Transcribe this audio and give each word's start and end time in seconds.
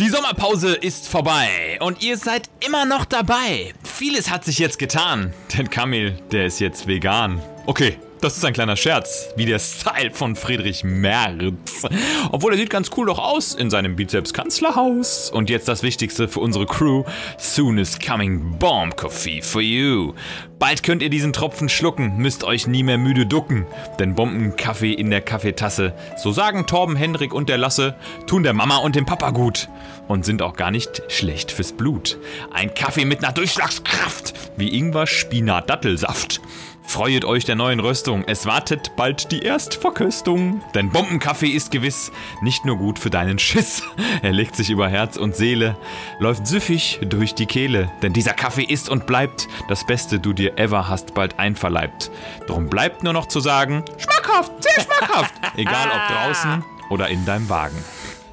Die 0.00 0.08
Sommerpause 0.08 0.72
ist 0.72 1.08
vorbei 1.08 1.76
und 1.80 2.02
ihr 2.02 2.16
seid 2.16 2.48
immer 2.66 2.86
noch 2.86 3.04
dabei. 3.04 3.74
Vieles 3.84 4.30
hat 4.30 4.46
sich 4.46 4.58
jetzt 4.58 4.78
getan, 4.78 5.34
denn 5.54 5.68
Kamil, 5.68 6.12
der 6.32 6.46
ist 6.46 6.58
jetzt 6.58 6.86
vegan. 6.86 7.42
Okay, 7.66 7.98
das 8.20 8.36
ist 8.36 8.44
ein 8.44 8.52
kleiner 8.52 8.76
Scherz, 8.76 9.28
wie 9.36 9.46
der 9.46 9.58
Style 9.58 10.10
von 10.12 10.36
Friedrich 10.36 10.84
Merz. 10.84 11.86
Obwohl 12.30 12.52
er 12.52 12.58
sieht 12.58 12.70
ganz 12.70 12.90
cool 12.96 13.06
doch 13.06 13.18
aus 13.18 13.54
in 13.54 13.70
seinem 13.70 13.96
Bizeps-Kanzlerhaus. 13.96 15.30
Und 15.30 15.48
jetzt 15.48 15.68
das 15.68 15.82
Wichtigste 15.82 16.28
für 16.28 16.40
unsere 16.40 16.66
Crew. 16.66 17.04
Soon 17.38 17.78
is 17.78 17.98
coming 17.98 18.58
Bomb 18.58 18.96
Coffee 18.96 19.40
for 19.40 19.62
you. 19.62 20.12
Bald 20.58 20.82
könnt 20.82 21.02
ihr 21.02 21.08
diesen 21.08 21.32
Tropfen 21.32 21.70
schlucken, 21.70 22.18
müsst 22.18 22.44
euch 22.44 22.66
nie 22.66 22.82
mehr 22.82 22.98
müde 22.98 23.24
ducken. 23.24 23.64
Denn 23.98 24.14
Bombenkaffee 24.14 24.92
in 24.92 25.10
der 25.10 25.22
Kaffeetasse, 25.22 25.94
so 26.18 26.32
sagen 26.32 26.66
Torben, 26.66 26.96
Hendrik 26.96 27.32
und 27.32 27.48
der 27.48 27.56
Lasse, 27.56 27.94
tun 28.26 28.42
der 28.42 28.52
Mama 28.52 28.76
und 28.76 28.94
dem 28.94 29.06
Papa 29.06 29.30
gut. 29.30 29.68
Und 30.06 30.26
sind 30.26 30.42
auch 30.42 30.56
gar 30.56 30.70
nicht 30.70 31.02
schlecht 31.08 31.50
fürs 31.52 31.72
Blut. 31.72 32.18
Ein 32.52 32.74
Kaffee 32.74 33.06
mit 33.06 33.24
einer 33.24 33.32
Durchschlagskraft, 33.32 34.34
wie 34.58 34.76
Ingwer, 34.76 35.06
Spinat, 35.06 35.70
Dattelsaft. 35.70 36.42
Freuet 36.82 37.24
euch 37.24 37.44
der 37.44 37.54
neuen 37.54 37.78
Röstung, 37.78 38.24
es 38.26 38.46
wartet 38.46 38.96
bald 38.96 39.30
die 39.30 39.42
Erstverköstung. 39.42 40.60
Denn 40.74 40.90
Bombenkaffee 40.90 41.48
ist 41.48 41.70
gewiss 41.70 42.10
nicht 42.42 42.64
nur 42.64 42.76
gut 42.76 42.98
für 42.98 43.10
deinen 43.10 43.38
Schiss. 43.38 43.82
Er 44.22 44.32
legt 44.32 44.56
sich 44.56 44.70
über 44.70 44.88
Herz 44.88 45.16
und 45.16 45.34
Seele, 45.34 45.76
läuft 46.18 46.46
süffig 46.46 47.00
durch 47.02 47.34
die 47.34 47.46
Kehle. 47.46 47.90
Denn 48.02 48.12
dieser 48.12 48.32
Kaffee 48.32 48.64
ist 48.64 48.88
und 48.88 49.06
bleibt 49.06 49.48
das 49.68 49.86
Beste 49.86 50.18
du 50.18 50.32
dir 50.32 50.58
ever 50.58 50.88
hast 50.88 51.14
bald 51.14 51.38
einverleibt. 51.38 52.10
Drum 52.46 52.68
bleibt 52.68 53.02
nur 53.02 53.12
noch 53.12 53.26
zu 53.26 53.40
sagen, 53.40 53.84
schmackhaft, 53.96 54.52
sehr 54.62 54.84
schmackhaft. 54.84 55.34
Egal 55.56 55.88
ob 55.88 56.16
draußen 56.16 56.64
oder 56.90 57.08
in 57.08 57.24
deinem 57.24 57.48
Wagen. 57.48 57.82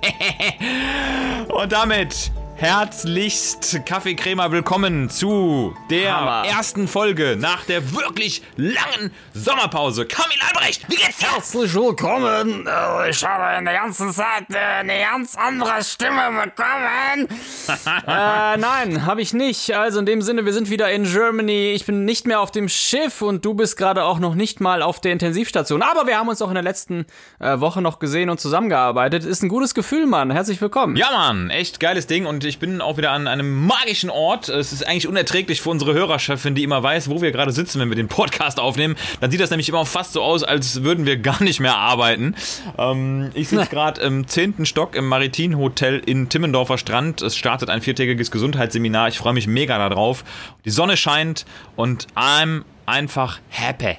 und 1.49 1.71
damit 1.71 2.31
Herzlichst 2.59 3.81
Kaffeecremer 3.85 4.51
willkommen 4.51 5.11
zu 5.11 5.75
der 5.91 6.17
Hammer. 6.17 6.43
ersten 6.49 6.87
Folge 6.87 7.37
nach 7.39 7.63
der 7.65 7.93
wirklich 7.93 8.41
langen 8.55 9.11
Sommerpause. 9.35 10.07
Kamil 10.07 10.39
Albrecht, 10.49 10.83
wie 10.89 10.95
geht's 10.95 11.17
dir? 11.19 11.31
Herzlich 11.33 11.75
willkommen. 11.75 12.65
Äh, 12.65 13.11
Ich 13.11 13.23
habe 13.23 13.59
in 13.59 13.65
der 13.65 13.75
ganzen 13.75 14.11
Zeit 14.11 14.45
äh, 14.49 14.57
eine 14.57 14.99
ganz 14.99 15.35
andere 15.35 15.83
Stimme 15.83 16.31
bekommen. 16.31 17.27
äh, 18.07 18.57
nein, 18.57 19.05
habe 19.05 19.21
ich 19.21 19.33
nicht. 19.33 19.75
Also 19.75 19.99
in 19.99 20.07
dem 20.07 20.23
Sinne, 20.23 20.43
wir 20.45 20.53
sind 20.53 20.71
wieder 20.71 20.89
in 20.91 21.03
Germany. 21.03 21.73
Ich 21.75 21.85
bin 21.85 22.05
nicht 22.05 22.25
mehr 22.25 22.41
auf 22.41 22.49
dem 22.49 22.69
Schiff 22.69 23.21
und 23.21 23.45
du 23.45 23.53
bist 23.53 23.77
gerade 23.77 24.03
auch 24.03 24.17
noch 24.17 24.33
nicht 24.33 24.61
mal 24.61 24.81
auf 24.81 24.99
der 24.99 25.11
Intensivstation. 25.13 25.83
Aber 25.83 26.07
wir 26.07 26.17
haben 26.17 26.27
uns 26.27 26.41
auch 26.41 26.49
in 26.49 26.55
der 26.55 26.63
letzten 26.63 27.05
äh, 27.39 27.59
Woche 27.59 27.83
noch 27.83 27.99
gesehen 27.99 28.31
und 28.31 28.39
zusammengearbeitet. 28.39 29.25
Ist 29.25 29.43
ein 29.43 29.49
gutes 29.49 29.75
Gefühl, 29.75 30.07
Mann. 30.07 30.31
Herzlich 30.31 30.59
willkommen. 30.59 30.95
Ja, 30.95 31.11
Mann, 31.11 31.51
echt 31.51 31.79
geiles 31.79 32.07
Ding 32.07 32.25
und 32.25 32.46
ich 32.47 32.59
bin 32.59 32.81
auch 32.81 32.97
wieder 32.97 33.11
an 33.11 33.27
einem 33.27 33.65
magischen 33.65 34.09
Ort. 34.09 34.49
Es 34.49 34.73
ist 34.73 34.87
eigentlich 34.87 35.07
unerträglich 35.07 35.61
für 35.61 35.69
unsere 35.69 35.93
Hörerchefin, 35.93 36.55
die 36.55 36.63
immer 36.63 36.81
weiß, 36.81 37.09
wo 37.09 37.21
wir 37.21 37.31
gerade 37.31 37.51
sitzen, 37.51 37.79
wenn 37.79 37.89
wir 37.89 37.95
den 37.95 38.07
Podcast 38.07 38.59
aufnehmen. 38.59 38.95
Dann 39.19 39.31
sieht 39.31 39.39
das 39.39 39.49
nämlich 39.49 39.69
immer 39.69 39.85
fast 39.85 40.13
so 40.13 40.21
aus, 40.21 40.43
als 40.43 40.83
würden 40.83 41.05
wir 41.05 41.17
gar 41.17 41.43
nicht 41.43 41.59
mehr 41.59 41.77
arbeiten. 41.77 42.35
Ähm, 42.77 43.29
ich 43.33 43.49
sitze 43.49 43.65
gerade 43.69 44.01
im 44.01 44.27
10. 44.27 44.65
Stock 44.65 44.95
im 44.95 45.07
Maritim 45.07 45.57
Hotel 45.57 46.01
in 46.05 46.29
Timmendorfer 46.29 46.77
Strand. 46.77 47.21
Es 47.21 47.35
startet 47.35 47.69
ein 47.69 47.81
viertägiges 47.81 48.31
Gesundheitsseminar. 48.31 49.09
Ich 49.09 49.17
freue 49.17 49.33
mich 49.33 49.47
mega 49.47 49.77
darauf. 49.77 50.23
Die 50.65 50.71
Sonne 50.71 50.97
scheint 50.97 51.45
und 51.75 52.07
I'm 52.15 52.63
einfach 52.85 53.39
happy. 53.49 53.97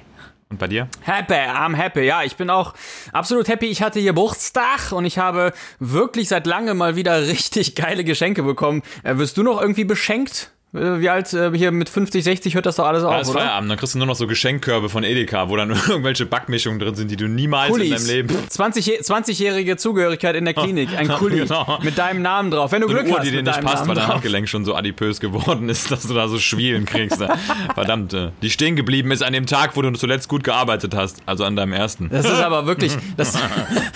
Und 0.51 0.57
bei 0.57 0.67
dir? 0.67 0.87
Happy, 1.01 1.33
I'm 1.33 1.75
happy. 1.75 2.01
Ja, 2.01 2.23
ich 2.23 2.35
bin 2.35 2.49
auch 2.49 2.73
absolut 3.13 3.47
happy. 3.47 3.67
Ich 3.67 3.83
hatte 3.83 4.01
Geburtstag 4.01 4.91
und 4.91 5.05
ich 5.05 5.19
habe 5.19 5.53
wirklich 5.77 6.27
seit 6.27 6.47
langem 6.47 6.77
mal 6.77 6.95
wieder 6.95 7.21
richtig 7.27 7.75
geile 7.75 8.03
Geschenke 8.03 8.41
bekommen. 8.41 8.81
Äh, 9.03 9.17
wirst 9.17 9.37
du 9.37 9.43
noch 9.43 9.61
irgendwie 9.61 9.83
beschenkt? 9.83 10.51
Äh, 10.73 10.99
Wie 10.99 11.09
alt 11.09 11.33
äh, 11.33 11.51
hier 11.55 11.71
mit 11.71 11.89
50, 11.89 12.23
60 12.23 12.53
hört 12.53 12.65
das 12.67 12.75
doch 12.75 12.85
alles 12.85 13.03
auf, 13.03 13.11
Alles 13.11 13.29
oder? 13.29 13.39
Feierabend, 13.39 13.71
dann 13.71 13.77
kriegst 13.79 13.95
du 13.95 13.97
nur 13.97 14.05
noch 14.05 14.15
so 14.15 14.27
Geschenkkörbe 14.27 14.87
von 14.89 15.03
Edeka, 15.03 15.49
wo 15.49 15.55
dann 15.55 15.71
irgendwelche 15.87 16.27
Backmischungen 16.27 16.77
drin 16.79 16.93
sind, 16.93 17.09
die 17.09 17.15
du 17.15 17.27
niemals 17.27 17.69
in 17.75 17.79
deinem 17.79 17.89
Kulis. 17.89 18.07
Leben 18.07 18.35
20 18.49 18.85
je- 18.85 18.99
20-jährige 19.01 19.77
Zugehörigkeit 19.77 20.35
in 20.35 20.45
der 20.45 20.53
Klinik. 20.55 20.89
Ein 20.95 21.07
Kuli 21.07 21.39
Genau. 21.39 21.79
mit 21.81 21.97
deinem 21.97 22.21
Namen 22.21 22.51
drauf. 22.51 22.71
Wenn 22.71 22.81
du 22.81 22.87
so 22.87 22.93
Glück 22.93 23.07
Uhr, 23.07 23.17
hast. 23.17 23.25
die 23.25 23.31
dir 23.31 23.41
nicht 23.41 23.61
passt, 23.61 23.77
Namen 23.77 23.87
weil 23.89 23.95
dein. 23.95 24.07
Handgelenk 24.09 24.47
schon 24.47 24.63
so 24.63 24.75
adipös 24.75 25.19
geworden 25.19 25.69
ist, 25.69 25.89
dass 25.91 26.03
du 26.03 26.13
da 26.13 26.27
so 26.27 26.37
Schwielen 26.37 26.85
kriegst. 26.85 27.17
Verdammt, 27.73 28.13
äh, 28.13 28.29
die 28.43 28.51
stehen 28.51 28.75
geblieben 28.75 29.11
ist 29.11 29.23
an 29.23 29.33
dem 29.33 29.47
Tag, 29.47 29.75
wo 29.75 29.81
du 29.81 29.91
zuletzt 29.93 30.27
gut 30.27 30.43
gearbeitet 30.43 30.93
hast, 30.95 31.17
also 31.25 31.45
an 31.45 31.55
deinem 31.55 31.73
ersten. 31.73 32.09
Das 32.09 32.25
ist 32.25 32.41
aber 32.41 32.67
wirklich, 32.67 32.95
das, 33.17 33.37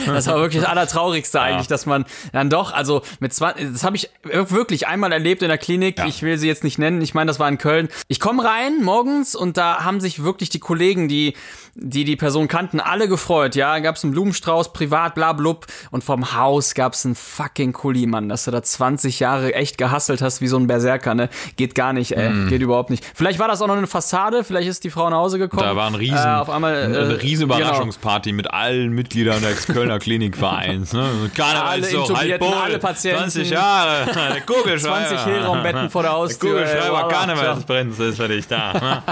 das 0.07 0.25
war 0.27 0.37
wirklich 0.39 0.61
das 0.63 0.71
Allertraurigste 0.71 1.39
eigentlich, 1.39 1.67
dass 1.67 1.85
man 1.85 2.05
dann 2.31 2.49
doch, 2.49 2.73
also 2.73 3.03
mit 3.19 3.31
20, 3.33 3.73
das 3.73 3.83
habe 3.83 3.95
ich 3.95 4.09
wirklich 4.23 4.87
einmal 4.87 5.11
erlebt 5.11 5.43
in 5.43 5.49
der 5.49 5.57
Klinik. 5.59 5.99
Ja. 5.99 6.07
Ich 6.07 6.23
will 6.23 6.37
sie 6.39 6.47
jetzt 6.47 6.62
nicht 6.63 6.79
nennen. 6.79 7.01
Ich 7.01 7.13
meine, 7.13 7.27
das 7.27 7.39
war 7.39 7.49
in 7.49 7.57
Köln. 7.57 7.89
Ich 8.07 8.19
komme 8.19 8.43
rein 8.43 8.81
morgens 8.81 9.35
und 9.35 9.57
da 9.57 9.83
haben 9.83 9.99
sich 9.99 10.23
wirklich 10.23 10.49
die 10.49 10.59
Kollegen, 10.59 11.07
die 11.07 11.33
die 11.75 12.03
die 12.03 12.15
Person 12.15 12.47
kannten, 12.47 12.79
alle 12.79 13.07
gefreut. 13.07 13.55
Ja, 13.55 13.79
gab 13.79 13.95
es 13.95 14.03
einen 14.03 14.13
Blumenstrauß, 14.13 14.73
privat, 14.73 15.15
bla 15.15 15.33
blub. 15.33 15.65
Und 15.89 16.03
vom 16.03 16.35
Haus 16.35 16.75
gab 16.75 16.93
es 16.93 17.03
einen 17.05 17.15
fucking 17.15 17.73
Kuli, 17.73 18.05
Mann, 18.05 18.29
dass 18.29 18.45
du 18.45 18.51
da 18.51 18.61
20 18.61 19.19
Jahre 19.19 19.55
echt 19.55 19.79
gehasselt 19.79 20.21
hast 20.21 20.39
wie 20.41 20.47
so 20.47 20.57
ein 20.57 20.67
Berserker, 20.67 21.15
ne? 21.15 21.29
Geht 21.55 21.73
gar 21.73 21.93
nicht, 21.93 22.15
ey. 22.15 22.29
Mm. 22.29 22.47
Geht 22.47 22.61
überhaupt 22.61 22.91
nicht. 22.91 23.03
Vielleicht 23.15 23.39
war 23.39 23.47
das 23.47 23.61
auch 23.61 23.67
noch 23.67 23.75
eine 23.75 23.87
Fassade, 23.87 24.43
vielleicht 24.43 24.67
ist 24.67 24.83
die 24.83 24.91
Frau 24.91 25.09
nach 25.09 25.17
Hause 25.17 25.39
gekommen. 25.39 25.63
Da 25.63 25.75
war 25.75 25.87
ein 25.87 25.95
riesen, 25.95 26.15
Äh, 26.17 26.35
auf 26.35 26.49
einmal, 26.51 26.75
äh, 26.75 26.85
eine 26.85 27.21
riesen 27.21 27.47
genau. 27.47 27.59
Überraschungsparty 27.59 28.33
mit 28.33 28.51
allen 28.51 28.91
Mitgliedern 28.91 29.41
des 29.41 29.65
Kölner 29.67 29.97
Klinikvereins. 29.97 30.93
Ne? 30.93 31.31
Keiner 31.35 31.65
Alle 31.65 31.81
weiß 31.81 31.91
so, 31.91 32.01
Intubierten, 32.01 32.47
Halbbol, 32.47 32.63
alle 32.63 32.79
Patienten. 32.79 33.31
20 33.31 33.49
Jahre, 33.49 34.05
der 34.13 34.41
Kugelschreiber. 34.45 35.07
20 35.07 35.25
Hehlraumbetten 35.25 35.89
vor 35.89 36.03
der 36.03 36.11
Der 36.11 36.19
Haustür. 36.19 36.52
Kugelschreiber, 36.53 37.07
ey, 37.07 37.13
Karnevalsprinz 37.13 37.99
ist 37.99 38.17
für 38.17 38.27
dich 38.27 38.47
da. 38.47 39.03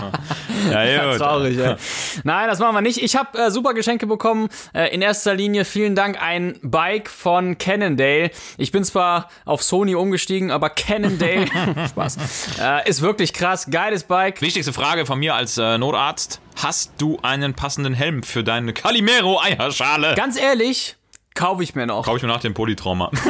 ja, 0.72 1.12
gut. 1.12 1.20
Traurig, 1.20 1.58
ey. 1.58 1.76
Nein, 2.24 2.48
das 2.48 2.60
machen 2.60 2.76
wir 2.76 2.82
nicht. 2.82 3.02
Ich 3.02 3.16
habe 3.16 3.38
äh, 3.38 3.52
super 3.52 3.74
Geschenke 3.74 4.08
bekommen. 4.08 4.50
Äh, 4.74 4.94
in 4.94 5.02
erster 5.02 5.34
Linie 5.34 5.66
vielen 5.66 5.96
Dank 5.96 6.22
ein 6.22 6.60
Bike 6.62 7.10
von 7.10 7.58
Cannondale. 7.58 8.32
Ich 8.58 8.72
bin 8.72 8.84
zwar 8.84 9.30
auf 9.46 9.64
Sony 9.64 9.96
umgestiegen, 9.96 10.52
aber 10.52 10.70
Cannondale, 10.70 11.48
Spaß, 11.90 12.18
äh, 12.60 12.90
ist 12.90 13.02
wirklich 13.02 13.34
krass. 13.34 13.68
Geiles 13.70 14.04
Bike. 14.04 14.42
Wichtigste 14.42 14.74
Frage 14.74 15.06
von 15.06 15.20
mir 15.20 15.36
als 15.36 15.58
äh, 15.58 15.78
Notarzt. 15.78 16.42
Hast 16.62 16.94
du 17.00 17.18
einen 17.24 17.54
passenden 17.54 17.94
Helm 17.94 18.24
für 18.24 18.44
deine 18.44 18.74
Calimero-Eierschale? 18.74 20.16
Ganz 20.16 20.40
ehrlich, 20.40 20.98
kaufe 21.34 21.64
ich 21.64 21.76
mir 21.76 21.86
noch. 21.86 22.06
Kaufe 22.06 22.18
ich 22.18 22.24
mir 22.24 22.30
nach 22.30 22.42
dem 22.42 22.54
Polytrauma. 22.54 23.12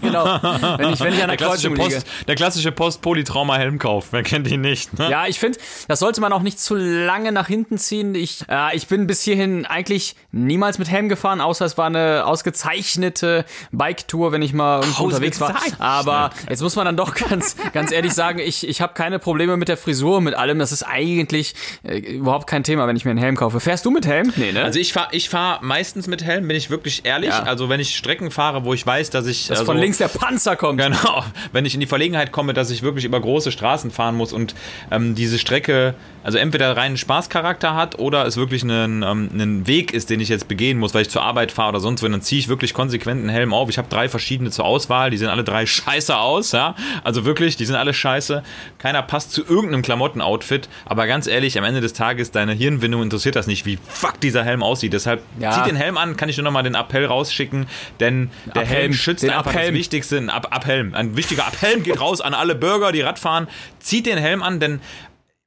Genau. 0.00 0.24
Wenn 0.24 0.92
ich, 0.92 1.00
wenn 1.00 1.14
ich 1.14 1.22
an 1.22 1.28
Der 1.28 1.36
der 1.36 1.36
klassische 1.36 1.68
Kreuzung 1.68 1.86
liege. 1.86 2.00
Post, 2.00 2.06
der 2.28 2.34
klassische 2.34 2.72
Post-Polytrauma-Helmkauf. 2.72 4.08
Wer 4.10 4.22
kennt 4.22 4.50
ihn 4.50 4.60
nicht? 4.60 4.98
Ne? 4.98 5.08
Ja, 5.08 5.26
ich 5.26 5.38
finde, 5.38 5.58
das 5.88 6.00
sollte 6.00 6.20
man 6.20 6.32
auch 6.32 6.42
nicht 6.42 6.58
zu 6.60 6.74
lange 6.74 7.32
nach 7.32 7.46
hinten 7.46 7.78
ziehen. 7.78 8.14
Ich, 8.14 8.44
äh, 8.50 8.76
ich 8.76 8.86
bin 8.88 9.06
bis 9.06 9.22
hierhin 9.22 9.66
eigentlich 9.66 10.16
niemals 10.32 10.78
mit 10.78 10.90
Helm 10.90 11.08
gefahren, 11.08 11.40
außer 11.40 11.64
es 11.64 11.78
war 11.78 11.86
eine 11.86 12.26
ausgezeichnete 12.26 13.44
Bike-Tour, 13.72 14.32
wenn 14.32 14.42
ich 14.42 14.52
mal 14.52 14.80
irgendwo 14.80 15.04
unterwegs 15.04 15.40
war. 15.40 15.54
Aber 15.78 16.30
jetzt 16.48 16.62
muss 16.62 16.76
man 16.76 16.86
dann 16.86 16.96
doch 16.96 17.14
ganz, 17.14 17.56
ganz 17.72 17.92
ehrlich 17.92 18.12
sagen, 18.12 18.40
ich, 18.40 18.66
ich 18.68 18.80
habe 18.80 18.94
keine 18.94 19.18
Probleme 19.18 19.56
mit 19.56 19.68
der 19.68 19.76
Frisur, 19.76 20.20
mit 20.20 20.34
allem. 20.34 20.58
Das 20.58 20.72
ist 20.72 20.82
eigentlich 20.82 21.54
äh, 21.84 21.98
überhaupt 21.98 22.46
kein 22.46 22.64
Thema, 22.64 22.86
wenn 22.86 22.96
ich 22.96 23.04
mir 23.04 23.12
einen 23.12 23.20
Helm 23.20 23.36
kaufe. 23.36 23.60
Fährst 23.60 23.86
du 23.86 23.90
mit 23.90 24.06
Helm? 24.06 24.32
Nee, 24.36 24.52
ne? 24.52 24.64
Also 24.64 24.78
ich 24.78 24.92
fahre 24.92 25.08
ich 25.12 25.28
fahr 25.28 25.60
meistens 25.62 26.06
mit 26.06 26.24
Helm, 26.24 26.48
bin 26.48 26.56
ich 26.56 26.70
wirklich 26.70 27.04
ehrlich. 27.04 27.30
Ja. 27.30 27.33
Also 27.42 27.68
wenn 27.68 27.80
ich 27.80 27.96
Strecken 27.96 28.30
fahre, 28.30 28.64
wo 28.64 28.74
ich 28.74 28.86
weiß, 28.86 29.10
dass 29.10 29.26
ich... 29.26 29.48
Dass 29.48 29.60
also, 29.60 29.72
von 29.72 29.78
links 29.78 29.98
der 29.98 30.08
Panzer 30.08 30.56
kommt. 30.56 30.80
Genau, 30.80 31.24
wenn 31.52 31.64
ich 31.64 31.74
in 31.74 31.80
die 31.80 31.86
Verlegenheit 31.86 32.32
komme, 32.32 32.54
dass 32.54 32.70
ich 32.70 32.82
wirklich 32.82 33.04
über 33.04 33.20
große 33.20 33.50
Straßen 33.52 33.90
fahren 33.90 34.14
muss 34.14 34.32
und 34.32 34.54
ähm, 34.90 35.14
diese 35.14 35.38
Strecke, 35.38 35.94
also 36.22 36.38
entweder 36.38 36.76
reinen 36.76 36.96
Spaßcharakter 36.96 37.74
hat 37.74 37.98
oder 37.98 38.26
es 38.26 38.36
wirklich 38.36 38.62
ein, 38.62 39.02
ähm, 39.02 39.66
Weg 39.66 39.92
ist, 39.92 40.10
den 40.10 40.20
ich 40.20 40.28
jetzt 40.28 40.48
begehen 40.48 40.78
muss, 40.78 40.94
weil 40.94 41.02
ich 41.02 41.10
zur 41.10 41.22
Arbeit 41.22 41.52
fahre 41.52 41.70
oder 41.70 41.80
sonst 41.80 42.02
wo, 42.02 42.08
dann 42.08 42.22
ziehe 42.22 42.38
ich 42.38 42.48
wirklich 42.48 42.74
konsequent 42.74 43.20
einen 43.20 43.28
Helm 43.28 43.52
auf. 43.54 43.68
Ich 43.68 43.78
habe 43.78 43.88
drei 43.88 44.08
verschiedene 44.08 44.50
zur 44.50 44.64
Auswahl, 44.64 45.10
die 45.10 45.16
sehen 45.16 45.28
alle 45.28 45.44
drei 45.44 45.66
scheiße 45.74 46.16
aus, 46.16 46.52
ja. 46.52 46.74
Also 47.02 47.24
wirklich, 47.24 47.56
die 47.56 47.64
sind 47.64 47.76
alle 47.76 47.94
scheiße. 47.94 48.42
Keiner 48.78 49.02
passt 49.02 49.32
zu 49.32 49.42
irgendeinem 49.44 49.82
Klamottenoutfit, 49.82 50.68
aber 50.86 51.06
ganz 51.06 51.26
ehrlich, 51.26 51.58
am 51.58 51.64
Ende 51.64 51.80
des 51.80 51.92
Tages, 51.92 52.30
deine 52.30 52.52
Hirnwindung 52.52 53.02
interessiert 53.02 53.36
das 53.36 53.46
nicht, 53.46 53.66
wie 53.66 53.78
fuck 53.88 54.20
dieser 54.20 54.44
Helm 54.44 54.62
aussieht. 54.62 54.92
Deshalb 54.92 55.22
Ja. 55.38 55.52
zieht 55.52 55.66
den 55.66 55.76
Helm 55.76 55.96
an, 55.96 56.16
kann 56.16 56.28
ich 56.28 56.36
nur 56.36 56.44
noch 56.44 56.52
mal 56.52 56.62
den 56.62 56.74
Appell 56.74 57.06
rausschicken, 57.24 57.66
denn 58.00 58.30
der 58.46 58.62
Abhelm, 58.62 58.66
Helm 58.68 58.92
schützt 58.92 59.22
den 59.22 59.30
einfach 59.30 59.46
Abhelm. 59.46 59.74
das 59.74 59.78
Wichtigste, 59.78 60.18
ein 60.18 60.30
Ab 60.30 60.48
Abhelm. 60.50 60.94
Ein 60.94 61.16
wichtiger 61.16 61.46
Abhelm 61.46 61.82
geht 61.82 62.00
raus 62.00 62.20
an 62.20 62.34
alle 62.34 62.54
Bürger, 62.54 62.92
die 62.92 63.00
Radfahren. 63.00 63.48
Zieht 63.80 64.06
den 64.06 64.18
Helm 64.18 64.42
an, 64.42 64.60
denn 64.60 64.80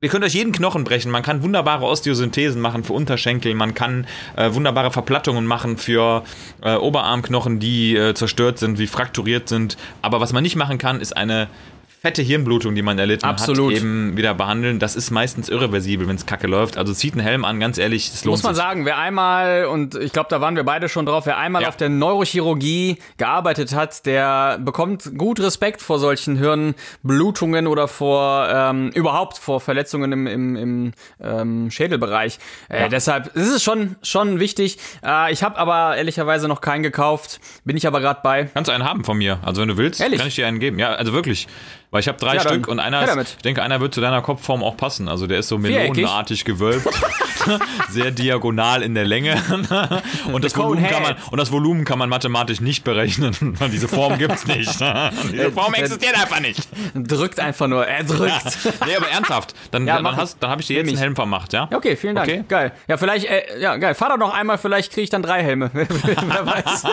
ihr 0.01 0.09
könnt 0.09 0.23
euch 0.23 0.33
jeden 0.33 0.51
Knochen 0.51 0.83
brechen. 0.83 1.11
Man 1.11 1.23
kann 1.23 1.43
wunderbare 1.43 1.85
Osteosynthesen 1.85 2.61
machen 2.61 2.83
für 2.83 2.93
Unterschenkel. 2.93 3.53
Man 3.53 3.73
kann 3.73 4.07
äh, 4.35 4.53
wunderbare 4.53 4.91
Verplattungen 4.91 5.45
machen 5.45 5.77
für 5.77 6.23
äh, 6.61 6.75
Oberarmknochen, 6.75 7.59
die 7.59 7.95
äh, 7.95 8.13
zerstört 8.13 8.59
sind, 8.59 8.79
wie 8.79 8.87
frakturiert 8.87 9.49
sind. 9.49 9.77
Aber 10.01 10.19
was 10.19 10.33
man 10.33 10.43
nicht 10.43 10.55
machen 10.55 10.77
kann, 10.77 10.99
ist 10.99 11.15
eine 11.15 11.47
fette 11.99 12.21
Hirnblutung, 12.21 12.75
die 12.75 12.81
man 12.83 12.99
erlitten 12.99 13.25
Absolut. 13.25 13.71
hat, 13.73 13.79
eben 13.81 14.15
wieder 14.17 14.33
behandeln. 14.33 14.79
Das 14.79 14.95
ist 14.95 15.09
meistens 15.11 15.49
irreversibel, 15.49 16.07
wenn 16.07 16.15
es 16.15 16.25
kacke 16.25 16.47
läuft. 16.47 16.77
Also 16.77 16.93
zieht 16.93 17.13
einen 17.13 17.21
Helm 17.21 17.43
an, 17.43 17.59
ganz 17.59 17.77
ehrlich, 17.77 18.07
es 18.13 18.23
lohnt 18.23 18.33
Muss 18.33 18.43
man 18.43 18.53
sich. 18.55 18.63
sagen, 18.63 18.85
wer 18.85 18.97
einmal, 18.97 19.65
und 19.65 19.95
ich 19.95 20.13
glaube, 20.13 20.27
da 20.29 20.39
waren 20.39 20.55
wir 20.55 20.63
beide 20.63 20.89
schon 20.89 21.05
drauf, 21.05 21.25
wer 21.25 21.37
einmal 21.37 21.63
Ja. 21.63 21.69
auf 21.69 21.77
der 21.77 21.89
Neurochirurgie 21.89 22.97
gearbeitet 23.17 23.73
hat, 23.73 24.05
der 24.05 24.59
bekommt 24.59 25.17
gut 25.17 25.39
Respekt 25.39 25.81
vor 25.81 25.97
solchen 25.99 26.37
Hirnblutungen 26.37 27.67
oder 27.67 27.87
vor 27.87 28.47
ähm, 28.51 28.89
überhaupt 28.93 29.37
vor 29.37 29.59
Verletzungen 29.59 30.11
im, 30.11 30.27
im, 30.27 30.55
im 30.55 30.91
ähm, 31.21 31.71
Schädelbereich. 31.71 32.37
Äh, 32.69 32.89
Deshalb 32.89 33.35
ist 33.35 33.49
es 33.49 33.63
schon, 33.63 33.95
schon 34.03 34.39
wichtig. 34.39 34.77
Äh, 35.03 35.31
ich 35.33 35.43
habe 35.43 35.57
aber 35.57 35.97
ehrlicherweise 35.97 36.47
noch 36.47 36.61
keinen 36.61 36.83
gekauft, 36.83 37.39
bin 37.65 37.75
ich 37.75 37.87
aber 37.87 37.99
gerade 38.01 38.19
bei. 38.23 38.45
Kannst 38.53 38.69
du 38.69 38.73
einen 38.73 38.83
haben 38.85 39.03
von 39.03 39.17
mir. 39.17 39.39
Also 39.43 39.61
wenn 39.61 39.67
du 39.69 39.77
willst, 39.77 39.99
Ehrlich? 40.01 40.19
kann 40.19 40.27
ich 40.27 40.35
dir 40.35 40.47
einen 40.47 40.59
geben. 40.59 40.79
Ja, 40.79 40.91
also 40.93 41.13
wirklich. 41.13 41.47
Weil 41.89 42.01
ich 42.01 42.09
habe 42.09 42.17
drei 42.17 42.35
Ja, 42.35 42.41
Stück 42.41 42.67
und 42.67 42.81
einer 42.81 43.01
ist, 43.17 43.35
ich 43.37 43.43
denke, 43.43 43.63
einer 43.63 43.79
wird 43.79 43.93
zu 43.93 44.01
deiner 44.01 44.21
Kopfform 44.21 44.61
auch 44.61 44.75
passen. 44.75 45.07
Also 45.07 45.25
der 45.25 45.39
ist 45.39 45.47
so 45.47 45.57
melonenartig 45.57 46.43
gewölbt, 46.43 46.85
sehr 47.89 48.11
diagonal 48.11 48.83
in 48.83 48.93
der 48.93 49.05
Länge. 49.05 49.41
und, 50.33 50.43
das 50.43 50.57
Volumen 50.57 50.85
kann 50.85 51.01
man, 51.01 51.15
und 51.31 51.37
das 51.37 51.49
Volumen 51.49 51.85
kann 51.85 51.97
man 51.97 52.09
mathematisch 52.09 52.59
nicht 52.59 52.83
berechnen, 52.83 53.57
diese 53.71 53.87
Form 53.87 54.17
gibt's 54.17 54.45
nicht. 54.45 54.77
diese 55.31 55.51
Form 55.53 55.73
äh, 55.75 55.79
existiert 55.79 56.15
einfach 56.15 56.41
nicht. 56.41 56.67
Drückt 56.93 57.39
einfach 57.39 57.67
nur, 57.67 57.87
er 57.87 58.03
drückt. 58.03 58.57
Nee, 58.85 58.97
aber 58.97 59.07
ernsthaft. 59.07 59.55
Dann, 59.71 59.87
Ja, 59.87 60.01
dann, 60.01 60.17
hast, 60.17 60.43
dann 60.43 60.49
habe 60.49 60.59
ich 60.59 60.67
dir 60.67 60.77
jetzt 60.77 60.89
einen. 60.89 60.97
Helm 60.97 61.15
vermacht, 61.15 61.53
ja? 61.53 61.69
Okay, 61.73 61.95
vielen 61.95 62.15
Dank. 62.15 62.27
Okay. 62.27 62.43
Geil. 62.49 62.73
Ja, 62.89 62.97
vielleicht, 62.97 63.27
äh, 63.27 63.61
ja, 63.61 63.77
geil. 63.77 63.95
Fahr 63.95 64.09
doch 64.09 64.17
noch 64.17 64.33
einmal, 64.33 64.57
vielleicht 64.57 64.91
kriege 64.91 65.03
ich 65.03 65.09
dann 65.09 65.21
drei 65.21 65.41
Helme. 65.41 65.71
Wer 65.73 65.87
weiß. 66.45 66.83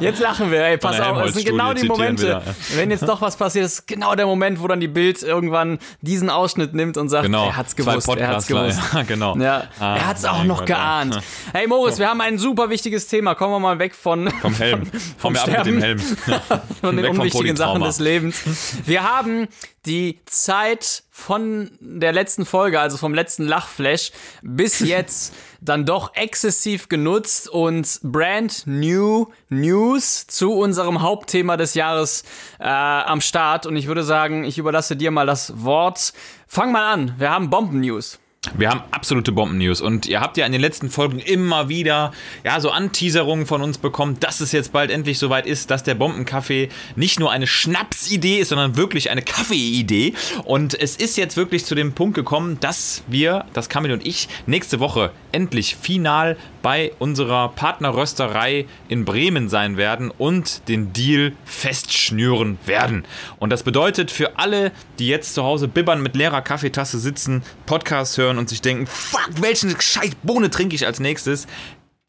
jetzt 0.00 0.20
lachen 0.20 0.50
wir, 0.50 0.62
ey, 0.62 0.76
pass 0.76 1.00
auf. 1.00 1.22
Das 1.22 1.34
sind 1.34 1.46
genau 1.46 1.72
die 1.72 1.86
Momente. 1.86 2.22
wieder. 2.22 2.42
Wenn 2.82 2.90
jetzt 2.90 3.02
doch 3.08 3.20
was 3.20 3.36
passiert, 3.36 3.64
ist 3.66 3.86
genau 3.86 4.14
der 4.14 4.26
Moment, 4.26 4.60
wo 4.60 4.66
dann 4.66 4.80
die 4.80 4.88
Bild 4.88 5.22
irgendwann 5.22 5.78
diesen 6.00 6.28
Ausschnitt 6.30 6.74
nimmt 6.74 6.96
und 6.96 7.08
sagt, 7.08 7.24
Genau. 7.24 7.46
er 7.46 7.56
hat's 7.56 7.76
gewusst, 7.76 8.08
er 8.08 8.28
hat's 8.28 8.46
gewusst. 8.46 8.80
Ja, 8.92 9.02
genau. 9.02 9.36
Ja, 9.36 9.68
Ah, 9.78 9.96
er 9.96 10.06
hat's 10.08 10.24
auch 10.24 10.44
noch 10.44 10.58
Gott, 10.58 10.66
geahnt. 10.66 11.14
ja. 11.14 11.22
Hey 11.54 11.66
Moritz, 11.66 11.98
wir 11.98 12.08
haben 12.08 12.20
ein 12.20 12.38
super 12.38 12.68
wichtiges 12.70 13.06
Thema. 13.06 13.34
Kommen 13.34 13.52
wir 13.54 13.60
mal 13.60 13.78
weg 13.78 13.94
von, 13.94 14.28
Vom 14.40 14.54
Helm. 14.54 14.84
vom 15.18 15.32
Komm 15.32 15.32
mir 15.34 15.42
ab 15.42 15.48
mit 15.64 15.66
dem 15.66 15.80
Helm. 15.80 15.98
von 16.00 16.96
den 16.96 17.04
Weg 17.04 17.06
vom 17.06 17.18
unwichtigen 17.20 17.56
Sachen 17.56 17.82
des 17.82 17.98
Lebens. 18.00 18.42
Wir 18.84 19.02
haben 19.04 19.48
die 19.86 20.20
Zeit 20.26 21.04
von 21.10 21.70
der 21.80 22.12
letzten 22.12 22.44
Folge, 22.46 22.80
also 22.80 22.96
vom 22.96 23.14
letzten 23.14 23.44
Lachflash, 23.46 24.12
bis 24.42 24.80
jetzt 24.80 25.34
dann 25.62 25.86
doch 25.86 26.14
exzessiv 26.14 26.88
genutzt 26.88 27.48
und 27.48 28.00
brand 28.02 28.64
new 28.66 29.28
News 29.48 30.26
zu 30.26 30.52
unserem 30.52 31.02
Hauptthema 31.02 31.56
des 31.56 31.74
Jahres 31.74 32.24
äh, 32.58 32.64
am 32.66 33.20
Start. 33.20 33.66
Und 33.66 33.76
ich 33.76 33.86
würde 33.86 34.02
sagen, 34.02 34.44
ich 34.44 34.58
überlasse 34.58 34.96
dir 34.96 35.10
mal 35.10 35.26
das 35.26 35.62
Wort. 35.62 36.12
Fang 36.46 36.72
mal 36.72 36.92
an. 36.92 37.14
Wir 37.18 37.30
haben 37.30 37.48
Bomben-News. 37.48 38.18
Wir 38.56 38.70
haben 38.70 38.82
absolute 38.90 39.30
Bomben-News 39.30 39.80
und 39.80 40.06
ihr 40.06 40.20
habt 40.20 40.36
ja 40.36 40.44
in 40.44 40.50
den 40.50 40.60
letzten 40.60 40.90
Folgen 40.90 41.20
immer 41.20 41.68
wieder 41.68 42.10
ja 42.42 42.58
so 42.58 42.70
Anteaserungen 42.70 43.46
von 43.46 43.62
uns 43.62 43.78
bekommen, 43.78 44.18
dass 44.18 44.40
es 44.40 44.50
jetzt 44.50 44.72
bald 44.72 44.90
endlich 44.90 45.20
soweit 45.20 45.46
ist, 45.46 45.70
dass 45.70 45.84
der 45.84 45.94
Bombenkaffee 45.94 46.68
nicht 46.96 47.20
nur 47.20 47.30
eine 47.30 47.46
Schnapsidee 47.46 48.40
ist, 48.40 48.48
sondern 48.48 48.76
wirklich 48.76 49.10
eine 49.10 49.22
Kaffeeidee. 49.22 50.14
Und 50.42 50.74
es 50.74 50.96
ist 50.96 51.16
jetzt 51.16 51.36
wirklich 51.36 51.64
zu 51.64 51.76
dem 51.76 51.92
Punkt 51.92 52.16
gekommen, 52.16 52.58
dass 52.58 53.04
wir, 53.06 53.44
das 53.52 53.68
Kamil 53.68 53.92
und 53.92 54.04
ich, 54.04 54.28
nächste 54.46 54.80
Woche 54.80 55.12
endlich 55.30 55.76
final 55.76 56.36
bei 56.62 56.92
unserer 56.98 57.48
Partnerrösterei 57.48 58.66
in 58.88 59.04
Bremen 59.04 59.48
sein 59.48 59.76
werden 59.76 60.10
und 60.16 60.68
den 60.68 60.92
Deal 60.92 61.32
festschnüren 61.44 62.58
werden. 62.64 63.04
Und 63.38 63.50
das 63.50 63.62
bedeutet 63.62 64.10
für 64.10 64.38
alle, 64.38 64.72
die 64.98 65.08
jetzt 65.08 65.34
zu 65.34 65.42
Hause 65.42 65.68
bibbern 65.68 66.02
mit 66.02 66.16
leerer 66.16 66.42
Kaffeetasse 66.42 66.98
sitzen, 66.98 67.42
Podcast 67.66 68.16
hören 68.16 68.38
und 68.38 68.48
sich 68.48 68.62
denken, 68.62 68.86
fuck, 68.86 69.30
welchen 69.40 69.78
scheiß 69.78 70.12
Bohne 70.22 70.50
trinke 70.50 70.74
ich 70.74 70.86
als 70.86 71.00
nächstes? 71.00 71.46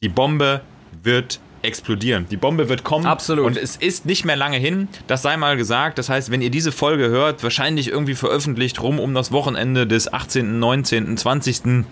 Die 0.03 0.09
Bombe 0.09 0.61
wird 1.01 1.39
explodieren. 1.63 2.27
Die 2.29 2.38
Bombe 2.38 2.69
wird 2.69 2.83
kommen. 2.83 3.05
Absolut. 3.05 3.45
Und 3.45 3.57
es 3.57 3.77
ist 3.77 4.05
nicht 4.05 4.25
mehr 4.25 4.35
lange 4.35 4.57
hin. 4.57 4.89
Das 5.07 5.21
sei 5.21 5.38
mal 5.38 5.57
gesagt. 5.57 5.97
Das 5.97 6.09
heißt, 6.09 6.29
wenn 6.29 6.41
ihr 6.41 6.51
diese 6.51 6.71
Folge 6.71 7.07
hört, 7.07 7.41
wahrscheinlich 7.41 7.88
irgendwie 7.88 8.15
veröffentlicht 8.15 8.81
rum 8.81 9.00
um 9.00 9.13
das 9.13 9.31
Wochenende 9.31 9.88
des 9.88 10.11
18., 10.11 10.59
19., 10.59 11.17
20. 11.17 11.85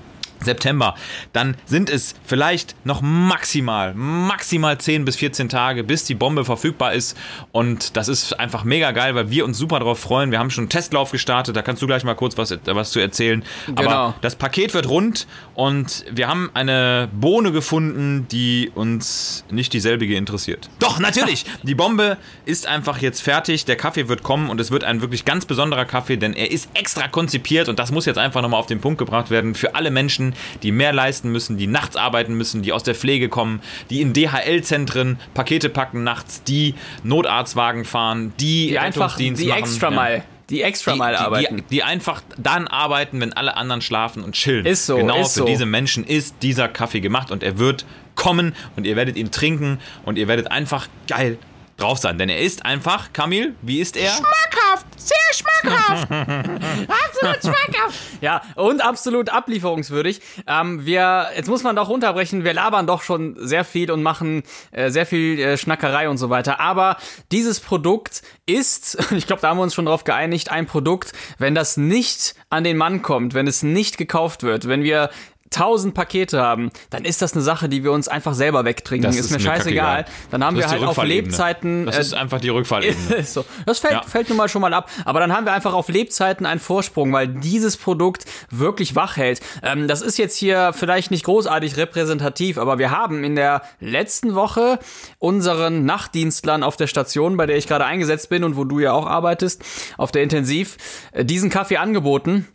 September, 0.44 0.96
dann 1.34 1.56
sind 1.66 1.90
es 1.90 2.16
vielleicht 2.24 2.76
noch 2.86 3.02
maximal, 3.02 3.94
maximal 3.94 4.78
10 4.78 5.06
bis 5.06 5.16
14 5.16 5.50
Tage, 5.50 5.84
bis 5.84 6.04
die 6.06 6.16
Bombe 6.16 6.46
verfügbar 6.46 6.94
ist. 6.94 7.18
Und 7.52 7.96
das 7.98 8.08
ist 8.08 8.40
einfach 8.40 8.64
mega 8.64 8.92
geil, 8.92 9.16
weil 9.16 9.30
wir 9.30 9.46
uns 9.46 9.58
super 9.58 9.80
darauf 9.80 10.00
freuen. 10.00 10.32
Wir 10.32 10.40
haben 10.40 10.50
schon 10.50 10.64
einen 10.64 10.70
Testlauf 10.70 11.12
gestartet, 11.12 11.56
da 11.56 11.62
kannst 11.62 11.82
du 11.82 11.88
gleich 11.88 12.04
mal 12.04 12.16
kurz 12.16 12.38
was, 12.38 12.58
was 12.66 12.92
zu 12.92 13.00
erzählen. 13.00 13.44
Genau. 13.68 13.82
Aber 13.82 14.16
das 14.22 14.36
Paket 14.36 14.74
wird 14.74 14.90
rund 14.90 15.28
und 15.56 16.06
wir 16.12 16.28
haben 16.28 16.50
eine 16.54 17.10
Bohne 17.14 17.52
gefunden, 17.52 18.28
die 18.32 18.72
uns 18.74 19.46
nicht 19.52 19.74
dieselbige 19.74 20.16
interessiert. 20.16 20.70
Doch, 20.80 21.00
natürlich! 21.00 21.46
die 21.64 21.76
Bombe 21.76 22.18
ist 22.46 22.68
einfach 22.68 23.00
jetzt 23.00 23.22
fertig, 23.22 23.66
der 23.66 23.76
Kaffee 23.76 24.08
wird 24.08 24.24
kommen 24.24 24.50
und 24.50 24.60
es 24.60 24.72
wird 24.72 24.84
ein 24.84 25.02
wirklich 25.02 25.26
ganz 25.26 25.46
besonderer 25.46 25.86
Kaffee, 25.86 26.18
denn 26.18 26.34
er 26.34 26.52
ist 26.52 26.70
extra 26.74 27.08
konzipiert 27.08 27.70
und 27.70 27.80
das 27.80 27.92
muss 27.92 28.06
jetzt 28.06 28.18
einfach 28.18 28.42
nochmal 28.42 28.60
auf 28.60 28.68
den 28.68 28.82
Punkt 28.82 28.98
gebracht 28.98 29.30
werden 29.30 29.56
für 29.56 29.76
alle 29.76 29.92
Menschen, 29.92 30.31
die 30.64 30.72
mehr 30.72 30.94
leisten 30.94 31.32
müssen, 31.32 31.58
die 31.58 31.68
nachts 31.68 31.96
arbeiten 31.96 32.34
müssen, 32.36 32.62
die 32.62 32.74
aus 32.74 32.84
der 32.84 32.96
Pflege 32.96 33.30
kommen, 33.30 33.62
die 33.90 34.02
in 34.02 34.14
DHL-Zentren 34.14 35.20
Pakete 35.34 35.70
packen 35.70 36.04
nachts, 36.04 36.44
die 36.44 36.76
Notarztwagen 37.04 37.86
fahren, 37.86 38.34
die, 38.40 38.70
Die 38.70 38.80
einfach, 38.80 39.16
die 39.18 39.32
machen. 39.32 39.50
extra 39.52 39.90
Ja 39.90 39.96
mal, 39.96 40.24
die 40.50 40.62
extra 40.62 40.94
die, 40.94 40.98
mal 40.98 41.14
die, 41.14 41.18
arbeiten. 41.20 41.58
Die, 41.58 41.64
die 41.70 41.84
einfach 41.84 42.22
dann 42.38 42.68
arbeiten, 42.68 43.20
wenn 43.22 43.34
alle 43.34 43.56
anderen 43.58 43.82
schlafen 43.82 44.24
und 44.24 44.34
chillen. 44.34 44.66
Ist 44.66 44.86
so, 44.86 44.98
Genau 44.98 45.22
ist 45.22 45.34
für 45.34 45.40
so. 45.40 45.46
diese 45.46 45.66
Menschen 45.66 46.04
ist 46.06 46.36
dieser 46.42 46.68
Kaffee 46.68 47.00
gemacht 47.00 47.32
und 47.32 47.44
er 47.44 47.58
wird 47.58 47.86
kommen 48.16 48.54
und 48.76 48.86
ihr 48.86 48.96
werdet 48.96 49.16
ihn 49.16 49.32
trinken 49.32 49.80
und 50.04 50.18
ihr 50.18 50.28
werdet 50.28 50.52
einfach 50.52 50.88
geil 51.08 51.38
drauf 51.82 51.98
sein. 51.98 52.18
Denn 52.18 52.30
er 52.30 52.40
ist 52.40 52.66
einfach, 52.66 53.14
Kamil, 53.14 53.56
wie 53.62 53.80
ist 53.80 53.98
er? 53.98 54.12
schmackhaft, 54.12 54.86
sehr 54.98 55.18
schmackhaft. 55.34 56.12
absolut 56.12 57.42
schmackhaft. 57.42 58.00
Ja, 58.22 58.42
und 58.56 58.82
absolut 58.82 59.30
ablieferungswürdig. 59.30 60.22
Ähm, 60.48 60.86
wir, 60.86 61.30
jetzt 61.36 61.50
muss 61.50 61.64
man 61.64 61.76
doch 61.76 61.90
runterbrechen, 61.90 62.44
wir 62.44 62.54
labern 62.54 62.88
doch 62.88 63.02
schon 63.02 63.36
sehr 63.40 63.64
viel 63.64 63.92
und 63.92 64.04
machen 64.04 64.44
äh, 64.72 64.90
sehr 64.90 65.06
viel 65.06 65.40
äh, 65.40 65.58
Schnackerei 65.58 66.10
und 66.10 66.18
so 66.18 66.30
weiter. 66.30 66.60
Aber 66.60 66.98
dieses 67.32 67.60
Produkt 67.60 68.22
ist, 68.46 69.12
ich 69.12 69.28
glaube, 69.28 69.42
da 69.42 69.50
haben 69.50 69.58
wir 69.58 69.64
uns 69.64 69.74
schon 69.74 69.86
drauf 69.86 70.04
geeinigt, 70.04 70.52
ein 70.52 70.68
Produkt, 70.68 71.14
wenn 71.38 71.56
das 71.56 71.78
nicht 71.78 72.36
an 72.50 72.64
den 72.64 72.78
Mann 72.78 73.02
kommt, 73.02 73.34
wenn 73.34 73.48
es 73.48 73.64
nicht 73.64 73.98
gekauft 73.98 74.44
wird, 74.44 74.68
wenn 74.68 74.84
wir 74.84 75.10
1000 75.54 75.94
Pakete 75.94 76.42
haben, 76.42 76.72
dann 76.90 77.04
ist 77.06 77.22
das 77.22 77.34
eine 77.34 77.42
Sache, 77.42 77.68
die 77.70 77.84
wir 77.84 77.92
uns 77.92 78.08
einfach 78.08 78.34
selber 78.34 78.66
wegtrinken. 78.66 79.10
Ist, 79.10 79.20
ist 79.20 79.32
mir 79.32 79.38
mir 79.38 79.44
scheißegal. 79.44 80.06
Dann 80.30 80.44
haben 80.44 80.56
Das 80.58 80.72
wir 80.72 80.80
halt 80.80 80.84
auf. 80.88 81.04
Lebzeiten. 81.04 81.86
Das 81.86 81.98
äh, 81.98 82.02
ist 82.02 82.14
einfach 82.14 82.40
die 82.40 82.50
Rückfallebene. 82.50 83.24
so. 83.26 83.46
Das 83.66 83.80
fällt, 83.80 83.94
Ja. 83.94 84.02
fällt 84.04 84.30
nun 84.30 84.38
mal 84.38 84.48
schon 84.48 84.62
mal 84.62 84.74
ab. 84.74 84.90
Aber 85.06 85.20
dann 85.20 85.34
haben 85.34 85.46
wir 85.46 85.54
einfach 85.54 85.74
auf 85.74 85.90
Lebzeiten 85.90 86.46
einen 86.46 86.60
Vorsprung, 86.60 87.12
weil 87.12 87.28
dieses 87.28 87.78
Produkt 87.78 88.26
wirklich 88.50 88.96
wach 88.96 89.18
hält. 89.18 89.42
Ähm, 89.64 89.88
das 89.88 90.02
ist 90.02 90.18
jetzt 90.18 90.38
hier 90.38 90.72
vielleicht 90.74 91.12
nicht 91.12 91.26
großartig 91.26 91.78
repräsentativ, 91.78 92.58
aber 92.58 92.78
wir 92.80 92.92
haben 92.92 93.24
in 93.24 93.36
der 93.36 93.62
letzten 93.80 94.36
Woche 94.36 94.80
unseren 95.20 95.86
Nachtdienstlern 95.86 96.64
auf 96.64 96.78
der 96.78 96.88
Station, 96.88 97.38
bei 97.38 97.46
der 97.46 97.58
ich 97.58 97.68
gerade 97.68 97.86
eingesetzt 97.86 98.30
bin 98.30 98.44
und 98.44 98.56
wo 98.56 98.64
du 98.64 98.80
ja 98.80 98.94
auch 98.94 99.08
arbeitest, 99.08 99.64
auf 99.98 100.12
der 100.12 100.24
Intensiv, 100.24 100.78
äh, 101.12 101.26
diesen 101.26 101.50
Kaffee 101.50 101.78
angeboten. 101.78 102.48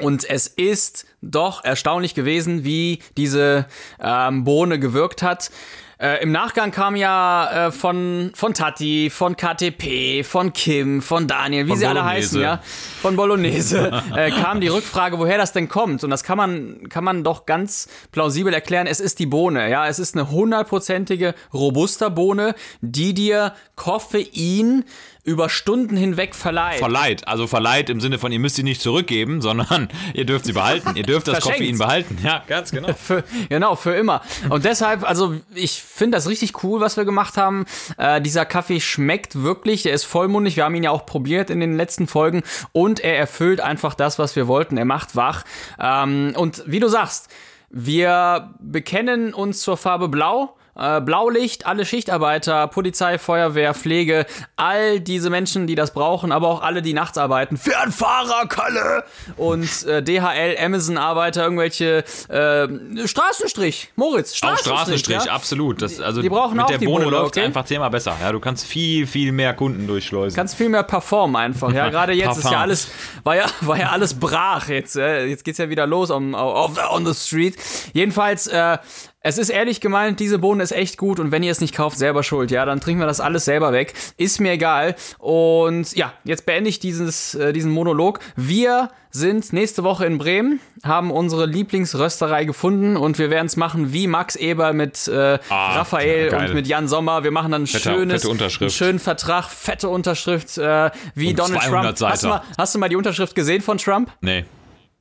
Und 0.00 0.28
es 0.28 0.46
ist 0.46 1.06
doch 1.22 1.64
erstaunlich 1.64 2.14
gewesen, 2.14 2.64
wie 2.64 3.00
diese 3.16 3.66
ähm, 4.00 4.44
Bohne 4.44 4.78
gewirkt 4.78 5.22
hat. 5.22 5.50
Äh, 5.98 6.22
Im 6.22 6.30
Nachgang 6.30 6.72
kam 6.72 6.94
ja 6.94 7.68
äh, 7.68 7.72
von, 7.72 8.30
von 8.34 8.52
Tati, 8.52 9.08
von 9.08 9.34
KTP, 9.34 10.24
von 10.24 10.52
Kim, 10.52 11.00
von 11.00 11.26
Daniel, 11.26 11.64
wie 11.64 11.70
Von 11.70 11.78
sie 11.78 11.86
alle 11.86 12.00
Bolognese. 12.00 12.26
heißen, 12.26 12.40
ja, 12.42 12.60
von 13.00 13.16
Bolognese, 13.16 14.02
äh, 14.14 14.30
kam 14.30 14.60
die 14.60 14.68
Rückfrage, 14.68 15.18
woher 15.18 15.38
das 15.38 15.54
denn 15.54 15.70
kommt. 15.70 16.04
Und 16.04 16.10
das 16.10 16.22
kann 16.22 16.36
man, 16.36 16.90
kann 16.90 17.02
man 17.02 17.24
doch 17.24 17.46
ganz 17.46 17.88
plausibel 18.12 18.52
erklären. 18.52 18.86
Es 18.86 19.00
ist 19.00 19.18
die 19.20 19.26
Bohne, 19.26 19.70
ja. 19.70 19.88
Es 19.88 19.98
ist 19.98 20.14
eine 20.14 20.30
hundertprozentige 20.30 21.34
Robusta-Bohne, 21.54 22.54
die 22.82 23.14
dir 23.14 23.54
Koffein 23.74 24.84
über 25.26 25.48
Stunden 25.48 25.96
hinweg 25.96 26.36
verleiht. 26.36 26.78
Verleiht, 26.78 27.26
also 27.26 27.48
verleiht 27.48 27.90
im 27.90 28.00
Sinne 28.00 28.18
von, 28.18 28.30
ihr 28.30 28.38
müsst 28.38 28.56
sie 28.56 28.62
nicht 28.62 28.80
zurückgeben, 28.80 29.42
sondern 29.42 29.88
ihr 30.14 30.24
dürft 30.24 30.44
sie 30.44 30.52
behalten. 30.52 30.92
Ihr 30.94 31.02
dürft 31.02 31.26
das. 31.28 31.40
Koffein 31.40 31.76
behalten. 31.76 32.18
Ja, 32.22 32.44
ganz 32.46 32.70
genau. 32.70 32.92
Für, 33.06 33.24
genau, 33.48 33.76
für 33.76 33.94
immer. 33.94 34.22
Und 34.48 34.64
deshalb, 34.64 35.08
also 35.08 35.34
ich 35.54 35.82
finde 35.82 36.16
das 36.16 36.28
richtig 36.28 36.62
cool, 36.62 36.80
was 36.80 36.96
wir 36.96 37.04
gemacht 37.04 37.36
haben. 37.36 37.66
Äh, 37.98 38.20
dieser 38.20 38.46
Kaffee 38.46 38.80
schmeckt 38.80 39.42
wirklich, 39.42 39.84
er 39.84 39.92
ist 39.92 40.04
vollmundig. 40.04 40.56
Wir 40.56 40.64
haben 40.64 40.74
ihn 40.74 40.84
ja 40.84 40.90
auch 40.92 41.06
probiert 41.06 41.50
in 41.50 41.60
den 41.60 41.76
letzten 41.76 42.06
Folgen 42.06 42.42
und 42.72 43.00
er 43.00 43.18
erfüllt 43.18 43.60
einfach 43.60 43.94
das, 43.94 44.18
was 44.18 44.36
wir 44.36 44.46
wollten. 44.46 44.76
Er 44.76 44.84
macht 44.84 45.16
wach. 45.16 45.44
Ähm, 45.80 46.32
und 46.36 46.62
wie 46.66 46.80
du 46.80 46.88
sagst, 46.88 47.28
wir 47.70 48.54
bekennen 48.60 49.34
uns 49.34 49.60
zur 49.60 49.76
Farbe 49.76 50.08
Blau. 50.08 50.55
Äh, 50.78 51.00
Blaulicht, 51.00 51.66
alle 51.66 51.84
Schichtarbeiter, 51.84 52.66
Polizei, 52.68 53.18
Feuerwehr, 53.18 53.74
Pflege, 53.74 54.26
all 54.56 55.00
diese 55.00 55.30
Menschen, 55.30 55.66
die 55.66 55.74
das 55.74 55.92
brauchen, 55.92 56.32
aber 56.32 56.48
auch 56.48 56.62
alle, 56.62 56.82
die 56.82 56.92
nachts 56.92 57.18
arbeiten. 57.18 57.56
Fernfahrer, 57.56 58.46
Kalle! 58.48 59.04
Und 59.36 59.84
äh, 59.86 60.02
DHL, 60.02 60.56
Amazon-Arbeiter, 60.58 61.44
irgendwelche 61.44 62.04
äh, 62.28 63.06
Straßenstrich. 63.06 63.92
Moritz, 63.96 64.32
Auch 64.32 64.36
Straßenstrich. 64.36 64.74
Straßenstrich, 64.76 65.24
ja? 65.24 65.32
absolut. 65.32 65.82
Das, 65.82 66.00
also 66.00 66.22
die 66.22 66.28
brauchen 66.28 66.56
mit 66.56 66.64
auch 66.64 66.68
der 66.68 66.78
die 66.78 66.86
Bohne 66.86 67.06
läuft 67.06 67.36
okay? 67.36 67.44
einfach 67.44 67.64
zehnmal 67.64 67.90
besser. 67.90 68.16
Ja, 68.20 68.32
du 68.32 68.40
kannst 68.40 68.66
viel, 68.66 69.06
viel 69.06 69.32
mehr 69.32 69.54
Kunden 69.54 69.86
durchschleusen. 69.86 70.36
Kannst 70.36 70.56
viel 70.56 70.68
mehr 70.68 70.82
performen 70.82 71.36
einfach. 71.36 71.72
Ja, 71.72 71.88
gerade 71.90 72.12
jetzt 72.12 72.38
ist 72.38 72.50
ja 72.50 72.60
alles, 72.60 72.88
war 73.24 73.36
ja, 73.36 73.46
war 73.60 73.78
ja 73.78 73.90
alles 73.90 74.14
brach 74.14 74.68
jetzt. 74.68 74.96
Äh, 74.96 75.26
jetzt 75.26 75.44
geht's 75.44 75.58
ja 75.58 75.68
wieder 75.68 75.86
los 75.86 76.10
on, 76.10 76.34
on, 76.34 76.76
on 76.90 77.06
the 77.06 77.14
street. 77.14 77.56
Jedenfalls, 77.92 78.46
äh, 78.46 78.78
es 79.26 79.38
ist 79.38 79.48
ehrlich 79.50 79.80
gemeint, 79.80 80.20
diese 80.20 80.38
Bohne 80.38 80.62
ist 80.62 80.72
echt 80.72 80.96
gut 80.98 81.18
und 81.20 81.32
wenn 81.32 81.42
ihr 81.42 81.50
es 81.50 81.60
nicht 81.60 81.74
kauft, 81.74 81.98
selber 81.98 82.22
schuld, 82.22 82.50
ja, 82.50 82.64
dann 82.64 82.80
trinken 82.80 83.00
wir 83.02 83.06
das 83.06 83.20
alles 83.20 83.44
selber 83.44 83.72
weg. 83.72 83.92
Ist 84.16 84.40
mir 84.40 84.52
egal. 84.52 84.94
Und 85.18 85.94
ja, 85.96 86.12
jetzt 86.24 86.46
beende 86.46 86.70
ich 86.70 86.78
dieses, 86.78 87.34
äh, 87.34 87.52
diesen 87.52 87.72
Monolog. 87.72 88.20
Wir 88.36 88.90
sind 89.10 89.52
nächste 89.52 89.82
Woche 89.82 90.04
in 90.06 90.18
Bremen, 90.18 90.60
haben 90.84 91.10
unsere 91.10 91.46
Lieblingsrösterei 91.46 92.44
gefunden 92.44 92.96
und 92.96 93.18
wir 93.18 93.30
werden 93.30 93.46
es 93.46 93.56
machen 93.56 93.92
wie 93.92 94.06
Max 94.06 94.36
Eber 94.36 94.72
mit 94.72 95.08
äh, 95.08 95.38
Ah, 95.48 95.72
Raphael 95.78 96.30
geil. 96.30 96.48
und 96.48 96.54
mit 96.54 96.66
Jan 96.66 96.86
Sommer. 96.86 97.24
Wir 97.24 97.30
machen 97.30 97.50
dann 97.52 97.62
ein 97.62 97.66
Fette- 97.66 97.94
schönes, 97.94 98.24
einen 98.60 98.70
schönen 98.70 98.98
Vertrag, 98.98 99.44
fette 99.50 99.88
Unterschrift, 99.88 100.58
äh, 100.58 100.90
wie 101.14 101.30
Und 101.30 101.38
Donald 101.38 101.62
200 101.62 101.98
Trump. 101.98 102.10
Hast 102.12 102.24
du, 102.24 102.28
mal, 102.28 102.42
hast 102.58 102.74
du 102.74 102.78
mal 102.78 102.88
die 102.88 102.96
Unterschrift 102.96 103.34
gesehen 103.34 103.62
von 103.62 103.78
Trump? 103.78 104.10
Nee. 104.20 104.44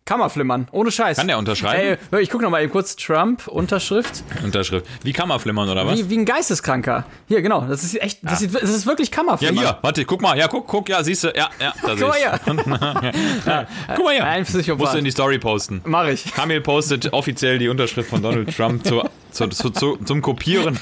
Kammerflimmern, 0.06 0.68
ohne 0.72 0.92
Scheiß. 0.92 1.18
Kann 1.18 1.28
der 1.28 1.40
unterschreiben? 1.40 1.98
Ey, 2.12 2.22
ich 2.22 2.30
guck 2.30 2.44
noch 2.44 2.52
mal 2.52 2.62
eben 2.62 2.72
kurz 2.72 2.96
Trump 2.96 3.48
Unterschrift. 3.48 4.24
Unterschrift. 4.44 4.86
Wie 5.02 5.14
Kammerflimmern 5.14 5.68
oder 5.68 5.88
was? 5.88 5.98
Wie, 5.98 6.10
wie 6.12 6.18
ein 6.20 6.26
Geisteskranker. 6.26 7.06
Hier, 7.28 7.42
genau. 7.42 7.62
Das 7.62 7.84
ist 7.84 8.00
echt, 8.00 8.20
das, 8.22 8.38
sieht, 8.38 8.54
das 8.54 8.70
ist 8.70 8.86
wirklich 8.86 9.10
Ja, 9.10 9.16
Kammerflimmern. 9.16 9.66
hier, 9.66 9.78
warte, 9.82 10.06
guck 10.06 10.22
mal, 10.22 10.38
ja, 10.38 10.48
guck, 10.48 10.68
guck, 10.68 10.90
ja, 10.90 11.04
siehst 11.04 11.24
du, 11.24 11.30
ja, 11.30 11.50
ja, 11.60 11.74
da 11.82 11.96
Guck 11.96 12.08
mal 12.08 12.20
hier. 12.20 12.34
ich. 13.16 13.96
Guck 13.96 14.06
mal 14.06 14.14
hier. 14.14 14.26
Ein 14.26 14.42
Musst 14.42 14.54
du 14.54 14.60
Psychopath. 14.60 14.96
in 14.96 15.06
die 15.06 15.12
Story 15.12 15.40
posten. 15.40 15.82
Mach 15.86 16.08
ich. 16.08 16.32
Kamil 16.34 16.62
postet 16.62 17.12
offiziell 17.12 17.58
die 17.58 17.68
Unterschrift 17.68 18.08
von 18.08 18.22
Donald 18.22 18.56
Trump 18.56 18.86
zu, 18.86 19.02
zu, 19.36 19.48
zu, 19.50 19.70
zu, 19.70 19.98
zum 19.98 20.22
Kopieren, 20.22 20.78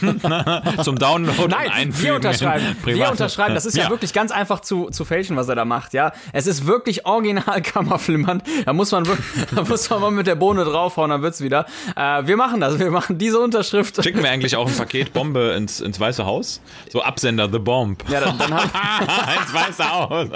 zum 0.84 0.98
Download 1.00 1.42
und 1.42 1.50
Nein, 1.52 1.70
Einfügen. 1.72 2.04
wir 2.06 2.16
unterschreiben. 2.16 2.76
Wir 2.86 3.10
unterschreiben. 3.12 3.56
Das 3.56 3.66
ist 3.66 3.76
ja, 3.76 3.90
wirklich 3.90 4.14
ganz 4.14 4.32
einfach 4.32 4.60
zu, 4.62 4.90
zu 4.92 5.06
fälschen, 5.06 5.36
was 5.36 5.50
er 5.50 5.56
da 5.56 5.66
macht. 5.66 5.94
Ja, 5.94 6.14
es 6.32 6.48
ist 6.48 6.66
wirklich 6.66 7.06
original 7.06 7.62
Kammerflimmern. 7.64 8.42
Da 8.66 8.74
muss 8.74 8.92
man, 8.92 9.06
wirklich- 9.06 9.46
da 9.56 9.64
muss 9.64 9.90
man 9.90 10.02
mal 10.02 10.12
mit 10.12 10.28
der 10.28 10.36
Bohne 10.36 10.64
draufhauen, 10.64 11.10
dann 11.10 11.22
wird's 11.22 11.42
wieder. 11.42 11.66
Äh, 11.96 12.26
wir 12.28 12.38
machen 12.38 12.60
das. 12.62 12.80
Wir 12.80 12.92
machen 12.92 13.18
diese 13.18 13.40
Unterschrift. 13.40 14.02
Schicken 14.04 14.22
wir 14.24 14.30
eigentlich 14.30 14.56
auch 14.56 14.68
ein 14.68 14.76
Paket 14.76 15.14
Bombe 15.14 15.54
ins, 15.58 15.82
ins 15.82 16.00
Weiße 16.00 16.26
Haus? 16.26 16.62
So 16.92 17.02
Absender, 17.02 17.50
The 17.52 17.60
Bomb. 17.60 18.04
Ja, 18.10 18.20
dann, 18.20 18.38
dann 18.38 18.54
haben 18.54 19.08
ins 19.42 19.54
Weiße 19.54 19.92
Haus. 19.92 20.28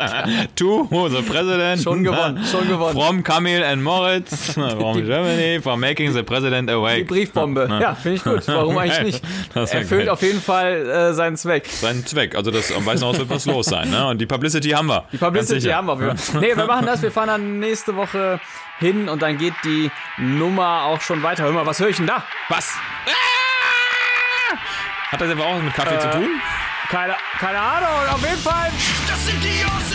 To 0.55 0.87
the 1.09 1.21
President. 1.21 1.81
Schon 1.83 2.03
gewonnen, 2.03 2.43
schon 2.51 2.67
gewonnen. 2.67 2.93
From 2.99 3.23
Kamil 3.23 3.63
and 3.63 3.83
Moritz. 3.83 4.53
From 4.53 5.05
Germany. 5.05 5.61
For 5.61 5.77
making 5.77 6.13
the 6.13 6.23
President 6.23 6.69
awake. 6.69 6.97
die 6.99 7.03
Briefbombe. 7.03 7.67
Ja, 7.81 7.95
finde 8.07 8.15
ich 8.15 8.23
gut. 8.23 8.47
Warum 8.47 8.77
eigentlich 8.77 9.21
nicht? 9.21 9.23
Erfüllt 9.55 9.89
geil. 9.89 10.09
auf 10.09 10.21
jeden 10.21 10.41
Fall 10.41 10.89
äh, 10.89 11.13
seinen 11.13 11.37
Zweck. 11.37 11.67
Seinen 11.67 12.05
Zweck. 12.05 12.35
Also 12.35 12.51
das 12.51 12.71
am 12.71 12.85
Weißen 12.85 13.05
Haus 13.05 13.17
wird 13.17 13.29
was 13.29 13.45
los 13.45 13.65
sein. 13.67 13.89
Ne? 13.89 14.07
Und 14.07 14.19
die 14.19 14.25
Publicity 14.25 14.69
haben 14.69 14.87
wir. 14.87 15.05
Die 15.11 15.17
Publicity 15.17 15.67
haben 15.69 15.87
wir. 15.87 15.93
auf 15.93 16.01
jeden 16.01 16.17
Fall. 16.17 16.41
Nee, 16.41 16.55
wir 16.55 16.65
machen 16.65 16.85
das. 16.85 17.01
Wir 17.01 17.11
fahren 17.11 17.27
dann 17.27 17.59
nächste 17.59 17.95
Woche 17.95 18.39
hin 18.79 19.09
und 19.09 19.21
dann 19.21 19.37
geht 19.37 19.53
die 19.63 19.91
Nummer 20.17 20.83
auch 20.85 21.01
schon 21.01 21.23
weiter. 21.23 21.43
Hör 21.43 21.51
mal, 21.51 21.65
was 21.65 21.79
höre 21.79 21.89
ich 21.89 21.97
denn 21.97 22.07
da? 22.07 22.23
Was? 22.49 22.73
Ah! 23.07 24.57
Hat 25.11 25.21
das 25.21 25.31
aber 25.31 25.45
auch 25.45 25.61
mit 25.61 25.73
Kaffee 25.73 25.99
zu 25.99 26.09
tun? 26.11 26.27
Keine, 26.89 27.15
keine 27.39 27.59
Ahnung. 27.59 27.89
Auf 28.13 28.21
jeden 28.21 28.41
Fall. 28.41 28.71
Das 29.07 29.25
sind 29.25 29.43
die 29.43 29.63
Awesome 29.63 29.86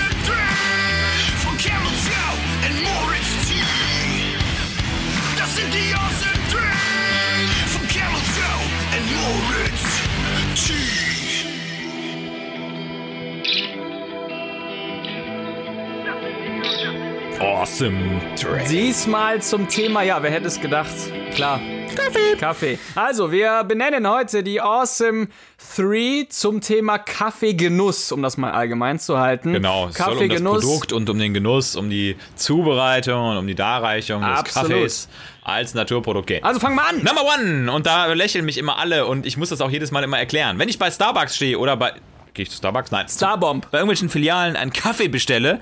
Awesome 17.40 18.20
Track. 18.36 18.68
Diesmal 18.68 19.40
zum 19.40 19.68
Thema, 19.68 20.02
ja, 20.02 20.22
wer 20.22 20.30
hätte 20.30 20.46
es 20.46 20.60
gedacht? 20.60 20.94
Klar. 21.34 21.60
Kaffee. 21.94 22.36
Kaffee. 22.38 22.78
Also, 22.94 23.32
wir 23.32 23.64
benennen 23.64 24.08
heute 24.08 24.42
die 24.42 24.60
Awesome 24.60 25.28
3 25.76 26.26
zum 26.28 26.60
Thema 26.60 26.98
Kaffeegenuss, 26.98 28.12
um 28.12 28.22
das 28.22 28.36
mal 28.36 28.52
allgemein 28.52 28.98
zu 28.98 29.18
halten. 29.18 29.52
Genau, 29.52 29.88
es 29.88 29.96
soll 29.96 30.16
um 30.16 30.28
das. 30.28 30.42
Produkt 30.42 30.92
und 30.92 31.08
um 31.10 31.18
den 31.18 31.34
Genuss, 31.34 31.76
um 31.76 31.90
die 31.90 32.16
Zubereitung 32.36 33.30
und 33.30 33.36
um 33.36 33.46
die 33.46 33.54
Darreichung 33.54 34.22
des 34.22 34.38
Absolut. 34.38 34.70
Kaffees 34.70 35.08
als 35.42 35.74
Naturprodukt 35.74 36.26
gehen. 36.26 36.44
Also, 36.44 36.60
fang 36.60 36.74
mal 36.74 36.86
an. 36.88 36.96
Number 37.02 37.22
one! 37.24 37.72
Und 37.72 37.86
da 37.86 38.06
lächeln 38.12 38.44
mich 38.44 38.58
immer 38.58 38.78
alle 38.78 39.06
und 39.06 39.26
ich 39.26 39.36
muss 39.36 39.48
das 39.48 39.60
auch 39.60 39.70
jedes 39.70 39.90
Mal 39.90 40.04
immer 40.04 40.18
erklären. 40.18 40.58
Wenn 40.58 40.68
ich 40.68 40.78
bei 40.78 40.90
Starbucks 40.90 41.36
stehe 41.36 41.58
oder 41.58 41.76
bei. 41.76 41.92
Gehe 42.34 42.44
ich 42.44 42.50
zu 42.50 42.56
Starbucks? 42.56 42.90
Nein. 42.90 43.06
Starbomb. 43.08 43.70
bei 43.70 43.78
irgendwelchen 43.78 44.08
Filialen 44.08 44.56
einen 44.56 44.72
Kaffee 44.72 45.08
bestelle, 45.08 45.60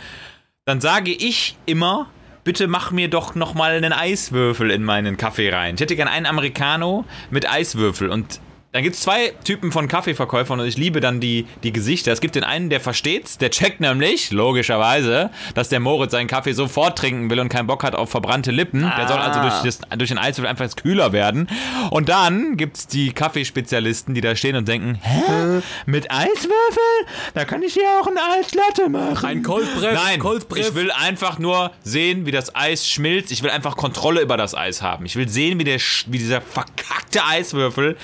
dann 0.67 0.81
sage 0.81 1.11
ich 1.11 1.57
immer, 1.67 2.09
bitte 2.51 2.67
mach 2.67 2.91
mir 2.91 3.07
doch 3.07 3.37
noch 3.37 3.55
mal 3.55 3.71
einen 3.71 3.93
Eiswürfel 3.93 4.73
in 4.73 4.83
meinen 4.83 5.17
Kaffee 5.17 5.51
rein. 5.51 5.77
Ich 5.77 5.81
hätte 5.83 5.95
gern 5.95 6.09
einen 6.09 6.27
Americano 6.27 7.05
mit 7.31 7.49
Eiswürfel 7.49 8.09
und 8.09 8.41
dann 8.73 8.85
gibt 8.85 8.95
es 8.95 9.03
zwei 9.03 9.33
Typen 9.43 9.73
von 9.73 9.89
Kaffeeverkäufern 9.89 10.61
und 10.61 10.67
ich 10.67 10.77
liebe 10.77 11.01
dann 11.01 11.19
die, 11.19 11.47
die 11.65 11.73
Gesichter. 11.73 12.13
Es 12.13 12.21
gibt 12.21 12.37
den 12.37 12.45
einen, 12.45 12.71
der 12.71 12.79
versteht's, 12.79 13.37
der 13.37 13.51
checkt 13.51 13.81
nämlich, 13.81 14.31
logischerweise, 14.31 15.31
dass 15.55 15.71
der 15.71 15.81
Moritz 15.81 16.13
seinen 16.13 16.29
Kaffee 16.29 16.53
sofort 16.53 16.97
trinken 16.97 17.29
will 17.31 17.41
und 17.41 17.49
keinen 17.49 17.67
Bock 17.67 17.83
hat 17.83 17.97
auf 17.97 18.11
verbrannte 18.11 18.53
Lippen. 18.53 18.83
Der 18.83 19.09
soll 19.09 19.19
also 19.19 19.41
durch, 19.41 19.63
das, 19.63 19.81
durch 19.99 20.11
den 20.11 20.19
Eiswürfel 20.19 20.49
einfach 20.49 20.65
jetzt 20.65 20.81
kühler 20.81 21.13
werden. 21.13 21.49
Und 21.91 22.09
dann 22.09 22.57
gibt's 22.57 22.87
die 22.87 23.13
Kaffeespezialisten, 23.13 24.15
die 24.15 24.21
da 24.21 24.37
stehen 24.37 24.55
und 24.55 24.69
denken, 24.69 24.95
hä? 25.03 25.63
Mit 25.87 26.09
Eiswürfel? 26.09 27.07
Da 27.35 27.45
kann 27.45 27.65
ich 27.65 27.75
hier 27.75 27.89
auch 28.01 28.07
eine 28.07 28.21
Eislatte 28.39 28.89
machen. 28.89 29.27
Ein 29.27 29.43
Coldbreff. 29.43 29.95
Nein, 29.95 30.21
Coldbreff. 30.21 30.69
ich 30.69 30.75
will 30.77 30.93
einfach 30.93 31.41
nur 31.41 31.73
sehen, 31.83 32.25
wie 32.25 32.31
das 32.31 32.55
Eis 32.55 32.89
schmilzt. 32.89 33.33
Ich 33.33 33.43
will 33.43 33.51
einfach 33.51 33.77
Kontrolle 33.77 34.21
über 34.21 34.37
das 34.37 34.55
Eis 34.55 34.81
haben. 34.81 35.07
Ich 35.07 35.17
will 35.17 35.29
sehen, 35.29 35.59
wie, 35.59 35.65
der, 35.65 35.81
wie 36.07 36.19
dieser 36.19 36.41
verkackte 36.41 37.25
Eiswürfel 37.25 37.97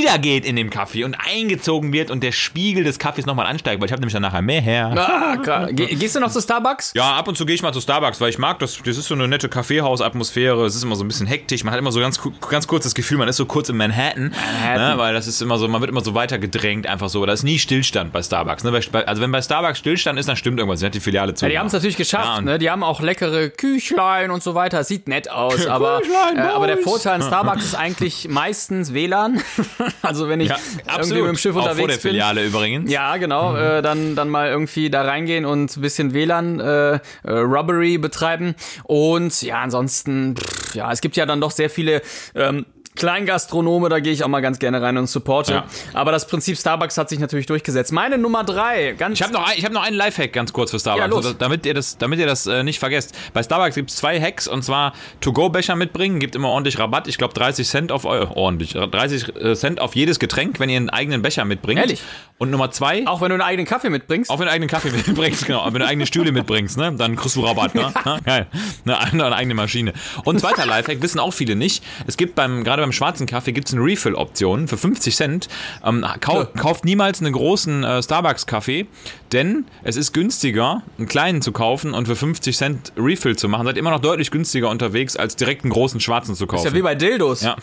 niedergeht 0.00 0.44
in 0.44 0.56
dem 0.56 0.70
Kaffee 0.70 1.04
und 1.04 1.14
eingezogen 1.14 1.92
wird 1.92 2.10
und 2.10 2.22
der 2.22 2.32
Spiegel 2.32 2.84
des 2.84 2.98
Kaffees 2.98 3.26
nochmal 3.26 3.46
ansteigt, 3.46 3.80
weil 3.80 3.86
ich 3.86 3.92
habe 3.92 4.00
nämlich 4.00 4.12
dann 4.12 4.22
nachher 4.22 4.42
mehr 4.42 4.60
her. 4.60 4.92
Ah, 4.96 5.36
klar. 5.36 5.72
Ge 5.72 5.94
gehst 5.94 6.16
du 6.16 6.20
noch 6.20 6.30
zu 6.30 6.40
Starbucks? 6.40 6.92
Ja, 6.94 7.14
ab 7.14 7.28
und 7.28 7.36
zu 7.36 7.46
gehe 7.46 7.54
ich 7.54 7.62
mal 7.62 7.72
zu 7.72 7.80
Starbucks, 7.80 8.20
weil 8.20 8.30
ich 8.30 8.38
mag 8.38 8.58
das. 8.58 8.78
Das 8.84 8.96
ist 8.96 9.06
so 9.06 9.14
eine 9.14 9.28
nette 9.28 9.48
Kaffeehausatmosphäre. 9.48 10.64
Es 10.64 10.74
ist 10.74 10.82
immer 10.82 10.96
so 10.96 11.04
ein 11.04 11.08
bisschen 11.08 11.26
hektisch. 11.26 11.64
Man 11.64 11.72
hat 11.72 11.78
immer 11.78 11.92
so 11.92 12.00
ganz, 12.00 12.20
ganz 12.48 12.66
kurz 12.66 12.84
das 12.84 12.94
Gefühl, 12.94 13.18
man 13.18 13.28
ist 13.28 13.36
so 13.36 13.46
kurz 13.46 13.68
in 13.68 13.76
Manhattan. 13.76 14.30
Manhattan. 14.30 14.92
Ne, 14.92 14.98
weil 14.98 15.14
das 15.14 15.26
ist 15.26 15.40
immer 15.42 15.58
so, 15.58 15.68
man 15.68 15.80
wird 15.80 15.90
immer 15.90 16.02
so 16.02 16.14
weiter 16.14 16.38
gedrängt, 16.38 16.86
einfach 16.86 17.08
so. 17.08 17.24
Da 17.26 17.32
ist 17.32 17.42
nie 17.42 17.58
Stillstand 17.58 18.12
bei 18.12 18.22
Starbucks. 18.22 18.64
Ne? 18.64 18.80
Also 19.06 19.22
wenn 19.22 19.32
bei 19.32 19.42
Starbucks 19.42 19.78
Stillstand 19.78 20.18
ist, 20.18 20.28
dann 20.28 20.36
stimmt 20.36 20.58
irgendwas. 20.58 20.80
Sie 20.80 20.86
hat 20.86 20.94
die 20.94 21.00
Filiale 21.00 21.34
zu. 21.34 21.44
Ja, 21.44 21.50
die 21.50 21.58
haben 21.58 21.66
es 21.66 21.72
natürlich 21.72 21.96
geschafft, 21.96 22.24
Ja, 22.24 22.40
ne? 22.40 22.58
Die 22.58 22.70
haben 22.70 22.82
auch 22.82 23.00
leckere 23.00 23.50
Küchlein 23.50 24.30
und 24.30 24.42
so 24.42 24.54
weiter. 24.54 24.82
Sieht 24.84 25.08
nett 25.08 25.30
aus, 25.30 25.66
aber, 25.68 26.00
Küchlein, 26.00 26.36
äh, 26.36 26.40
aber 26.40 26.66
der. 26.66 26.78
Vorteil 26.78 27.14
an 27.14 27.22
Starbucks 27.26 27.64
ist 27.64 27.74
eigentlich 27.74 28.28
meistens 28.28 28.92
WLAN. 28.94 29.42
also 30.02 30.28
wenn 30.28 30.40
ich 30.40 30.48
Ja, 30.48 30.56
irgendwie 30.56 30.90
absolut. 30.90 31.22
mit 31.22 31.28
dem 31.28 31.36
Schiff 31.38 31.56
Auch 31.56 31.62
unterwegs 31.62 31.78
vor 31.78 31.88
der 31.88 31.94
bin. 31.94 32.00
Filiale 32.00 32.46
übrigens. 32.46 32.90
Ja, 32.90 33.16
genau. 33.16 33.52
Mhm. 33.52 33.56
Äh, 33.56 33.82
dann, 33.82 34.14
dann 34.16 34.28
mal 34.28 34.48
irgendwie 34.48 34.90
da 34.90 35.02
reingehen 35.02 35.44
und 35.44 35.76
ein 35.76 35.80
bisschen 35.80 36.14
WLAN 36.14 36.60
äh, 36.60 36.92
äh, 36.94 36.98
Robbery 37.24 37.98
betreiben. 37.98 38.54
Und 38.84 39.42
ja, 39.42 39.60
ansonsten, 39.60 40.36
pff, 40.36 40.74
ja, 40.74 40.90
es 40.92 41.00
gibt 41.00 41.16
ja 41.16 41.26
dann 41.26 41.40
doch 41.40 41.50
sehr 41.50 41.70
viele 41.70 42.02
ähm, 42.34 42.66
Kleingastronome, 43.00 43.88
da 43.88 43.98
gehe 44.00 44.12
ich 44.12 44.22
auch 44.24 44.28
mal 44.28 44.40
ganz 44.40 44.58
gerne 44.58 44.80
rein 44.80 44.96
und 44.96 45.06
supporte. 45.06 45.52
Ja. 45.52 45.64
Aber 45.94 46.12
das 46.12 46.26
Prinzip 46.26 46.56
Starbucks 46.56 46.96
hat 46.98 47.08
sich 47.08 47.18
natürlich 47.18 47.46
durchgesetzt. 47.46 47.92
Meine 47.92 48.18
Nummer 48.18 48.44
drei, 48.44 48.92
ganz 48.92 49.18
Ich 49.18 49.22
habe 49.22 49.32
noch, 49.32 49.46
ein, 49.48 49.54
ich 49.56 49.64
hab 49.64 49.72
noch 49.72 49.82
einen 49.82 49.96
Lifehack 49.96 50.32
ganz 50.32 50.52
kurz 50.52 50.70
für 50.70 50.78
Starbucks, 50.78 51.00
Ja, 51.00 51.06
los. 51.06 51.24
also, 51.26 51.36
damit 51.38 51.66
ihr 51.66 51.74
das, 51.74 51.98
damit 51.98 52.18
ihr 52.18 52.26
das 52.26 52.46
äh, 52.46 52.62
nicht 52.62 52.78
vergesst. 52.78 53.14
Bei 53.32 53.42
Starbucks 53.42 53.74
gibt 53.74 53.90
es 53.90 53.96
zwei 53.96 54.20
Hacks 54.20 54.46
und 54.46 54.62
zwar 54.64 54.92
To-Go-Becher 55.20 55.76
mitbringen, 55.76 56.20
gibt 56.20 56.34
immer 56.36 56.48
ordentlich 56.48 56.78
Rabatt. 56.78 57.08
Ich 57.08 57.18
glaube 57.18 57.34
30 57.34 57.66
Cent 57.68 57.92
auf 57.92 58.04
eu- 58.04 58.28
ordentlich, 58.34 58.72
30 58.74 59.56
Cent 59.56 59.80
auf 59.80 59.96
jedes 59.96 60.18
Getränk, 60.18 60.60
wenn 60.60 60.68
ihr 60.68 60.76
einen 60.76 60.90
eigenen 60.90 61.22
Becher 61.22 61.44
mitbringt. 61.44 61.80
Ehrlich? 61.80 62.02
Und 62.40 62.50
Nummer 62.50 62.70
zwei, 62.70 63.06
Auch 63.06 63.20
wenn 63.20 63.28
du 63.28 63.34
einen 63.34 63.42
eigenen 63.42 63.66
Kaffee 63.66 63.90
mitbringst. 63.90 64.30
auch 64.30 64.38
wenn 64.38 64.46
du 64.46 64.50
eigenen 64.52 64.70
Kaffee 64.70 64.90
mitbringst, 65.06 65.44
genau, 65.44 65.62
wenn 65.66 65.78
du 65.78 65.86
eigene 65.86 66.06
Stühle 66.06 66.32
mitbringst, 66.32 66.78
ne, 66.78 66.90
dann 66.96 67.14
kriegst 67.14 67.36
du 67.36 67.44
Rabatt, 67.44 67.74
ne? 67.74 67.92
Ja. 68.06 68.18
Geil. 68.24 68.46
Eine, 68.86 68.98
eine 69.26 69.36
eigene 69.36 69.52
Maschine. 69.54 69.92
Und 70.24 70.40
zweiter 70.40 70.64
Lifehack, 70.64 71.02
wissen 71.02 71.18
auch 71.20 71.32
viele 71.34 71.54
nicht, 71.54 71.84
es 72.06 72.16
gibt 72.16 72.36
beim, 72.36 72.64
gerade 72.64 72.80
beim 72.80 72.92
schwarzen 72.92 73.26
Kaffee 73.26 73.52
gibt 73.52 73.68
es 73.68 73.74
eine 73.74 73.84
Refill-Option 73.84 74.68
für 74.68 74.78
50 74.78 75.14
Cent. 75.14 75.48
Ähm, 75.84 76.02
kau, 76.20 76.46
kauft 76.56 76.86
niemals 76.86 77.20
einen 77.20 77.34
großen 77.34 77.84
äh, 77.84 78.02
Starbucks-Kaffee, 78.02 78.86
denn 79.32 79.66
es 79.82 79.96
ist 79.96 80.14
günstiger, 80.14 80.82
einen 80.96 81.08
kleinen 81.08 81.42
zu 81.42 81.52
kaufen 81.52 81.92
und 81.92 82.06
für 82.06 82.16
50 82.16 82.56
Cent 82.56 82.92
Refill 82.96 83.36
zu 83.36 83.50
machen. 83.50 83.66
Seid 83.66 83.76
immer 83.76 83.90
noch 83.90 84.00
deutlich 84.00 84.30
günstiger 84.30 84.70
unterwegs, 84.70 85.14
als 85.14 85.36
direkt 85.36 85.64
einen 85.64 85.74
großen 85.74 86.00
schwarzen 86.00 86.34
zu 86.34 86.46
kaufen. 86.46 86.66
Ist 86.66 86.72
ja 86.72 86.78
wie 86.78 86.82
bei 86.82 86.94
Dildos. 86.94 87.42
Ja. 87.42 87.56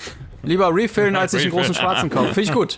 Lieber 0.43 0.73
refillen, 0.73 1.15
als 1.15 1.31
sich 1.31 1.41
einen 1.41 1.51
großen 1.55 1.73
schwarzen 1.73 2.09
kaufen. 2.11 2.27
Finde 2.33 2.41
ich 2.41 2.53
gut. 2.53 2.77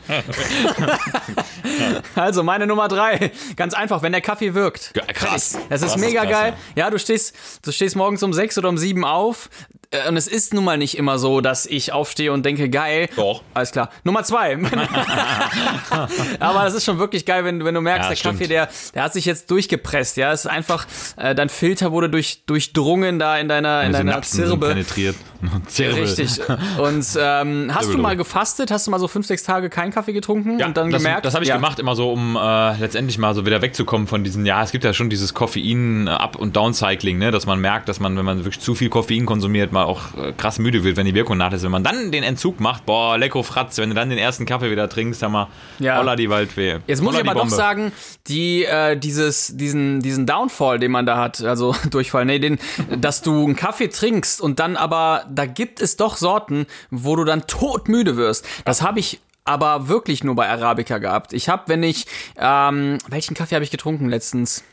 also, 2.15 2.43
meine 2.43 2.67
Nummer 2.67 2.87
drei. 2.87 3.31
Ganz 3.55 3.73
einfach, 3.73 4.01
wenn 4.01 4.11
der 4.11 4.21
Kaffee 4.21 4.53
wirkt. 4.53 4.93
Krass. 5.13 5.57
Das 5.69 5.81
ist 5.81 5.95
ist 5.95 5.97
mega 5.97 6.25
klasse. 6.25 6.43
geil. 6.43 6.53
Ja, 6.75 6.89
du 6.89 6.99
stehst, 6.99 7.35
du 7.63 7.71
stehst 7.71 7.95
morgens 7.95 8.23
um 8.23 8.33
sechs 8.33 8.57
oder 8.57 8.69
um 8.69 8.77
sieben 8.77 9.05
auf. 9.05 9.49
Äh, 9.91 10.07
Und 10.07 10.17
es 10.17 10.27
ist 10.27 10.53
nun 10.53 10.63
mal 10.63 10.77
nicht 10.77 10.97
immer 10.97 11.17
so, 11.19 11.41
dass 11.41 11.65
ich 11.65 11.91
aufstehe 11.93 12.31
und 12.31 12.45
denke, 12.45 12.69
geil. 12.69 13.09
Doch. 13.15 13.43
Alles 13.53 13.71
klar. 13.71 13.89
Nummer 14.03 14.23
zwei. 14.23 14.57
Aber 16.39 16.63
das 16.63 16.73
ist 16.73 16.85
schon 16.85 16.99
wirklich 16.99 17.25
geil, 17.25 17.43
wenn, 17.45 17.63
wenn 17.65 17.73
du 17.73 17.81
merkst, 17.81 18.03
Ja, 18.05 18.09
der 18.09 18.15
stimmt. 18.15 18.35
Kaffee, 18.39 18.47
der, 18.47 18.69
der 18.93 19.03
hat 19.03 19.13
sich 19.13 19.25
jetzt 19.25 19.49
durchgepresst. 19.51 20.17
Ja, 20.17 20.31
es 20.31 20.41
ist 20.41 20.51
einfach, 20.51 20.85
äh, 21.17 21.35
dein 21.35 21.49
Filter 21.49 21.91
wurde 21.91 22.09
durch, 22.09 22.43
durchdrungen 22.45 23.19
da 23.19 23.37
in 23.37 23.47
deiner, 23.47 23.83
in 23.83 23.91
deiner 23.93 24.11
Synapsen 24.11 24.45
Zirbe. 24.45 24.67
penetriert. 24.69 25.15
Zirbel. 25.67 26.03
Richtig. 26.03 26.39
Und 26.79 27.05
ähm, 27.19 27.71
hast 27.73 27.93
du 27.93 27.97
mal 27.97 28.17
gefastet? 28.17 28.71
Hast 28.71 28.87
du 28.87 28.91
mal 28.91 28.99
so 28.99 29.07
fünf, 29.07 29.25
sechs 29.25 29.43
Tage 29.43 29.69
keinen 29.69 29.91
Kaffee 29.91 30.11
getrunken 30.13 30.59
Ja, 30.59 30.65
und 30.67 30.75
dann 30.75 30.91
das, 30.91 31.01
gemerkt? 31.01 31.25
Das 31.25 31.33
habe 31.33 31.43
ich 31.43 31.49
ja. 31.49 31.55
gemacht, 31.55 31.79
immer 31.79 31.95
so, 31.95 32.11
um 32.11 32.35
äh, 32.35 32.77
letztendlich 32.77 33.17
mal 33.17 33.33
so 33.33 33.45
wieder 33.45 33.61
wegzukommen 33.61 34.07
von 34.07 34.23
diesen, 34.23 34.45
ja, 34.45 34.61
es 34.63 34.71
gibt 34.71 34.83
ja 34.83 34.91
schon 34.93 35.09
dieses 35.09 35.33
Koffein-Up- 35.33 36.35
und 36.35 36.55
Downcycling, 36.57 37.17
ne, 37.17 37.31
dass 37.31 37.45
man 37.45 37.59
merkt, 37.59 37.87
dass 37.87 37.99
man, 38.01 38.17
wenn 38.17 38.25
man 38.25 38.39
wirklich 38.39 38.59
zu 38.59 38.75
viel 38.75 38.89
Koffein 38.89 39.25
konsumiert, 39.25 39.71
mal 39.79 39.85
auch 39.85 40.15
äh, 40.17 40.33
krass 40.33 40.59
müde 40.59 40.83
wird, 40.83 40.97
wenn 40.97 41.05
die 41.05 41.13
Wirkung 41.15 41.37
nach 41.37 41.51
ist. 41.53 41.63
Wenn 41.63 41.71
man 41.71 41.83
dann 41.83 42.11
den 42.11 42.23
Entzug 42.23 42.59
macht, 42.59 42.85
boah, 42.85 43.17
lecko 43.17 43.43
Fratz, 43.43 43.77
wenn 43.77 43.89
du 43.89 43.95
dann 43.95 44.09
den 44.09 44.17
ersten 44.19 44.45
Kaffee 44.45 44.71
wieder 44.71 44.89
trinkst, 44.89 45.21
haben 45.23 45.31
wir 45.31 45.47
Ja. 45.79 45.97
holla 45.97 46.15
die 46.15 46.29
Waldfee. 46.29 46.79
Jetzt 46.87 47.01
muss 47.01 47.13
Holla 47.15 47.23
ich 47.23 47.29
aber 47.29 47.39
doch 47.41 47.49
sagen, 47.49 47.91
die, 48.27 48.65
äh, 48.65 48.97
dieses, 48.97 49.55
diesen, 49.55 50.01
diesen 50.01 50.25
Downfall, 50.25 50.79
den 50.79 50.91
man 50.91 51.05
da 51.05 51.17
hat, 51.17 51.41
also 51.41 51.75
Durchfall, 51.91 52.25
nee, 52.25 52.39
den, 52.39 52.59
dass 52.97 53.21
du 53.21 53.45
einen 53.45 53.55
Kaffee 53.55 53.87
trinkst 53.89 54.41
und 54.41 54.59
dann 54.59 54.75
aber, 54.75 55.25
da 55.29 55.45
gibt 55.45 55.81
es 55.81 55.95
doch 55.97 56.17
Sorten, 56.17 56.65
wo 56.91 57.15
du 57.15 57.23
dann 57.23 57.47
todmüde 57.47 58.17
wirst. 58.17 58.45
Das 58.65 58.81
habe 58.81 58.99
ich 58.99 59.19
aber 59.45 59.87
wirklich 59.87 60.23
nur 60.23 60.35
bei 60.35 60.47
Arabica 60.47 60.99
gehabt. 60.99 61.33
Ich 61.33 61.49
habe, 61.49 61.63
wenn 61.67 61.81
ich, 61.81 62.05
ähm, 62.37 62.99
welchen 63.07 63.33
Kaffee 63.35 63.55
habe 63.55 63.63
ich 63.65 63.71
getrunken 63.71 64.07
letztens? 64.09 64.63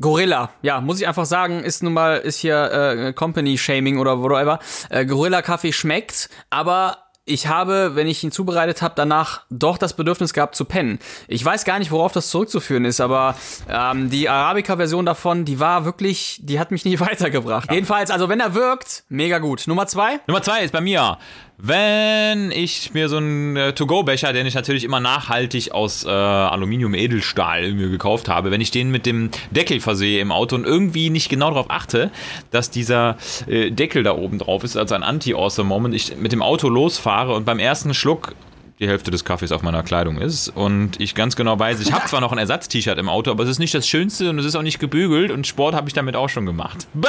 Gorilla, 0.00 0.50
ja, 0.62 0.80
muss 0.80 1.00
ich 1.00 1.06
einfach 1.06 1.24
sagen, 1.24 1.62
ist 1.62 1.82
nun 1.82 1.92
mal, 1.92 2.16
ist 2.16 2.38
hier 2.38 2.72
äh, 2.72 3.12
Company-Shaming 3.12 3.98
oder 3.98 4.20
whatever. 4.20 4.58
Äh, 4.90 5.06
Gorilla-Kaffee 5.06 5.72
schmeckt, 5.72 6.30
aber 6.50 6.98
ich 7.26 7.46
habe, 7.46 7.92
wenn 7.94 8.06
ich 8.06 8.22
ihn 8.22 8.32
zubereitet 8.32 8.82
habe, 8.82 8.94
danach 8.96 9.42
doch 9.48 9.78
das 9.78 9.94
Bedürfnis 9.96 10.34
gehabt 10.34 10.54
zu 10.54 10.66
pennen. 10.66 10.98
Ich 11.26 11.42
weiß 11.42 11.64
gar 11.64 11.78
nicht, 11.78 11.90
worauf 11.90 12.12
das 12.12 12.28
zurückzuführen 12.28 12.84
ist, 12.84 13.00
aber 13.00 13.34
ähm, 13.68 14.10
die 14.10 14.28
Arabica-Version 14.28 15.06
davon, 15.06 15.44
die 15.44 15.58
war 15.58 15.84
wirklich, 15.84 16.40
die 16.42 16.60
hat 16.60 16.70
mich 16.70 16.84
nicht 16.84 17.00
weitergebracht. 17.00 17.72
Jedenfalls, 17.72 18.10
also 18.10 18.28
wenn 18.28 18.40
er 18.40 18.54
wirkt, 18.54 19.04
mega 19.08 19.38
gut. 19.38 19.66
Nummer 19.66 19.86
zwei? 19.86 20.20
Nummer 20.26 20.42
zwei 20.42 20.64
ist 20.64 20.72
bei 20.72 20.82
mir, 20.82 21.18
wenn 21.56 22.50
ich 22.50 22.94
mir 22.94 23.08
so 23.08 23.18
einen 23.18 23.56
äh, 23.56 23.72
To-Go-Becher, 23.72 24.32
den 24.32 24.46
ich 24.46 24.54
natürlich 24.54 24.82
immer 24.84 25.00
nachhaltig 25.00 25.72
aus 25.72 26.04
äh, 26.04 26.08
Aluminium-Edelstahl 26.10 27.72
mir 27.72 27.88
gekauft 27.88 28.28
habe, 28.28 28.50
wenn 28.50 28.60
ich 28.60 28.70
den 28.70 28.90
mit 28.90 29.06
dem 29.06 29.30
Deckel 29.50 29.80
versehe 29.80 30.20
im 30.20 30.32
Auto 30.32 30.56
und 30.56 30.64
irgendwie 30.64 31.10
nicht 31.10 31.28
genau 31.28 31.50
darauf 31.50 31.70
achte, 31.70 32.10
dass 32.50 32.70
dieser 32.70 33.16
äh, 33.46 33.70
Deckel 33.70 34.02
da 34.02 34.16
oben 34.16 34.38
drauf 34.38 34.64
ist, 34.64 34.76
also 34.76 34.94
ein 34.94 35.04
Anti-Awesome-Moment, 35.04 35.94
ich 35.94 36.16
mit 36.16 36.32
dem 36.32 36.42
Auto 36.42 36.68
losfahre 36.68 37.34
und 37.34 37.44
beim 37.44 37.60
ersten 37.60 37.94
Schluck 37.94 38.34
die 38.80 38.88
Hälfte 38.88 39.12
des 39.12 39.24
Kaffees 39.24 39.52
auf 39.52 39.62
meiner 39.62 39.84
Kleidung 39.84 40.18
ist 40.18 40.48
und 40.48 41.00
ich 41.00 41.14
ganz 41.14 41.36
genau 41.36 41.56
weiß, 41.56 41.80
ich 41.80 41.92
habe 41.92 42.06
zwar 42.06 42.20
noch 42.20 42.32
ein 42.32 42.38
Ersatz-T-Shirt 42.38 42.98
im 42.98 43.08
Auto, 43.08 43.30
aber 43.30 43.44
es 43.44 43.50
ist 43.50 43.60
nicht 43.60 43.72
das 43.72 43.86
Schönste 43.86 44.30
und 44.30 44.38
es 44.40 44.44
ist 44.44 44.56
auch 44.56 44.62
nicht 44.62 44.80
gebügelt 44.80 45.30
und 45.30 45.46
Sport 45.46 45.76
habe 45.76 45.88
ich 45.88 45.94
damit 45.94 46.16
auch 46.16 46.28
schon 46.28 46.44
gemacht. 46.46 46.88
Bah! 46.92 47.08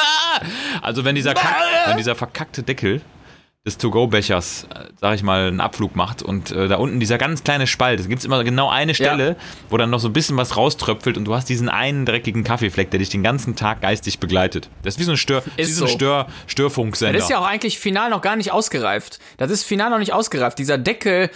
Also 0.83 1.03
wenn 1.03 1.15
dieser, 1.15 1.33
Kack, 1.33 1.55
wenn 1.87 1.97
dieser 1.97 2.13
verkackte 2.13 2.61
Deckel 2.61 3.01
des 3.65 3.77
To-Go-Bechers, 3.79 4.67
äh, 4.73 4.85
sag 5.01 5.15
ich 5.15 5.23
mal, 5.23 5.47
einen 5.47 5.59
Abflug 5.59 5.95
macht 5.95 6.21
und 6.21 6.51
äh, 6.51 6.67
da 6.67 6.75
unten 6.75 6.99
dieser 6.99 7.17
ganz 7.17 7.43
kleine 7.43 7.65
Spalt, 7.65 7.99
es 7.99 8.07
gibt 8.07 8.23
immer 8.23 8.43
genau 8.43 8.69
eine 8.69 8.93
Stelle, 8.93 9.35
wo 9.69 9.77
dann 9.77 9.89
noch 9.89 9.99
so 9.99 10.07
ein 10.07 10.13
bisschen 10.13 10.37
was 10.37 10.55
rauströpfelt 10.55 11.17
und 11.17 11.25
du 11.25 11.33
hast 11.33 11.49
diesen 11.49 11.67
einen 11.67 12.05
dreckigen 12.05 12.43
Kaffeefleck, 12.43 12.91
der 12.91 12.99
dich 12.99 13.09
den 13.09 13.23
ganzen 13.23 13.55
Tag 13.55 13.81
geistig 13.81 14.19
begleitet. 14.19 14.69
Das 14.83 14.95
ist 14.95 14.99
wie 14.99 15.03
so 15.03 15.11
ein, 15.11 15.17
Stör, 15.17 15.43
ist 15.57 15.69
wie 15.69 15.73
so 15.73 15.85
ein. 15.85 15.91
Stör, 15.91 16.27
Störfunksender. 16.45 17.13
Das 17.13 17.23
ist 17.23 17.29
ja 17.29 17.39
auch 17.39 17.47
eigentlich 17.47 17.79
final 17.79 18.11
noch 18.11 18.21
gar 18.21 18.35
nicht 18.35 18.51
ausgereift. 18.51 19.19
Das 19.37 19.49
ist 19.49 19.63
final 19.63 19.89
noch 19.89 19.99
nicht 19.99 20.13
ausgereift. 20.13 20.59
Dieser 20.59 20.77
Deckel, 20.77 21.31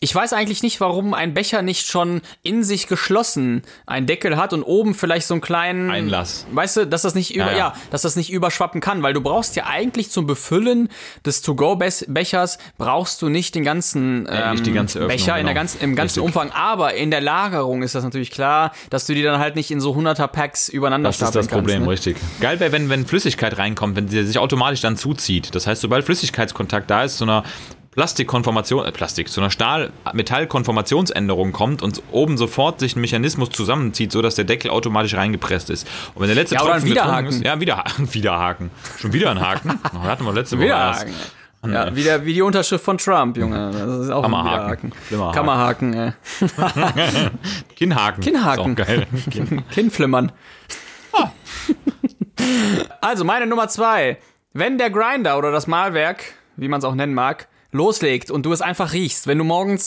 ich 0.00 0.14
weiß 0.14 0.32
eigentlich 0.32 0.62
nicht, 0.62 0.80
warum 0.80 1.14
ein 1.14 1.34
Becher 1.34 1.62
nicht 1.62 1.86
schon 1.86 2.20
in 2.42 2.62
sich 2.64 2.88
geschlossen 2.88 3.62
einen 3.86 4.06
Deckel 4.06 4.36
hat 4.36 4.52
und 4.52 4.62
oben 4.62 4.92
vielleicht 4.94 5.26
so 5.26 5.34
einen 5.34 5.40
kleinen 5.40 5.90
Einlass. 5.90 6.46
Weißt 6.52 6.76
du, 6.76 6.86
dass 6.86 7.02
das 7.02 7.14
nicht 7.14 7.34
über, 7.34 7.46
Ja, 7.46 7.50
ja, 7.52 7.56
ja. 7.56 7.74
dass 7.90 8.02
das 8.02 8.16
nicht 8.16 8.30
überschwappen 8.30 8.80
kann, 8.80 9.02
weil 9.02 9.14
du 9.14 9.20
brauchst 9.20 9.56
ja 9.56 9.66
eigentlich 9.66 10.10
zum 10.10 10.26
Befüllen 10.26 10.88
des 11.24 11.42
To-Go-Bechers 11.42 12.58
brauchst 12.76 13.22
du 13.22 13.28
nicht 13.28 13.54
den 13.54 13.64
ganzen 13.64 14.26
Ja, 14.26 14.50
nicht 14.50 14.60
ähm, 14.60 14.64
die 14.64 14.72
ganze 14.72 14.98
Öffnung, 14.98 15.16
Becher 15.16 15.38
in 15.38 15.46
der 15.46 15.54
genau. 15.54 15.60
ganzen, 15.60 15.80
im 15.80 15.96
ganzen 15.96 16.20
Richtig. 16.20 16.36
Umfang, 16.36 16.50
aber 16.52 16.94
in 16.94 17.10
der 17.10 17.20
Lagerung 17.20 17.82
ist 17.82 17.94
das 17.94 18.04
natürlich 18.04 18.30
klar, 18.30 18.72
dass 18.90 19.06
du 19.06 19.14
die 19.14 19.22
dann 19.22 19.38
halt 19.40 19.54
nicht 19.56 19.70
in 19.70 19.80
so 19.80 19.92
100er 19.92 20.26
Packs 20.26 20.68
übereinander 20.68 21.08
Das 21.08 21.16
ist 21.16 21.22
das 21.34 21.46
stapeln 21.46 21.48
Problem, 21.48 21.84
kannst, 21.84 22.06
ne? 22.06 22.12
richtig. 22.12 22.40
Geil 22.40 22.60
wäre, 22.60 22.72
wenn, 22.72 22.90
wenn 22.90 23.06
Flüssigkeit 23.06 23.56
reinkommt, 23.58 23.96
wenn 23.96 24.08
sie 24.08 24.24
sich 24.24 24.38
automatisch 24.38 24.80
dann 24.80 24.96
zuzieht. 24.96 25.54
Das 25.54 25.66
heißt, 25.66 25.80
sobald 25.80 26.04
Flüssigkeitskontakt 26.04 26.90
da 26.90 27.04
ist, 27.04 27.18
zu 27.18 27.24
einer 27.24 27.44
Plastikkonformation, 27.94 28.84
äh, 28.84 28.92
Plastik, 28.92 29.28
zu 29.28 29.40
einer 29.40 29.50
Stahl-Metall-Konformationsänderung 29.50 31.52
kommt 31.52 31.82
und 31.82 32.02
oben 32.10 32.36
sofort 32.36 32.80
sich 32.80 32.96
ein 32.96 33.00
Mechanismus 33.00 33.50
zusammenzieht, 33.50 34.12
sodass 34.12 34.34
der 34.34 34.44
Deckel 34.44 34.70
automatisch 34.70 35.14
reingepresst 35.14 35.70
ist. 35.70 35.86
Und 36.14 36.22
wenn 36.22 36.28
der 36.28 36.36
letzte 36.36 36.56
Ja, 36.56 36.62
Tropfen 36.62 36.88
getrunken 36.88 37.26
ist, 37.26 37.44
ja, 37.44 37.60
wieder, 37.60 37.84
Widerhaken. 37.98 38.70
Schon 38.98 39.12
wieder 39.12 39.30
ein 39.30 39.40
Haken. 39.40 39.78
Oh, 39.94 40.02
hatten 40.02 40.24
wir 40.24 40.32
letzte 40.32 40.56
Woche 40.56 40.64
Wieder 40.66 40.76
erst. 40.76 41.00
Haken. 41.02 41.14
Ja, 41.72 41.96
wie, 41.96 42.02
der, 42.02 42.24
wie 42.26 42.34
die 42.34 42.42
Unterschrift 42.42 42.84
von 42.84 42.98
Trump, 42.98 43.36
Junge. 43.38 43.70
Das 43.70 44.00
ist 44.04 44.10
auch 44.10 44.22
Kammerhaken. 44.22 44.92
ein. 44.92 45.18
Haken. 45.20 45.34
Kammerhaken, 45.34 45.94
ey. 45.94 46.12
Kinnhaken. 47.76 48.22
Kinnhaken. 48.22 48.74
Geil. 48.74 49.06
Kinnflimmern. 49.70 50.32
Also, 53.00 53.24
meine 53.24 53.46
Nummer 53.46 53.68
zwei. 53.68 54.18
Wenn 54.52 54.76
der 54.78 54.90
Grinder 54.90 55.38
oder 55.38 55.50
das 55.52 55.66
Mahlwerk, 55.66 56.24
wie 56.56 56.68
man 56.68 56.78
es 56.80 56.84
auch 56.84 56.94
nennen 56.94 57.14
mag, 57.14 57.48
loslegt 57.74 58.30
und 58.30 58.46
du 58.46 58.52
es 58.52 58.62
einfach 58.62 58.92
riechst, 58.92 59.26
wenn 59.26 59.38
du 59.38 59.44
morgens 59.44 59.86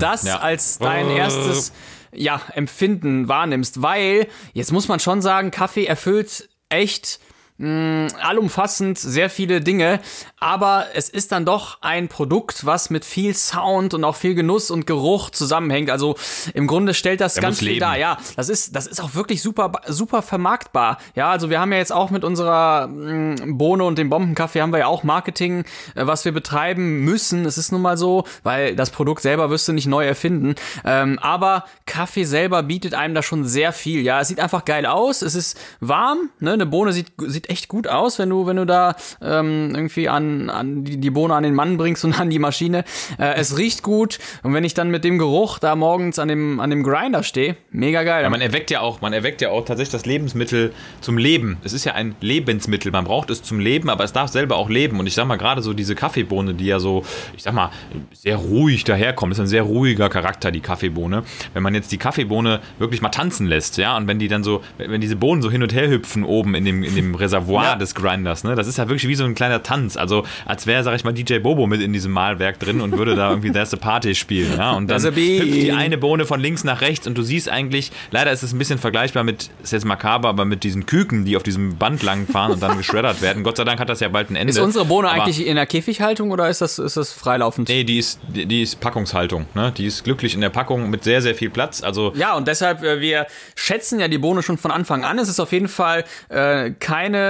das 0.00 0.22
Mm, 0.22 0.26
ja. 0.26 0.38
als 0.38 0.78
dein 0.78 1.10
erstes 1.10 1.72
ja, 2.12 2.40
Empfinden 2.54 3.28
wahrnimmst, 3.28 3.82
weil, 3.82 4.28
jetzt 4.54 4.72
muss 4.72 4.88
man 4.88 5.00
schon 5.00 5.20
sagen, 5.20 5.50
Kaffee 5.50 5.84
erfüllt 5.84 6.48
echt 6.68 7.20
mh, 7.58 8.08
allumfassend 8.22 8.98
sehr 8.98 9.30
viele 9.30 9.60
Dinge, 9.60 10.00
aber 10.38 10.86
es 10.94 11.08
ist 11.08 11.32
dann 11.32 11.44
doch 11.44 11.78
ein 11.82 12.08
Produkt, 12.08 12.66
was 12.66 12.90
mit 12.90 13.04
viel 13.04 13.34
Sound 13.34 13.94
und 13.94 14.04
auch 14.04 14.16
viel 14.16 14.34
Genuss 14.34 14.70
und 14.70 14.86
Geruch 14.86 15.30
zusammenhängt. 15.30 15.90
Also 15.90 16.16
im 16.54 16.66
Grunde 16.66 16.94
stellt 16.94 17.20
das 17.20 17.36
ganz 17.36 17.56
muss 17.56 17.58
viel 17.60 17.68
leben. 17.68 17.80
dar. 17.80 17.96
Ja, 17.96 18.18
das 18.36 18.48
ist, 18.48 18.76
das 18.76 18.86
ist 18.86 19.02
auch 19.02 19.14
wirklich 19.14 19.42
super, 19.42 19.72
super 19.86 20.22
vermarktbar. 20.22 20.98
Ja, 21.14 21.30
also 21.30 21.50
wir 21.50 21.60
haben 21.60 21.72
ja 21.72 21.78
jetzt 21.78 21.92
auch 21.92 22.10
mit 22.10 22.24
unserer 22.24 22.86
mh, 22.88 23.56
Bohne 23.56 23.84
und 23.84 23.98
dem 23.98 24.10
Bombenkaffee 24.10 24.60
haben 24.60 24.72
wir 24.72 24.80
ja 24.80 24.86
auch 24.86 25.02
Marketing, 25.02 25.64
äh, 25.94 26.06
was 26.06 26.24
wir 26.24 26.32
betreiben 26.32 27.00
müssen. 27.04 27.46
Es 27.46 27.58
ist 27.58 27.72
nun 27.72 27.82
mal 27.82 27.96
so, 27.96 28.24
weil 28.42 28.76
das 28.76 28.90
Produkt 28.90 29.22
selber 29.22 29.50
wirst 29.50 29.68
du 29.68 29.72
nicht 29.72 29.86
neu 29.86 30.06
erfinden. 30.06 30.54
Ähm, 30.84 31.18
aber 31.20 31.64
Kaffee 31.86 32.24
selber 32.24 32.62
bietet 32.62 32.94
einem 32.94 33.14
da 33.14 33.22
schon 33.22 33.44
sehr 33.44 33.72
viel. 33.72 34.02
Ja, 34.02 34.20
es 34.20 34.28
sieht 34.28 34.40
einfach 34.40 34.64
geil 34.64 34.86
aus. 34.86 35.22
Es 35.22 35.34
ist 35.34 35.58
warm. 35.80 36.30
Ne? 36.40 36.52
Eine 36.52 36.66
Bohne 36.66 36.92
sieht, 36.92 37.12
sieht 37.18 37.45
echt 37.48 37.68
gut 37.68 37.88
aus, 37.88 38.18
wenn 38.18 38.28
du, 38.28 38.46
wenn 38.46 38.56
du 38.56 38.66
da 38.66 38.94
ähm, 39.22 39.72
irgendwie 39.74 40.08
an, 40.08 40.50
an 40.50 40.84
die, 40.84 40.98
die 40.98 41.10
Bohne 41.10 41.34
an 41.34 41.42
den 41.42 41.54
Mann 41.54 41.78
bringst 41.78 42.04
und 42.04 42.20
an 42.20 42.30
die 42.30 42.38
Maschine. 42.38 42.84
Äh, 43.18 43.34
es 43.36 43.56
riecht 43.56 43.82
gut. 43.82 44.18
Und 44.42 44.52
wenn 44.52 44.64
ich 44.64 44.74
dann 44.74 44.90
mit 44.90 45.04
dem 45.04 45.18
Geruch 45.18 45.58
da 45.58 45.74
morgens 45.74 46.18
an 46.18 46.28
dem, 46.28 46.60
an 46.60 46.70
dem 46.70 46.82
Grinder 46.82 47.22
stehe, 47.22 47.56
mega 47.70 48.02
geil. 48.02 48.22
Ja, 48.22 48.30
man 48.30 48.42
erweckt 48.42 48.70
ja 48.70 48.80
auch, 48.80 49.00
man 49.00 49.12
erweckt 49.12 49.40
ja 49.40 49.50
auch 49.50 49.64
tatsächlich 49.64 49.92
das 49.92 50.06
Lebensmittel 50.06 50.72
zum 51.00 51.16
Leben. 51.16 51.56
Es 51.64 51.72
ist 51.72 51.84
ja 51.84 51.94
ein 51.94 52.14
Lebensmittel. 52.20 52.92
Man 52.92 53.04
braucht 53.04 53.30
es 53.30 53.42
zum 53.42 53.58
Leben, 53.58 53.88
aber 53.88 54.04
es 54.04 54.12
darf 54.12 54.30
selber 54.30 54.56
auch 54.56 54.68
leben. 54.68 55.00
Und 55.00 55.06
ich 55.06 55.14
sag 55.14 55.26
mal, 55.26 55.36
gerade 55.36 55.62
so 55.62 55.72
diese 55.72 55.94
Kaffeebohne, 55.94 56.54
die 56.54 56.66
ja 56.66 56.78
so, 56.78 57.04
ich 57.34 57.42
sag 57.42 57.54
mal, 57.54 57.70
sehr 58.12 58.36
ruhig 58.36 58.84
daherkommt, 58.84 59.32
ist 59.32 59.40
ein 59.40 59.46
sehr 59.46 59.62
ruhiger 59.62 60.10
Charakter, 60.10 60.50
die 60.50 60.60
Kaffeebohne. 60.60 61.22
Wenn 61.54 61.62
man 61.62 61.74
jetzt 61.74 61.86
jetzt 61.86 61.92
die 61.92 61.98
Kaffeebohne 61.98 62.60
wirklich 62.78 63.00
mal 63.00 63.08
tanzen 63.10 63.46
lässt, 63.46 63.78
ja, 63.78 63.96
und 63.96 64.06
wenn 64.06 64.18
die 64.18 64.28
dann 64.28 64.44
so, 64.44 64.62
wenn 64.78 65.00
diese 65.00 65.16
Bohnen 65.16 65.42
so 65.42 65.50
hin 65.50 65.62
und 65.62 65.72
her 65.72 65.88
hüpfen 65.88 66.24
oben 66.24 66.54
in 66.54 66.64
dem, 66.64 66.82
in 66.82 66.94
dem 66.94 67.14
Reservoir 67.14 67.35
Ja. 67.64 67.76
des 67.76 67.94
Grinders, 67.94 68.44
ne, 68.44 68.54
das 68.54 68.66
ist 68.66 68.78
ja 68.78 68.88
wirklich 68.88 69.08
wie 69.08 69.14
so 69.14 69.24
ein 69.24 69.34
kleiner 69.34 69.62
Tanz, 69.62 69.96
also 69.96 70.24
als 70.44 70.66
wäre, 70.66 70.82
sag 70.82 70.94
ich 70.96 71.04
mal, 71.04 71.12
DJ 71.12 71.38
Bobo 71.38 71.66
mit 71.66 71.80
in 71.80 71.92
diesem 71.92 72.12
Malwerk 72.12 72.58
drin 72.58 72.80
und 72.80 72.96
würde 72.98 73.14
da 73.14 73.30
irgendwie 73.30 73.50
There's 73.50 73.72
a 73.74 73.76
Party 73.76 74.14
spielen, 74.14 74.56
ja, 74.56 74.72
und 74.72 74.88
dann 74.88 75.02
hüpft 75.02 75.16
die 75.16 75.72
eine 75.72 75.98
Bohne 75.98 76.24
von 76.26 76.40
links 76.40 76.64
nach 76.64 76.80
rechts 76.80 77.06
und 77.06 77.16
du 77.16 77.22
siehst 77.22 77.48
eigentlich, 77.48 77.90
leider 78.10 78.32
ist 78.32 78.42
es 78.42 78.52
ein 78.52 78.58
bisschen 78.58 78.78
vergleichbar 78.78 79.24
mit, 79.24 79.50
ist 79.62 79.72
jetzt 79.72 79.84
makaber, 79.84 80.28
aber 80.28 80.44
mit 80.44 80.64
diesen 80.64 80.86
Küken, 80.86 81.24
die 81.24 81.36
auf 81.36 81.42
diesem 81.42 81.76
Band 81.76 82.02
lang 82.02 82.26
fahren 82.26 82.52
und 82.52 82.62
dann 82.62 82.76
geschreddert 82.76 83.22
werden. 83.22 83.42
Gott 83.42 83.56
sei 83.56 83.64
Dank 83.64 83.80
hat 83.80 83.88
das 83.88 84.00
ja 84.00 84.08
bald 84.08 84.30
ein 84.30 84.36
Ende. 84.36 84.50
Ist 84.50 84.58
unsere 84.58 84.84
Bohne 84.84 85.08
Aber- 85.10 85.22
eigentlich 85.24 85.46
in 85.46 85.56
der 85.56 85.66
Käfighaltung 85.66 86.30
oder 86.30 86.48
ist 86.48 86.60
das, 86.60 86.78
ist 86.78 86.96
das 86.96 87.12
freilaufend? 87.12 87.68
Nee, 87.68 87.84
die 87.84 87.98
ist, 87.98 88.20
die, 88.28 88.46
die 88.46 88.62
ist 88.62 88.80
Packungshaltung. 88.80 89.46
Ne? 89.54 89.72
Die 89.76 89.86
ist 89.86 90.04
glücklich 90.04 90.34
in 90.34 90.40
der 90.40 90.50
Packung 90.50 90.90
mit 90.90 91.04
sehr, 91.04 91.22
sehr 91.22 91.34
viel 91.34 91.50
Platz. 91.50 91.82
Also 91.82 92.12
Ja, 92.16 92.34
und 92.34 92.48
deshalb, 92.48 92.82
äh, 92.82 93.00
wir 93.00 93.26
schätzen 93.54 94.00
ja 94.00 94.08
die 94.08 94.18
Bohne 94.18 94.42
schon 94.42 94.58
von 94.58 94.70
Anfang 94.70 95.04
an. 95.04 95.18
Es 95.18 95.28
ist 95.28 95.40
auf 95.40 95.52
jeden 95.52 95.68
Fall 95.68 96.04
äh, 96.28 96.70
keine, 96.78 97.25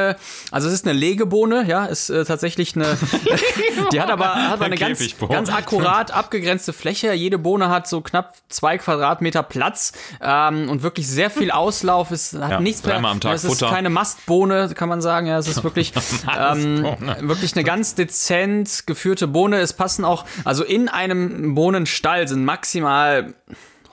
also 0.51 0.69
es 0.69 0.75
ist 0.75 0.87
eine 0.87 0.99
Legebohne, 0.99 1.65
ja, 1.67 1.87
ist 1.87 2.11
äh, 2.11 2.25
tatsächlich 2.25 2.77
eine, 2.77 2.97
die 3.93 4.01
hat 4.01 4.11
aber, 4.11 4.35
hat 4.35 4.53
aber 4.55 4.65
eine 4.67 4.77
ganz, 4.77 5.01
ganz 5.29 5.51
akkurat 5.51 6.11
abgegrenzte 6.13 6.73
Fläche. 6.73 7.13
Jede 7.13 7.39
Bohne 7.39 7.69
hat 7.69 7.89
so 7.89 8.01
knapp 8.01 8.35
zwei 8.49 8.79
Quadratmeter 8.79 9.43
Platz 9.43 9.93
ähm, 10.21 10.69
und 10.69 10.83
wirklich 10.83 11.09
sehr 11.09 11.31
viel 11.31 11.51
Auslauf. 11.51 12.11
Es 12.11 12.33
hat 12.33 12.51
Ja, 12.51 12.61
nichts 12.61 12.85
mehr. 12.85 12.97
am 12.97 13.21
Tag 13.21 13.35
es 13.35 13.45
ist 13.45 13.51
Futter. 13.59 13.71
keine 13.71 13.91
Mastbohne, 13.91 14.71
kann 14.75 14.89
man 14.89 15.01
sagen. 15.01 15.27
Ja, 15.27 15.39
es 15.39 15.49
ist 15.49 15.63
wirklich, 15.65 15.93
ähm, 16.39 16.85
wirklich 17.21 17.55
eine 17.55 17.65
ganz 17.65 17.95
dezent 17.95 18.87
geführte 18.87 19.27
Bohne. 19.27 19.61
Es 19.61 19.73
passen 19.73 20.05
auch, 20.05 20.25
also 20.45 20.65
in 20.65 20.89
einem 20.89 21.55
Bohnenstall 21.55 22.29
sind 22.29 22.45
maximal 22.45 23.35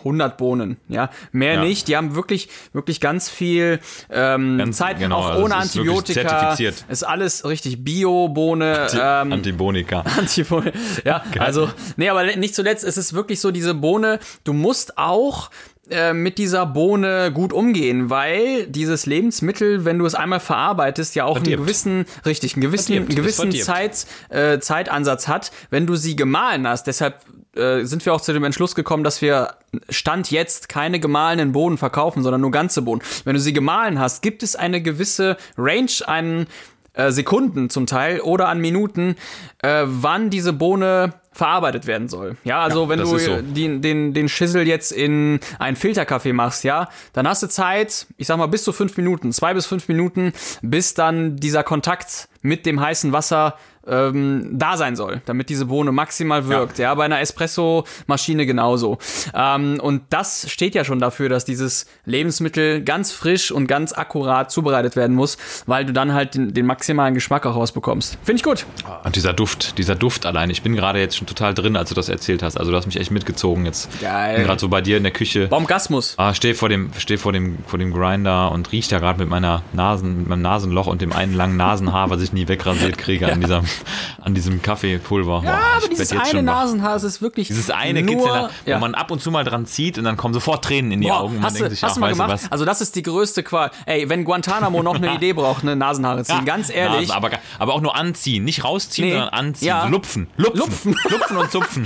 100 0.03 0.37
Bohnen, 0.37 0.77
ja, 0.87 1.09
mehr 1.31 1.55
Ja. 1.55 1.63
nicht. 1.63 1.87
Die 1.87 1.95
haben 1.97 2.15
wirklich, 2.15 2.49
wirklich 2.73 2.99
ganz 2.99 3.29
viel 3.29 3.79
ähm, 4.09 4.57
Ganz- 4.57 4.77
Zeit, 4.77 4.99
genau, 4.99 5.17
auch 5.19 5.29
also 5.31 5.43
ohne 5.43 5.55
ist 5.63 5.75
wirklich 5.75 5.89
Antibiotika. 5.97 6.29
zertifiziert. 6.29 6.85
Ist 6.89 7.03
alles 7.03 7.45
richtig 7.45 7.83
Bio-Bohne. 7.83 8.87
Ähm, 9.05 9.33
Antibonika. 9.33 10.01
Antibohne. 10.17 10.71
Ja, 11.03 11.23
also, 11.39 11.69
nee, 11.97 12.09
aber 12.09 12.23
nicht 12.35 12.55
zuletzt 12.55 12.83
ist 12.83 12.97
es 12.97 13.13
wirklich 13.13 13.39
so, 13.41 13.51
diese 13.51 13.73
Bohne, 13.73 14.19
du 14.43 14.53
musst 14.53 14.97
auch 14.97 15.49
äh, 15.89 16.13
mit 16.13 16.37
dieser 16.37 16.65
Bohne 16.65 17.31
gut 17.33 17.51
umgehen, 17.51 18.09
weil 18.09 18.67
dieses 18.67 19.05
Lebensmittel, 19.05 19.83
wenn 19.83 19.99
du 19.99 20.05
es 20.05 20.15
einmal 20.15 20.39
verarbeitest, 20.39 21.15
ja 21.15 21.25
auch 21.25 21.35
einen 21.35 21.43
Verdirbt. 21.45 21.63
gewissen, 21.65 22.05
richtig, 22.25 22.53
einen 22.53 22.61
gewissen, 22.61 22.93
einen 22.95 23.07
gewissen 23.09 23.51
ist 23.51 23.65
Zeit, 23.65 24.05
äh, 24.29 24.59
Zeitansatz 24.59 25.27
hat, 25.27 25.51
wenn 25.71 25.85
du 25.85 25.95
sie 25.95 26.15
gemahlen 26.15 26.67
hast. 26.67 26.87
Deshalb 26.87 27.19
äh, 27.55 27.83
sind 27.83 28.05
wir 28.05 28.13
auch 28.13 28.21
zu 28.21 28.33
dem 28.33 28.43
Entschluss 28.43 28.75
gekommen, 28.75 29.03
dass 29.03 29.21
wir 29.21 29.55
Stand 29.89 30.31
jetzt 30.31 30.69
keine 30.69 30.99
gemahlenen 30.99 31.51
Bohnen 31.51 31.77
verkaufen, 31.77 32.23
sondern 32.23 32.41
nur 32.41 32.51
ganze 32.51 32.81
Bohnen. 32.81 33.01
Wenn 33.23 33.33
du 33.33 33.39
sie 33.39 33.53
gemahlen 33.53 33.99
hast, 33.99 34.21
gibt 34.21 34.43
es 34.43 34.55
eine 34.55 34.81
gewisse 34.81 35.37
Range 35.57 35.91
an 36.05 36.47
äh, 36.93 37.11
Sekunden 37.11 37.69
zum 37.69 37.87
Teil 37.87 38.21
oder 38.21 38.47
an 38.49 38.59
Minuten, 38.59 39.15
äh, 39.63 39.83
wann 39.85 40.29
diese 40.29 40.53
Bohne 40.53 41.13
verarbeitet 41.31 41.87
werden 41.87 42.07
soll. 42.07 42.37
Ja, 42.43 42.61
also 42.61 42.83
Ja, 42.83 42.89
wenn 42.89 42.99
du 42.99 43.17
so. 43.17 43.41
den, 43.41 43.81
den, 43.81 44.13
den 44.13 44.29
Schissel 44.29 44.67
jetzt 44.67 44.91
in 44.91 45.39
einen 45.57 45.75
Filterkaffee 45.75 46.33
machst, 46.33 46.63
ja, 46.63 46.89
dann 47.13 47.27
hast 47.27 47.41
du 47.41 47.47
Zeit, 47.47 48.05
ich 48.17 48.27
sag 48.27 48.37
mal 48.37 48.45
bis 48.45 48.63
zu 48.63 48.71
fünf 48.71 48.95
Minuten, 48.97 49.31
zwei 49.31 49.55
bis 49.55 49.65
fünf 49.65 49.87
Minuten, 49.87 50.33
bis 50.61 50.93
dann 50.93 51.37
dieser 51.37 51.63
Kontakt 51.63 52.29
mit 52.43 52.65
dem 52.67 52.79
heißen 52.79 53.11
Wasser 53.11 53.57
ähm, 53.87 54.49
da 54.53 54.77
sein 54.77 54.95
soll, 54.95 55.21
damit 55.25 55.49
diese 55.49 55.65
Bohne 55.65 55.91
maximal 55.91 56.47
wirkt. 56.47 56.79
Ja, 56.79 56.93
bei 56.95 57.05
einer 57.05 57.19
Espresso-Maschine 57.19 58.45
genauso. 58.45 58.97
Ähm, 59.33 59.79
und 59.81 60.03
das 60.09 60.49
steht 60.49 60.75
ja 60.75 60.83
schon 60.83 60.99
dafür, 60.99 61.29
dass 61.29 61.45
dieses 61.45 61.85
Lebensmittel 62.05 62.81
ganz 62.83 63.11
frisch 63.11 63.51
und 63.51 63.67
ganz 63.67 63.93
akkurat 63.93 64.51
zubereitet 64.51 64.95
werden 64.95 65.15
muss, 65.15 65.37
weil 65.65 65.85
du 65.85 65.93
dann 65.93 66.13
halt 66.13 66.35
den, 66.35 66.53
den 66.53 66.65
maximalen 66.65 67.13
Geschmack 67.13 67.45
auch 67.45 67.55
rausbekommst. 67.55 68.17
Finde 68.23 68.37
ich 68.37 68.43
gut. 68.43 68.65
Und 69.03 69.15
dieser 69.15 69.33
Duft, 69.33 69.77
dieser 69.77 69.95
Duft 69.95 70.25
allein. 70.25 70.49
Ich 70.49 70.61
bin 70.61 70.75
gerade 70.75 70.99
jetzt 70.99 71.17
schon 71.17 71.27
total 71.27 71.53
drin, 71.53 71.75
als 71.75 71.89
du 71.89 71.95
das 71.95 72.09
erzählt 72.09 72.43
hast. 72.43 72.57
Also 72.57 72.71
du 72.71 72.77
hast 72.77 72.85
mich 72.85 72.99
echt 72.99 73.11
mitgezogen 73.11 73.65
jetzt. 73.65 73.89
Geil. 73.99 74.37
Bin 74.37 74.45
gerade 74.45 74.59
so 74.59 74.69
bei 74.69 74.81
dir 74.81 74.97
in 74.97 75.03
der 75.03 75.11
Küche. 75.11 75.47
Baumgasmus. 75.47 76.15
Ah, 76.17 76.33
stehe 76.33 76.55
vor 76.55 76.69
dem, 76.69 76.91
steh 76.97 77.17
vor 77.17 77.33
dem, 77.33 77.57
vor 77.67 77.79
dem 77.79 77.93
Grinder 77.93 78.51
und 78.51 78.71
riech 78.71 78.87
da 78.87 78.99
gerade 78.99 79.19
mit 79.19 79.29
meiner 79.29 79.63
Nasen, 79.73 80.19
mit 80.19 80.27
meinem 80.27 80.41
Nasenloch 80.41 80.87
und 80.87 81.01
dem 81.01 81.13
einen 81.13 81.33
langen 81.33 81.57
Nasenhaar, 81.57 82.09
was 82.09 82.21
ich 82.21 82.33
nie 82.33 82.47
wegrasiert 82.47 82.97
kriege 82.97 83.31
an 83.31 83.41
dieser, 83.41 83.63
an 84.21 84.33
diesem 84.33 84.61
Kaffeepulver. 84.61 85.41
Ja, 85.43 85.51
Boah, 85.51 85.59
aber 85.77 85.87
dieses 85.89 86.11
eine. 86.11 86.43
Nasenhaar 86.43 86.93
das 86.93 87.03
ist 87.03 87.21
wirklich 87.21 87.47
Dieses 87.47 87.69
eine 87.69 88.01
nur, 88.01 88.15
Kitzler, 88.15 88.49
ja. 88.65 88.75
wo 88.75 88.79
man 88.81 88.95
ab 88.95 89.11
und 89.11 89.21
zu 89.21 89.31
mal 89.31 89.43
dran 89.43 89.65
zieht 89.65 89.97
und 89.97 90.03
dann 90.03 90.17
kommen 90.17 90.33
sofort 90.33 90.63
Tränen 90.63 90.91
in 90.91 91.01
die 91.01 91.07
Boah, 91.07 91.21
Augen. 91.21 91.35
und 91.35 91.41
Man 91.41 91.45
hast 91.45 91.55
du, 91.55 91.59
denkt 91.59 91.71
sich, 91.71 91.83
hast 91.83 91.91
ach, 91.91 91.95
du 91.95 91.99
mal 92.01 92.11
gemacht? 92.11 92.29
was? 92.29 92.51
Also 92.51 92.65
das 92.65 92.81
ist 92.81 92.95
die 92.95 93.03
größte 93.03 93.43
Qual. 93.43 93.71
Ey, 93.85 94.07
wenn 94.09 94.23
Guantanamo 94.23 94.81
noch 94.83 94.95
eine 94.95 95.13
Idee 95.15 95.33
braucht, 95.33 95.63
ne, 95.63 95.75
Nasenhaare 95.75 96.23
ziehen, 96.23 96.45
ganz 96.45 96.69
ehrlich. 96.69 97.07
Nase, 97.09 97.15
aber, 97.15 97.29
aber 97.59 97.73
auch 97.73 97.81
nur 97.81 97.95
anziehen. 97.95 98.43
Nicht 98.43 98.63
rausziehen, 98.63 99.07
Nee. 99.07 99.13
sondern 99.13 99.29
anziehen. 99.29 99.67
Ja. 99.67 99.85
Lupfen. 99.87 100.27
Lupfen. 100.37 100.59
Lupfen. 100.59 100.95
Lupfen 101.09 101.37
und 101.37 101.51
zupfen. 101.51 101.85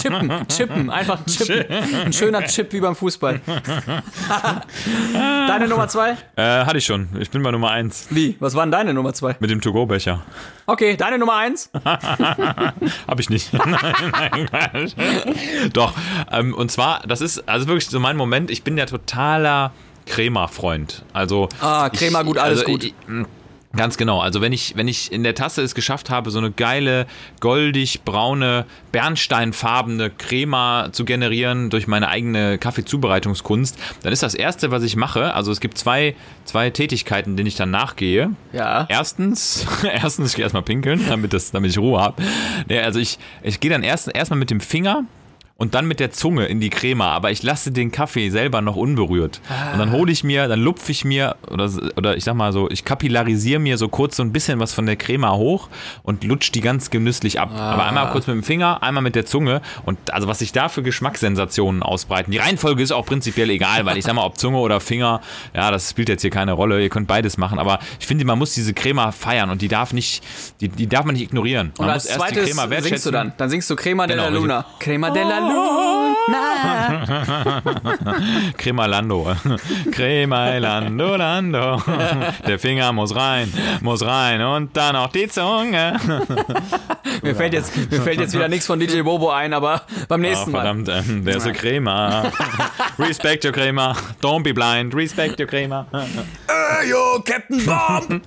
Chippen, 0.00 0.48
chippen, 0.48 0.90
einfach 0.90 1.18
ein 1.20 1.26
chippen. 1.26 1.66
Ein 2.06 2.12
schöner 2.12 2.44
Chip 2.46 2.72
wie 2.72 2.80
beim 2.80 2.94
Fußball. 2.96 3.40
deine 5.48 5.68
Nummer 5.68 5.88
zwei? 5.88 6.16
äh, 6.36 6.42
hatte 6.64 6.78
ich 6.78 6.84
schon. 6.84 7.08
Ich 7.20 7.30
bin 7.30 7.42
bei 7.42 7.50
Nummer 7.50 7.70
eins 7.70 8.06
Wie? 8.10 8.36
Was 8.40 8.54
war 8.54 8.64
denn 8.64 8.72
deine 8.72 8.94
Nummer 8.94 9.12
zwei? 9.14 9.36
mit 9.40 9.50
dem 9.50 9.60
To-Go-Becher. 9.60 10.22
Okay, 10.66 10.96
deine 10.96 11.13
Nummer 11.18 11.36
eins? 11.36 11.70
Hab 11.84 13.20
ich 13.20 13.30
nicht. 13.30 13.52
nein, 13.52 13.68
nein, 14.12 14.46
Quatsch. 14.48 14.92
Doch. 15.72 15.92
Ähm, 16.30 16.54
und 16.54 16.70
zwar, 16.70 17.00
das 17.06 17.20
ist 17.20 17.48
also 17.48 17.66
wirklich 17.66 17.86
so 17.86 18.00
mein 18.00 18.16
Moment. 18.16 18.50
Ich 18.50 18.62
bin 18.62 18.76
der 18.76 18.86
totaler 18.86 19.72
Crema-Freund. 20.06 21.04
Also 21.12 21.48
Ah, 21.60 21.88
Crema 21.90 22.22
gut, 22.22 22.38
alles 22.38 22.64
gut. 22.64 22.84
Ich, 22.84 22.94
Ganz 23.76 23.96
genau. 23.96 24.20
Also 24.20 24.40
wenn 24.40 24.52
ich, 24.52 24.76
wenn 24.76 24.88
ich 24.88 25.12
in 25.12 25.22
der 25.24 25.34
Tasse 25.34 25.62
es 25.62 25.74
geschafft 25.74 26.10
habe, 26.10 26.30
so 26.30 26.38
eine 26.38 26.50
geile, 26.50 27.06
goldig-braune, 27.40 28.66
bernsteinfarbene 28.92 30.10
Crema 30.10 30.88
zu 30.92 31.04
generieren 31.04 31.70
durch 31.70 31.86
meine 31.86 32.08
eigene 32.08 32.58
Kaffeezubereitungskunst, 32.58 33.78
dann 34.02 34.12
ist 34.12 34.22
das 34.22 34.34
Erste, 34.34 34.70
was 34.70 34.82
ich 34.82 34.96
mache, 34.96 35.34
also 35.34 35.50
es 35.50 35.60
gibt 35.60 35.78
zwei, 35.78 36.14
zwei 36.44 36.70
Tätigkeiten, 36.70 37.36
denen 37.36 37.46
ich 37.46 37.56
dann 37.56 37.70
nachgehe. 37.70 38.30
Ja. 38.52 38.86
Erstens, 38.88 39.66
erstens, 39.82 40.30
ich 40.30 40.36
gehe 40.36 40.44
erstmal 40.44 40.62
pinkeln, 40.62 41.04
damit, 41.08 41.32
das, 41.32 41.50
damit 41.50 41.70
ich 41.70 41.78
Ruhe 41.78 42.00
habe. 42.00 42.22
Nee, 42.68 42.80
also 42.80 43.00
ich, 43.00 43.18
ich 43.42 43.60
gehe 43.60 43.70
dann 43.70 43.82
erst 43.82 44.14
erstmal 44.14 44.38
mit 44.38 44.50
dem 44.50 44.60
Finger 44.60 45.04
und 45.56 45.74
dann 45.74 45.86
mit 45.86 46.00
der 46.00 46.10
Zunge 46.10 46.46
in 46.46 46.58
die 46.58 46.68
Crema, 46.68 47.12
aber 47.12 47.30
ich 47.30 47.44
lasse 47.44 47.70
den 47.70 47.92
Kaffee 47.92 48.28
selber 48.30 48.60
noch 48.60 48.74
unberührt. 48.74 49.40
Und 49.72 49.78
dann 49.78 49.92
hole 49.92 50.10
ich 50.10 50.24
mir, 50.24 50.48
dann 50.48 50.60
lupfe 50.60 50.90
ich 50.90 51.04
mir, 51.04 51.36
oder, 51.48 51.70
oder 51.96 52.16
ich 52.16 52.24
sag 52.24 52.34
mal 52.34 52.52
so, 52.52 52.68
ich 52.70 52.84
kapillarisiere 52.84 53.60
mir 53.60 53.78
so 53.78 53.88
kurz 53.88 54.16
so 54.16 54.24
ein 54.24 54.32
bisschen 54.32 54.58
was 54.58 54.74
von 54.74 54.84
der 54.84 54.96
Crema 54.96 55.32
hoch 55.36 55.68
und 56.02 56.24
lutsch 56.24 56.50
die 56.52 56.60
ganz 56.60 56.90
genüsslich 56.90 57.38
ab. 57.38 57.52
Aber 57.54 57.86
einmal 57.86 58.10
kurz 58.10 58.26
mit 58.26 58.34
dem 58.34 58.42
Finger, 58.42 58.82
einmal 58.82 59.02
mit 59.02 59.14
der 59.14 59.26
Zunge. 59.26 59.62
Und 59.84 60.12
also 60.12 60.26
was 60.26 60.40
sich 60.40 60.50
da 60.50 60.68
für 60.68 60.82
Geschmackssensationen 60.82 61.84
ausbreiten. 61.84 62.32
Die 62.32 62.38
Reihenfolge 62.38 62.82
ist 62.82 62.90
auch 62.90 63.06
prinzipiell 63.06 63.48
egal, 63.50 63.86
weil 63.86 63.96
ich 63.96 64.04
sag 64.04 64.14
mal, 64.14 64.24
ob 64.24 64.38
Zunge 64.38 64.58
oder 64.58 64.80
Finger, 64.80 65.20
ja, 65.54 65.70
das 65.70 65.88
spielt 65.90 66.08
jetzt 66.08 66.22
hier 66.22 66.30
keine 66.30 66.52
Rolle. 66.52 66.82
Ihr 66.82 66.88
könnt 66.88 67.06
beides 67.06 67.36
machen. 67.36 67.60
Aber 67.60 67.78
ich 68.00 68.08
finde, 68.08 68.24
man 68.24 68.40
muss 68.40 68.54
diese 68.54 68.74
Crema 68.74 69.12
feiern 69.12 69.50
und 69.50 69.62
die 69.62 69.68
darf 69.68 69.92
nicht, 69.92 70.24
die, 70.60 70.68
die 70.68 70.88
darf 70.88 71.04
man 71.04 71.14
nicht 71.14 71.22
ignorieren. 71.22 71.72
Man 71.78 71.88
Und 71.88 71.94
muss 71.94 72.06
als 72.08 72.16
zweites 72.16 72.56
singst 72.84 73.06
du 73.06 73.12
dann. 73.12 73.32
Dann 73.36 73.50
singst 73.50 73.70
du 73.70 73.76
Crema 73.76 74.06
Genau, 74.06 74.24
della 74.24 74.36
Luna. 74.36 74.64
Crema 74.80 75.10
della 75.10 75.38
Luna. 75.38 75.43
Crema 78.56 78.86
Lando. 78.86 79.26
Crema 79.90 80.58
Lando, 80.58 81.16
Lando. 81.16 81.82
Der 82.46 82.58
Finger 82.58 82.92
muss 82.92 83.14
rein, 83.14 83.52
muss 83.82 84.04
rein 84.04 84.40
und 84.42 84.76
dann 84.76 84.96
auch 84.96 85.10
die 85.10 85.28
Zunge. 85.28 85.98
Mir 87.22 87.34
fällt, 87.34 87.52
jetzt, 87.52 87.76
mir 87.90 88.00
fällt 88.02 88.20
jetzt 88.20 88.34
wieder 88.34 88.48
nichts 88.48 88.66
von 88.66 88.78
DJ 88.80 89.02
Bobo 89.02 89.30
ein, 89.30 89.52
aber 89.52 89.82
beim 90.08 90.20
Oh, 90.20 90.22
nächsten 90.22 90.50
Mal. 90.52 90.62
verdammt, 90.62 90.88
ähm, 90.88 91.24
der 91.24 91.36
ist 91.36 91.44
so 91.44 91.52
Crema. 91.52 92.30
Respect 92.98 93.44
your 93.44 93.52
Crema. 93.52 93.94
Don't 94.22 94.42
be 94.42 94.52
blind. 94.52 94.94
Respect 94.94 95.38
your 95.40 95.46
Crema. 95.46 95.86
Hey, 95.92 96.88
yo, 96.90 97.20
Captain 97.24 97.64
Bomb! 97.64 98.22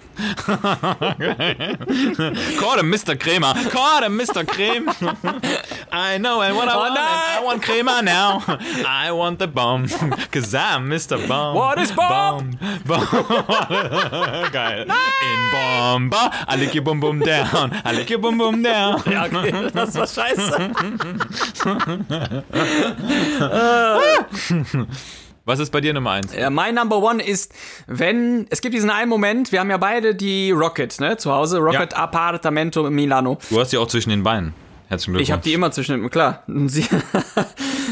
Call 2.59 2.79
him 2.79 2.91
Mr. 2.91 3.15
Crema. 3.17 3.53
Call 3.71 4.03
him 4.03 4.17
Mr. 4.19 4.45
Creme. 4.45 4.89
I 5.91 6.17
know 6.19 6.41
and 6.41 6.55
what 6.55 6.67
I 6.67 6.73
Oh, 6.75 6.79
want. 6.79 6.97
I 7.07 7.41
want 7.43 7.61
Crema 7.63 8.01
now. 8.01 8.43
I 8.85 9.11
want 9.11 9.39
the 9.39 9.47
bomb. 9.47 9.87
Cause 10.31 10.53
I'm 10.53 10.89
Mr. 10.89 11.17
Bomb. 11.27 11.55
What 11.55 11.79
is 11.79 11.91
bomb? 11.91 12.57
Bomb. 12.85 14.51
Geil. 14.51 14.81
In 14.83 15.51
Bomba. 15.51 16.31
I 16.47 16.55
lick 16.57 16.75
your 16.75 16.83
bum 16.83 16.99
bum 16.99 17.19
down. 17.19 17.71
I 17.85 17.93
lick 17.93 18.09
your 18.09 18.19
bum 18.19 18.37
bum 18.37 18.61
down. 18.63 19.01
Ja, 19.09 19.25
okay, 19.25 19.69
das 19.73 19.95
war 19.95 20.07
scheiße. 20.07 20.71
Was 25.45 25.59
ist 25.59 25.71
bei 25.71 25.79
dir 25.79 25.93
Nummer 25.93 26.11
eins? 26.11 26.33
Ja, 26.35 26.49
mein 26.49 26.75
Number 26.75 26.97
One 27.01 27.23
ist, 27.23 27.53
wenn, 27.87 28.47
es 28.49 28.59
gibt 28.59 28.75
diesen 28.75 28.89
einen 28.89 29.07
Moment, 29.09 29.53
wir 29.53 29.61
haben 29.61 29.69
ja 29.69 29.77
beide 29.77 30.13
die 30.13 30.51
Rocket, 30.51 30.99
ne, 30.99 31.15
zu 31.15 31.31
Hause, 31.31 31.59
Rocket 31.59 31.93
Ja. 31.93 31.99
Appartamento 31.99 32.89
Milano. 32.89 33.37
Du 33.49 33.57
hast 33.59 33.71
die 33.71 33.77
auch 33.77 33.87
zwischen 33.87 34.09
den 34.09 34.23
Beinen. 34.23 34.53
Herzlichen 34.87 35.13
Glückwunsch. 35.13 35.27
Ich 35.27 35.31
habe 35.31 35.41
die 35.43 35.53
immer 35.53 35.71
zwischen, 35.71 36.09
klar. 36.09 36.43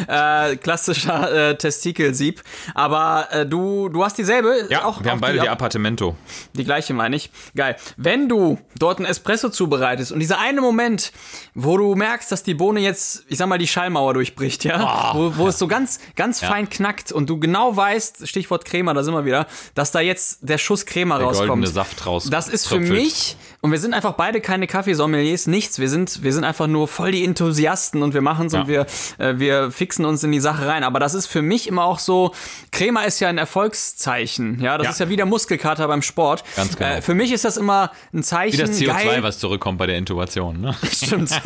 Äh, 0.07 0.57
klassischer 0.57 1.51
äh, 1.51 1.57
Testikelsieb. 1.57 2.43
Aber 2.73 3.27
äh, 3.31 3.45
du, 3.45 3.87
du 3.89 4.03
hast 4.03 4.17
dieselbe. 4.17 4.67
Ja, 4.69 4.83
auch, 4.83 5.01
wir 5.03 5.11
haben 5.11 5.19
auch 5.19 5.21
beide 5.21 5.37
die 5.37 5.43
die, 5.43 5.49
Appartamento. 5.49 6.15
die 6.53 6.65
gleiche, 6.65 6.93
meine 6.93 7.15
ich. 7.15 7.31
Geil. 7.55 7.77
Wenn 7.95 8.27
du 8.27 8.59
dort 8.77 8.99
einen 8.99 9.07
Espresso 9.07 9.49
zubereitest 9.49 10.11
und 10.11 10.19
dieser 10.19 10.37
eine 10.39 10.59
Moment, 10.61 11.11
wo 11.53 11.77
du 11.77 11.95
merkst, 11.95 12.31
dass 12.31 12.43
die 12.43 12.53
Bohne 12.53 12.81
jetzt, 12.81 13.23
ich 13.29 13.37
sag 13.37 13.47
mal, 13.47 13.57
die 13.57 13.67
Schallmauer 13.67 14.13
durchbricht, 14.13 14.65
ja, 14.65 15.11
wo, 15.15 15.37
wo 15.37 15.47
es 15.47 15.57
so 15.57 15.67
ganz, 15.67 15.99
ganz 16.15 16.41
fein 16.41 16.69
knackt 16.69 17.11
und 17.11 17.29
du 17.29 17.39
genau 17.39 17.75
weißt, 17.75 18.27
Stichwort 18.27 18.65
Crema, 18.65 18.93
da 18.93 19.03
sind 19.03 19.13
wir 19.13 19.25
wieder, 19.25 19.47
dass 19.75 19.91
da 19.91 20.01
jetzt 20.01 20.39
der 20.41 20.57
Schuss 20.57 20.85
Crema 20.85 21.17
Der 21.17 21.27
rauskommt. 21.27 21.47
goldene 21.49 21.67
Saft 21.67 22.05
raus. 22.05 22.29
Das 22.29 22.49
ist 22.49 22.67
für 22.67 22.79
mich, 22.79 23.37
und 23.65 23.71
wir 23.71 23.79
sind 23.79 23.95
einfach 23.95 24.13
beide 24.13 24.41
keine 24.41 24.67
Kaffeesommeliers, 24.67 25.47
nichts. 25.47 25.79
Wir 25.79 25.89
sind, 25.89 26.21
wir 26.21 26.31
sind 26.31 26.43
einfach 26.43 26.67
nur 26.67 26.87
voll 26.87 27.11
die 27.11 27.25
Enthusiasten 27.25 28.03
und 28.03 28.13
wir 28.13 28.21
machen's 28.21 28.53
Ja. 28.53 28.61
und 28.61 28.67
wir, 28.67 28.85
äh, 29.17 29.39
wir 29.39 29.71
fixen 29.71 30.05
uns 30.05 30.23
in 30.23 30.31
die 30.31 30.39
Sache 30.39 30.67
rein. 30.67 30.83
Aber 30.83 30.99
das 30.99 31.15
ist 31.15 31.25
für 31.25 31.41
mich 31.41 31.67
immer 31.67 31.83
auch 31.85 31.97
so, 31.97 32.31
Crema 32.71 33.01
ist 33.05 33.19
ja 33.21 33.27
ein 33.27 33.39
Erfolgszeichen. 33.39 34.59
Ja, 34.61 34.77
das 34.77 34.85
Ja. 34.85 34.91
ist 34.91 34.99
ja 34.99 35.09
wie 35.09 35.15
der 35.15 35.25
Muskelkater 35.25 35.87
beim 35.87 36.03
Sport. 36.03 36.43
Ganz 36.55 36.77
genau. 36.77 36.91
Äh, 36.91 37.01
für 37.01 37.15
mich 37.15 37.31
ist 37.31 37.43
das 37.43 37.57
immer 37.57 37.89
ein 38.13 38.21
Zeichen. 38.23 38.53
Wie 38.59 38.61
das 38.61 38.79
CO2, 38.79 38.85
geil. 39.05 39.23
was 39.23 39.39
zurückkommt 39.39 39.79
bei 39.79 39.87
der 39.87 39.97
Intubation. 39.97 40.61
Ne? 40.61 40.75
Stimmt. 40.91 41.31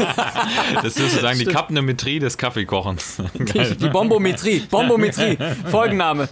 Das 0.76 0.96
ist 0.96 0.98
sozusagen 0.98 1.40
die 1.40 1.46
Kapnometrie 1.46 2.20
des 2.20 2.38
Kaffeekochens. 2.38 3.18
Die, 3.34 3.76
die 3.78 3.90
Bombometrie. 3.90 4.60
Bombometrie. 4.70 5.38
Folgenname. 5.72 6.28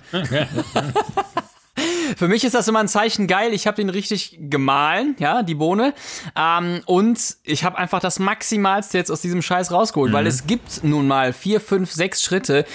Für 2.17 2.27
mich 2.27 2.43
ist 2.43 2.55
das 2.55 2.67
immer 2.67 2.79
ein 2.79 2.87
Zeichen 2.87 3.27
geil. 3.27 3.53
Ich 3.53 3.67
habe 3.67 3.75
den 3.77 3.89
richtig 3.89 4.37
gemahlen, 4.39 5.15
ja, 5.19 5.43
die 5.43 5.55
Bohne. 5.55 5.93
Ähm, 6.35 6.81
und 6.85 7.19
ich 7.43 7.63
habe 7.63 7.77
einfach 7.77 7.99
das 7.99 8.19
Maximalste 8.19 8.97
jetzt 8.97 9.11
aus 9.11 9.21
diesem 9.21 9.41
Scheiß 9.41 9.71
rausgeholt, 9.71 10.11
Mhm. 10.11 10.15
weil 10.15 10.27
es 10.27 10.47
gibt 10.47 10.83
nun 10.83 11.07
mal 11.07 11.33
vier, 11.33 11.61
fünf, 11.61 11.91
sechs 11.91 12.23
Schritte, 12.23 12.65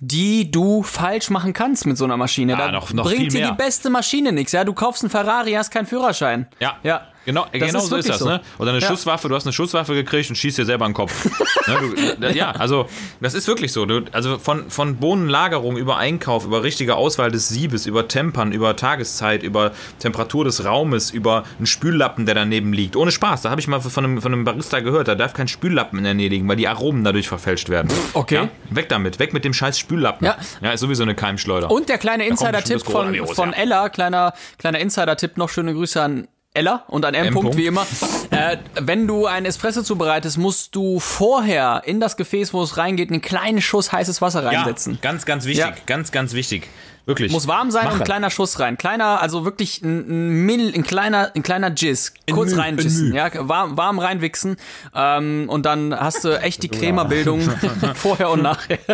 die 0.00 0.50
du 0.50 0.82
falsch 0.82 1.30
machen 1.30 1.52
kannst 1.52 1.86
mit 1.86 1.96
so 1.96 2.04
einer 2.04 2.16
Maschine. 2.16 2.56
da 2.56 2.70
noch- 2.72 2.92
noch 2.92 3.04
bringt 3.04 3.32
dir 3.32 3.46
die 3.48 3.52
beste 3.56 3.90
Maschine 3.90 4.32
nichts. 4.32 4.52
Ja, 4.52 4.64
du 4.64 4.72
kaufst 4.74 5.02
einen 5.02 5.10
Ferrari, 5.10 5.52
hast 5.52 5.70
keinen 5.70 5.86
Führerschein. 5.86 6.46
Ja. 6.58 6.76
ja. 6.82 7.02
Genau, 7.26 7.46
Das 7.52 7.52
genau 7.52 7.78
ist 7.78 7.88
so 7.88 7.96
ist 7.96 8.08
das, 8.08 8.18
so. 8.18 8.24
ne? 8.26 8.40
Oder 8.58 8.70
eine 8.70 8.80
Ja. 8.80 8.88
Schusswaffe, 8.88 9.28
du 9.28 9.34
hast 9.34 9.44
eine 9.44 9.52
Schusswaffe 9.52 9.94
gekriegt 9.94 10.30
und 10.30 10.36
schießt 10.36 10.58
dir 10.58 10.64
selber 10.64 10.86
in 10.86 10.90
den 10.90 10.96
Kopf. 10.96 11.24
ne, 11.66 12.16
du, 12.18 12.30
ja, 12.32 12.52
also 12.52 12.86
das 13.20 13.34
ist 13.34 13.46
wirklich 13.46 13.72
so. 13.72 13.84
Du, 13.84 14.04
also 14.12 14.38
von, 14.38 14.70
von 14.70 14.96
Bohnenlagerung 14.96 15.76
über 15.76 15.98
Einkauf, 15.98 16.44
über 16.44 16.62
richtige 16.62 16.96
Auswahl 16.96 17.30
des 17.30 17.48
Siebes, 17.48 17.86
über 17.86 18.08
Tempern, 18.08 18.52
über 18.52 18.74
Tageszeit, 18.76 19.42
über 19.42 19.72
Temperatur 19.98 20.44
des 20.44 20.64
Raumes, 20.64 21.10
über 21.10 21.44
einen 21.58 21.66
Spüllappen, 21.66 22.24
der 22.26 22.34
daneben 22.34 22.72
liegt. 22.72 22.96
Ohne 22.96 23.12
Spaß, 23.12 23.42
da 23.42 23.50
habe 23.50 23.60
ich 23.60 23.68
mal 23.68 23.80
von 23.80 24.04
einem, 24.04 24.22
von 24.22 24.32
einem 24.32 24.44
Barista 24.44 24.80
gehört, 24.80 25.08
da 25.08 25.14
darf 25.14 25.34
kein 25.34 25.48
Spüllappen 25.48 25.98
in 25.98 26.04
der 26.04 26.14
Nähe 26.14 26.28
liegen, 26.28 26.48
weil 26.48 26.56
die 26.56 26.68
Aromen 26.68 27.04
dadurch 27.04 27.28
verfälscht 27.28 27.68
werden. 27.68 27.90
Okay. 28.14 28.34
Ja? 28.36 28.48
Weg 28.70 28.88
damit, 28.88 29.18
weg 29.18 29.32
mit 29.34 29.44
dem 29.44 29.52
scheiß 29.52 29.78
Spüllappen. 29.78 30.26
Ja. 30.26 30.36
ja 30.62 30.72
ist 30.72 30.80
sowieso 30.80 31.02
eine 31.02 31.14
Keimschleuder. 31.14 31.70
Und 31.70 31.88
der 31.88 31.98
kleine 31.98 32.26
Insider-Tipp 32.26 32.82
von, 32.84 33.14
von. 33.26 33.52
Ella, 33.52 33.88
kleiner, 33.90 34.32
kleiner 34.58 34.78
Insider-Tipp, 34.78 35.36
noch 35.36 35.48
schöne 35.48 35.74
Grüße 35.74 36.00
an 36.00 36.28
Ella 36.52 36.84
und 36.88 37.04
an 37.04 37.14
M. 37.14 37.26
M. 37.26 37.34
Punkt, 37.34 37.56
wie 37.56 37.66
immer. 37.66 37.86
äh, 38.30 38.56
wenn 38.80 39.06
du 39.06 39.26
einen 39.26 39.46
Espresso 39.46 39.82
zubereitest, 39.82 40.36
musst 40.36 40.74
du 40.74 40.98
vorher 40.98 41.82
in 41.84 42.00
das 42.00 42.16
Gefäß, 42.16 42.52
wo 42.52 42.62
es 42.62 42.76
reingeht, 42.76 43.10
einen 43.10 43.20
kleinen 43.20 43.60
Schuss 43.62 43.92
heißes 43.92 44.20
Wasser 44.20 44.42
ja, 44.42 44.48
reinsetzen. 44.50 44.98
ganz, 45.00 45.24
ganz 45.26 45.44
wichtig, 45.44 45.64
Ja. 45.64 45.74
ganz, 45.86 46.10
ganz 46.10 46.32
wichtig. 46.32 46.68
Wirklich. 47.06 47.32
Muss 47.32 47.46
warm 47.46 47.70
sein 47.70 47.82
und 47.82 47.88
Machen. 47.88 48.02
ein 48.02 48.04
kleiner 48.04 48.30
Schuss 48.30 48.60
rein. 48.60 48.76
Kleiner, 48.78 49.20
also 49.20 49.44
wirklich 49.44 49.82
ein, 49.82 50.08
ein 50.08 50.46
Mill, 50.46 50.72
ein 50.74 50.82
kleiner, 50.82 51.32
ein 51.34 51.42
kleiner 51.42 51.72
Jizz. 51.74 52.14
Kurz 52.30 52.56
reinjissen, 52.56 53.12
ja, 53.14 53.30
warm, 53.48 53.76
warm 53.76 53.98
reinwichsen. 53.98 54.56
Ähm, 54.94 55.46
und 55.48 55.66
dann 55.66 55.94
hast 55.98 56.24
du 56.24 56.40
echt 56.40 56.62
die 56.62 56.68
Cremabildung 56.70 57.40
vorher 57.94 58.30
und 58.30 58.42
nachher. 58.42 58.78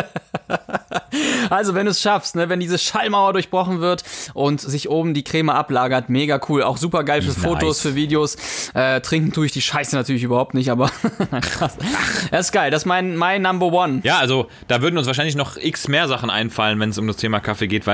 Also, 1.49 1.73
wenn 1.73 1.85
du 1.85 1.91
es 1.91 2.01
schaffst, 2.01 2.35
ne, 2.35 2.49
wenn 2.49 2.59
diese 2.59 2.77
Schallmauer 2.77 3.33
durchbrochen 3.33 3.79
wird 3.79 4.03
und 4.33 4.59
sich 4.61 4.89
oben 4.89 5.13
die 5.13 5.23
Creme 5.23 5.49
ablagert, 5.49 6.09
mega 6.09 6.39
cool. 6.49 6.61
Auch 6.63 6.77
super 6.77 7.03
geil 7.03 7.21
für 7.21 7.29
Nice. 7.29 7.37
Fotos, 7.37 7.81
für 7.81 7.95
Videos. 7.95 8.35
Äh, 8.73 9.01
trinken 9.01 9.31
tue 9.31 9.45
ich 9.45 9.51
die 9.51 9.61
Scheiße 9.61 9.95
natürlich 9.95 10.23
überhaupt 10.23 10.53
nicht, 10.53 10.69
aber 10.69 10.91
krass. 11.41 11.77
Das 12.31 12.47
ist 12.47 12.51
geil. 12.51 12.71
Das 12.71 12.83
ist 12.83 12.85
mein, 12.85 13.15
mein 13.15 13.41
Number 13.41 13.67
One. 13.67 14.01
Ja, 14.03 14.19
also 14.19 14.47
da 14.67 14.81
würden 14.81 14.97
uns 14.97 15.07
wahrscheinlich 15.07 15.35
noch 15.35 15.57
x 15.57 15.87
mehr 15.87 16.07
Sachen 16.07 16.29
einfallen, 16.29 16.79
wenn 16.79 16.89
es 16.89 16.97
um 16.97 17.07
das 17.07 17.17
Thema 17.17 17.39
Kaffee 17.39 17.67
geht, 17.67 17.87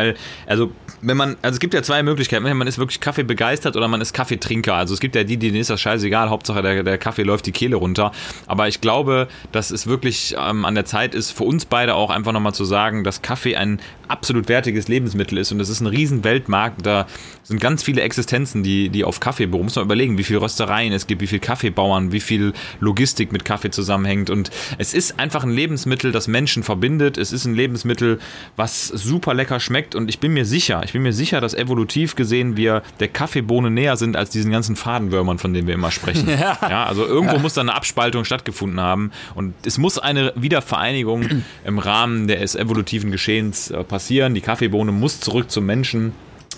also, 0.46 0.72
wenn 1.02 1.18
man, 1.18 1.38
also 1.42 1.56
es 1.56 1.60
gibt 1.60 1.74
ja 1.74 1.84
zwei 1.84 2.04
Möglichkeiten. 2.04 2.44
Man 2.44 2.68
ist 2.68 2.78
wirklich 2.78 3.00
Kaffee 3.00 3.24
begeistert 3.24 3.76
oder 3.76 3.88
man 3.88 4.02
ist 4.02 4.14
Kaffeetrinker. 4.14 4.74
Also 4.76 4.94
es 4.94 5.00
gibt 5.00 5.16
ja 5.16 5.24
die, 5.24 5.38
denen 5.38 5.58
ist 5.58 5.70
das 5.70 5.82
scheißegal, 5.82 6.30
Hauptsache 6.30 6.62
der, 6.62 6.84
der 6.84 6.98
Kaffee 6.98 7.24
läuft 7.24 7.46
die 7.46 7.52
Kehle 7.52 7.76
runter. 7.76 8.12
Aber 8.48 8.68
ich 8.68 8.82
glaube, 8.82 9.28
dass 9.52 9.72
es 9.72 9.88
wirklich 9.88 10.36
ähm, 10.38 10.66
an 10.66 10.76
der 10.76 10.86
Zeit 10.86 11.16
ist, 11.16 11.32
für 11.32 11.44
uns 11.44 11.66
beide 11.66 11.96
auch 11.96 12.10
einfach 12.10 12.32
nochmal 12.32 12.54
zu 12.54 12.66
sagen, 12.66 13.04
dass 13.04 13.22
Kaffee 13.22 13.56
ein 13.56 13.80
absolut 14.08 14.48
wertiges 14.48 14.88
Lebensmittel 14.88 15.38
ist 15.38 15.52
und 15.52 15.60
es 15.60 15.70
ist 15.70 15.82
ein 15.82 15.88
riesen 15.88 16.24
Weltmarkt. 16.24 16.86
Da 16.86 17.08
sind 17.44 17.60
ganz 17.60 17.84
viele 17.84 18.02
Existenzen, 18.02 18.64
die, 18.64 18.90
die 18.90 19.04
auf 19.04 19.20
Kaffee 19.20 19.48
beruhen. 19.48 19.66
Muss 19.66 19.76
man 19.76 19.86
überlegen, 19.86 20.18
wie 20.18 20.24
viele 20.24 20.42
Röstereien 20.42 20.94
es 20.94 21.08
gibt, 21.08 21.22
wie 21.22 21.28
viele 21.28 21.40
Kaffeebauern, 21.40 22.12
wie 22.12 22.20
viel 22.20 22.54
Logistik 22.80 23.32
mit 23.32 23.44
Kaffee 23.44 23.72
zusammenhängt. 23.72 24.30
Und 24.30 24.52
es 24.78 24.94
ist 24.94 25.20
einfach 25.20 25.44
ein 25.44 25.52
Lebensmittel, 25.52 26.12
das 26.12 26.28
Menschen 26.28 26.64
verbindet. 26.64 27.18
Es 27.18 27.32
ist 27.32 27.46
ein 27.46 27.56
Lebensmittel, 27.56 28.20
was 28.56 28.88
super 28.88 29.34
lecker 29.34 29.60
schmeckt. 29.60 29.93
Und 29.96 30.10
ich 30.10 30.20
bin 30.20 30.34
mir 30.34 30.46
sicher, 30.46 30.82
ich 30.84 30.94
bin 30.94 31.02
mir 31.02 31.14
sicher, 31.14 31.42
dass 31.42 31.54
evolutiv 31.54 32.16
gesehen 32.16 32.58
wir 32.58 32.82
der 33.00 33.08
Kaffeebohne 33.08 33.70
näher 33.70 33.98
sind 33.98 34.16
als 34.16 34.30
diesen 34.30 34.52
ganzen 34.52 34.76
Fadenwürmern, 34.76 35.38
von 35.38 35.54
denen 35.54 35.68
wir 35.68 35.74
immer 35.74 35.92
sprechen. 35.92 36.28
Ja, 36.44 36.86
also 36.86 37.06
irgendwo 37.06 37.38
muss 37.40 37.54
da 37.54 37.62
eine 37.62 37.74
Abspaltung 37.74 38.26
stattgefunden 38.26 38.80
haben. 38.80 39.12
Und 39.36 39.54
es 39.66 39.78
muss 39.78 39.98
eine 39.98 40.34
Wiedervereinigung 40.36 41.44
im 41.66 41.80
Rahmen 41.80 42.28
des 42.28 42.56
evolutiven 42.56 43.12
Geschehens 43.12 43.72
äh, 43.72 43.84
passieren. 43.84 44.34
Die 44.34 44.42
Kaffeebohne 44.42 44.92
muss 44.92 45.20
zurück 45.20 45.52
zum 45.52 45.66
Menschen. 45.66 46.14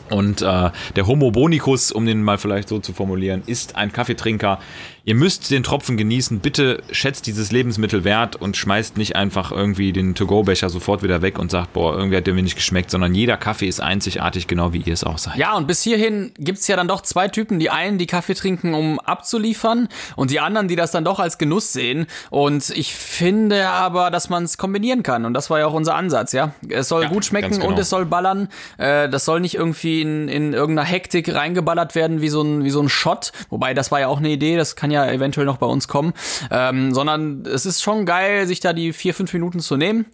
Und 0.09 0.41
äh, 0.41 0.69
der 0.95 1.07
Homo 1.07 1.31
bonicus, 1.31 1.91
um 1.91 2.05
den 2.05 2.23
mal 2.23 2.37
vielleicht 2.37 2.69
so 2.69 2.79
zu 2.79 2.93
formulieren, 2.93 3.43
ist 3.45 3.75
ein 3.75 3.91
Kaffeetrinker. 3.91 4.59
Ihr 5.07 5.13
müsst 5.13 5.51
den 5.51 5.61
Tropfen 5.61 5.97
genießen. 5.97 6.39
Bitte 6.39 6.81
schätzt 6.89 7.27
dieses 7.27 7.51
Lebensmittel 7.51 8.03
wert 8.03 8.37
und 8.37 8.57
schmeißt 8.57 8.97
nicht 8.97 9.15
einfach 9.15 9.51
irgendwie 9.51 9.93
den 9.93 10.15
To-Go-Becher 10.15 10.69
sofort 10.69 11.03
wieder 11.03 11.21
weg 11.21 11.37
und 11.37 11.51
sagt, 11.51 11.73
boah, 11.73 11.95
irgendwie 11.95 12.17
hat 12.17 12.25
der 12.25 12.33
mir 12.33 12.41
nicht 12.41 12.55
geschmeckt, 12.55 12.89
sondern 12.89 13.13
jeder 13.13 13.37
Kaffee 13.37 13.67
ist 13.67 13.79
einzigartig, 13.81 14.47
genau 14.47 14.73
wie 14.73 14.79
ihr 14.79 14.93
es 14.93 15.03
auch 15.03 15.19
seid. 15.19 15.35
Ja, 15.37 15.55
und 15.55 15.67
bis 15.67 15.83
hierhin 15.83 16.31
gibt's 16.39 16.67
ja 16.67 16.75
dann 16.75 16.87
doch 16.87 17.01
zwei 17.01 17.27
Typen. 17.27 17.59
Die 17.59 17.69
einen, 17.69 17.99
die 17.99 18.07
Kaffee 18.07 18.33
trinken, 18.33 18.73
um 18.73 18.99
abzuliefern, 18.99 19.89
und 20.15 20.31
die 20.31 20.39
anderen, 20.39 20.67
die 20.67 20.75
das 20.75 20.89
dann 20.89 21.05
doch 21.05 21.19
als 21.19 21.37
Genuss 21.37 21.71
sehen. 21.71 22.07
Und 22.31 22.71
ich 22.71 22.95
finde 22.95 23.69
aber, 23.69 24.09
dass 24.09 24.29
man 24.29 24.43
es 24.43 24.57
kombinieren 24.57 25.03
kann. 25.03 25.25
Und 25.25 25.35
das 25.35 25.51
war 25.51 25.59
ja 25.59 25.67
auch 25.67 25.73
unser 25.73 25.93
Ansatz, 25.93 26.31
ja. 26.31 26.55
Es 26.67 26.87
soll 26.87 27.03
Ja, 27.03 27.09
gut 27.09 27.25
schmecken 27.25 27.51
genau. 27.51 27.67
und 27.67 27.77
es 27.77 27.91
soll 27.91 28.07
ballern. 28.07 28.49
Äh, 28.79 29.07
das 29.07 29.25
soll 29.25 29.39
nicht 29.39 29.53
irgendwie 29.53 30.01
in, 30.01 30.27
in 30.29 30.53
irgendeiner 30.53 30.87
Hektik 30.87 31.31
reingeballert 31.31 31.93
werden 31.93 32.21
wie 32.21 32.29
so, 32.29 32.41
ein, 32.41 32.63
wie 32.63 32.71
so 32.71 32.81
ein 32.81 32.89
Shot. 32.89 33.33
Wobei, 33.49 33.75
das 33.75 33.91
war 33.91 33.99
ja 33.99 34.07
auch 34.07 34.17
eine 34.17 34.29
Idee, 34.29 34.57
das 34.57 34.75
kann 34.75 34.89
ja 34.89 34.94
eventuell 35.03 35.45
noch 35.45 35.57
bei 35.57 35.67
uns 35.67 35.87
kommen. 35.87 36.13
Ähm, 36.51 36.93
sondern 36.93 37.45
es 37.45 37.65
ist 37.65 37.81
schon 37.81 38.05
geil, 38.05 38.47
sich 38.47 38.59
da 38.59 38.73
die 38.73 38.93
vier, 38.93 39.13
fünf 39.13 39.33
Minuten 39.33 39.59
zu 39.59 39.77
nehmen. 39.77 40.05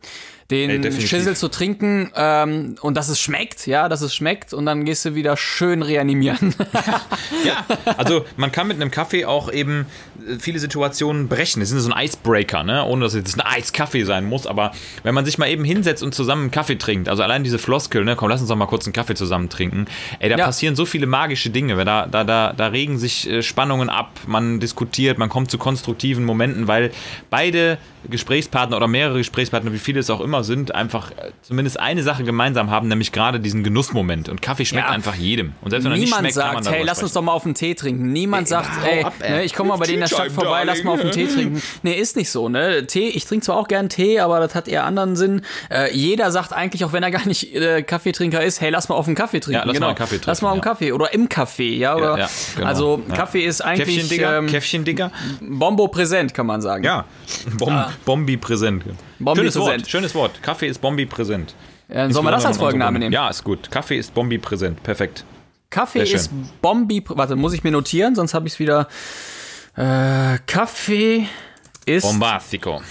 Den 0.52 0.84
Ey. 0.84 0.92
Schissel 1.02 1.36
zu 1.36 1.48
trinken 1.48 2.12
ähm, 2.16 2.76
und 2.82 2.96
dass 2.98 3.10
es 3.10 3.20
schmeckt, 3.20 3.66
ja, 3.68 3.88
dass 3.90 4.02
es 4.02 4.14
schmeckt 4.14 4.54
und 4.54 4.66
dann 4.66 4.84
gehst 4.86 5.06
du 5.06 5.16
wieder 5.16 5.38
schön 5.38 5.82
reanimieren. 5.82 6.54
Ja, 7.46 7.66
also 7.98 8.26
man 8.38 8.52
kann 8.52 8.68
mit 8.68 8.76
einem 8.80 8.92
Kaffee 8.92 9.26
auch 9.26 9.52
eben 9.52 9.86
äh, 10.28 10.38
viele 10.38 10.60
Situationen 10.60 11.28
brechen. 11.28 11.62
Es 11.62 11.72
ist 11.72 11.84
so 11.84 11.92
ein 11.92 12.06
Icebreaker, 12.06 12.64
ne? 12.64 12.86
ohne 12.86 13.04
dass 13.06 13.14
es 13.14 13.20
jetzt 13.20 13.40
ein 13.40 13.42
Eiskaffee 13.42 14.04
sein 14.04 14.26
muss. 14.26 14.46
Aber 14.46 14.72
wenn 15.04 15.16
man 15.16 15.26
sich 15.26 15.38
mal 15.38 15.48
eben 15.50 15.64
hinsetzt 15.64 16.04
und 16.04 16.14
zusammen 16.14 16.44
einen 16.44 16.52
Kaffee 16.52 16.76
trinkt, 16.78 17.10
also 17.10 17.24
allein 17.24 17.44
diese 17.44 17.58
Floskel, 17.58 18.04
ne? 18.04 18.16
komm, 18.16 18.30
lass 18.30 18.42
uns 18.42 18.50
doch 18.50 18.56
mal 18.56 18.68
kurz 18.68 18.86
einen 18.86 18.94
Kaffee 18.94 19.16
zusammen 19.16 19.50
trinken. 19.50 19.86
Ey, 20.20 20.30
da 20.30 20.38
Ja. 20.38 20.46
passieren 20.46 20.76
so 20.76 20.86
viele 20.86 21.08
magische 21.08 21.50
Dinge. 21.50 21.78
weil 21.78 21.86
Da, 21.86 22.06
da, 22.06 22.24
da, 22.24 22.54
da 22.54 22.68
regen 22.68 23.00
sich 23.00 23.28
äh, 23.30 23.42
Spannungen 23.42 23.90
ab, 23.90 24.12
man 24.28 24.60
diskutiert, 24.60 25.18
man 25.18 25.30
kommt 25.30 25.50
zu 25.50 25.58
konstruktiven 25.58 26.24
Momenten, 26.26 26.68
weil 26.68 26.92
beide 27.30 27.78
Gesprächspartner 28.10 28.78
oder 28.78 28.88
mehrere 28.88 29.18
Gesprächspartner, 29.18 29.74
wie 29.74 29.78
viele 29.80 30.00
es 30.00 30.10
auch 30.10 30.22
immer 30.22 30.44
sind, 30.44 30.74
einfach 30.76 31.12
äh, 31.12 31.32
zumindest 31.42 31.80
eine 31.80 32.04
Sache 32.04 32.24
gemeinsam 32.24 32.70
haben, 32.72 32.88
nämlich 32.88 33.12
gerade 33.12 33.40
diesen 33.40 33.64
Genussmoment. 33.64 34.30
Und 34.30 34.42
Kaffee 34.42 34.66
schmeckt 34.66 34.88
Ja. 34.88 34.94
einfach 34.94 35.16
jedem. 35.16 35.54
Und 35.62 35.72
selbst 35.72 35.86
wenn 35.86 35.92
er 35.92 35.98
nicht 35.98 36.06
Niemand 36.06 36.22
schmeckt, 36.22 36.38
kann 36.38 36.54
man 36.56 36.64
sagt, 36.64 36.76
hey, 36.76 36.84
lass 36.86 37.02
uns 37.04 37.14
doch 37.14 37.22
mal 37.22 37.32
auf 37.34 37.46
einen 37.46 37.54
Tee 37.56 37.76
trinken. 37.76 38.12
Niemand 38.12 38.48
sagt, 38.48 38.70
hau 38.82 38.88
ey, 38.88 39.04
ab, 39.04 39.14
ey. 39.20 39.32
ne, 39.32 39.44
ich 39.44 39.54
komme 39.54 39.70
mal 39.70 39.78
bei 39.78 39.86
dir 39.86 39.94
in 39.96 40.00
der 40.02 40.08
Stadt 40.08 40.32
vorbei, 40.32 40.64
lass 40.66 40.84
mal 40.84 40.92
auf 40.94 41.02
einen 41.02 41.12
Tee 41.12 41.28
trinken. 41.28 41.62
Nee, 41.84 41.94
ist 41.94 42.16
nicht 42.16 42.30
so, 42.30 42.50
ne? 42.50 42.86
Tee, 42.88 43.08
ich 43.10 43.26
trinke 43.26 43.46
zwar 43.46 43.58
auch 43.58 43.68
gern 43.68 43.90
Tee, 43.90 44.20
aber 44.20 44.40
das 44.40 44.56
hat 44.56 44.68
eher 44.68 44.84
anderen 44.86 45.16
Sinn. 45.16 45.42
Äh, 45.70 45.94
jeder 45.96 46.32
sagt 46.32 46.54
eigentlich, 46.54 46.84
auch 46.86 46.94
wenn 46.94 47.04
er 47.04 47.12
gar 47.12 47.26
nicht 47.28 47.54
äh, 47.56 47.84
Kaffeetrinker 47.84 48.42
ist, 48.44 48.62
hey, 48.62 48.70
lass 48.70 48.90
mal 48.90 48.96
auf 48.96 49.08
einen 49.08 49.16
Kaffee 49.16 49.40
trinken. 49.40 49.60
Ja, 49.60 49.64
lass 49.66 49.74
genau. 49.74 49.86
mal 49.88 49.90
einen 49.90 49.98
Kaffee 49.98 50.20
Lass 50.26 50.42
mal 50.42 50.50
auf 50.50 50.54
einen 50.54 50.62
trinken, 50.62 50.78
Kaffee 50.80 50.92
oder 50.92 51.14
im 51.14 51.28
Café, 51.30 51.78
ja, 51.78 51.96
oder? 51.96 52.18
ja, 52.18 52.30
genau. 52.56 52.68
Also 52.68 53.02
Ja. 53.10 53.16
Kaffee 53.16 53.46
ist 53.46 53.64
Käffchen, 53.64 53.82
eigentlich 53.88 54.10
Digga? 54.10 54.38
ähm, 54.38 54.48
Käffchen, 54.48 54.84
Digga? 54.84 55.12
Bombo 55.42 55.88
präsent, 55.88 56.34
kann 56.34 56.46
man 56.46 56.62
sagen. 56.62 56.84
Ja. 56.84 57.06
Bom 57.58 57.84
Bombi 58.06 58.38
präsent. 58.38 58.84
Bombi 59.20 59.40
schönes 59.42 59.54
präsent. 59.56 59.82
Wort, 59.82 59.90
schönes 59.90 60.16
Wort. 60.16 60.44
Kaffee 60.44 60.68
ist 60.68 60.80
Bombi 60.82 61.06
präsent. 61.06 61.56
Äh, 61.88 62.10
sollen 62.10 62.26
wir 62.26 62.32
das 62.32 62.46
als 62.46 62.58
Folgenname 62.58 63.00
nehmen? 63.00 63.12
Ja, 63.12 63.30
ist 63.30 63.44
gut. 63.44 63.70
Kaffee 63.70 63.98
ist 63.98 64.14
Bombi 64.14 64.38
präsent. 64.38 64.82
Perfekt. 64.84 65.26
Kaffee 65.70 66.04
ist 66.04 66.32
Bombi. 66.62 67.04
Warte, 67.08 67.36
muss 67.36 67.54
ich 67.54 67.64
mir 67.64 67.72
notieren, 67.72 68.16
sonst 68.16 68.34
habe 68.34 68.48
ich 68.48 68.54
es 68.54 68.60
wieder. 68.60 68.88
Äh, 69.76 70.38
Kaffee 70.46 71.28
ist 71.86 72.04
Bombastico. 72.04 72.82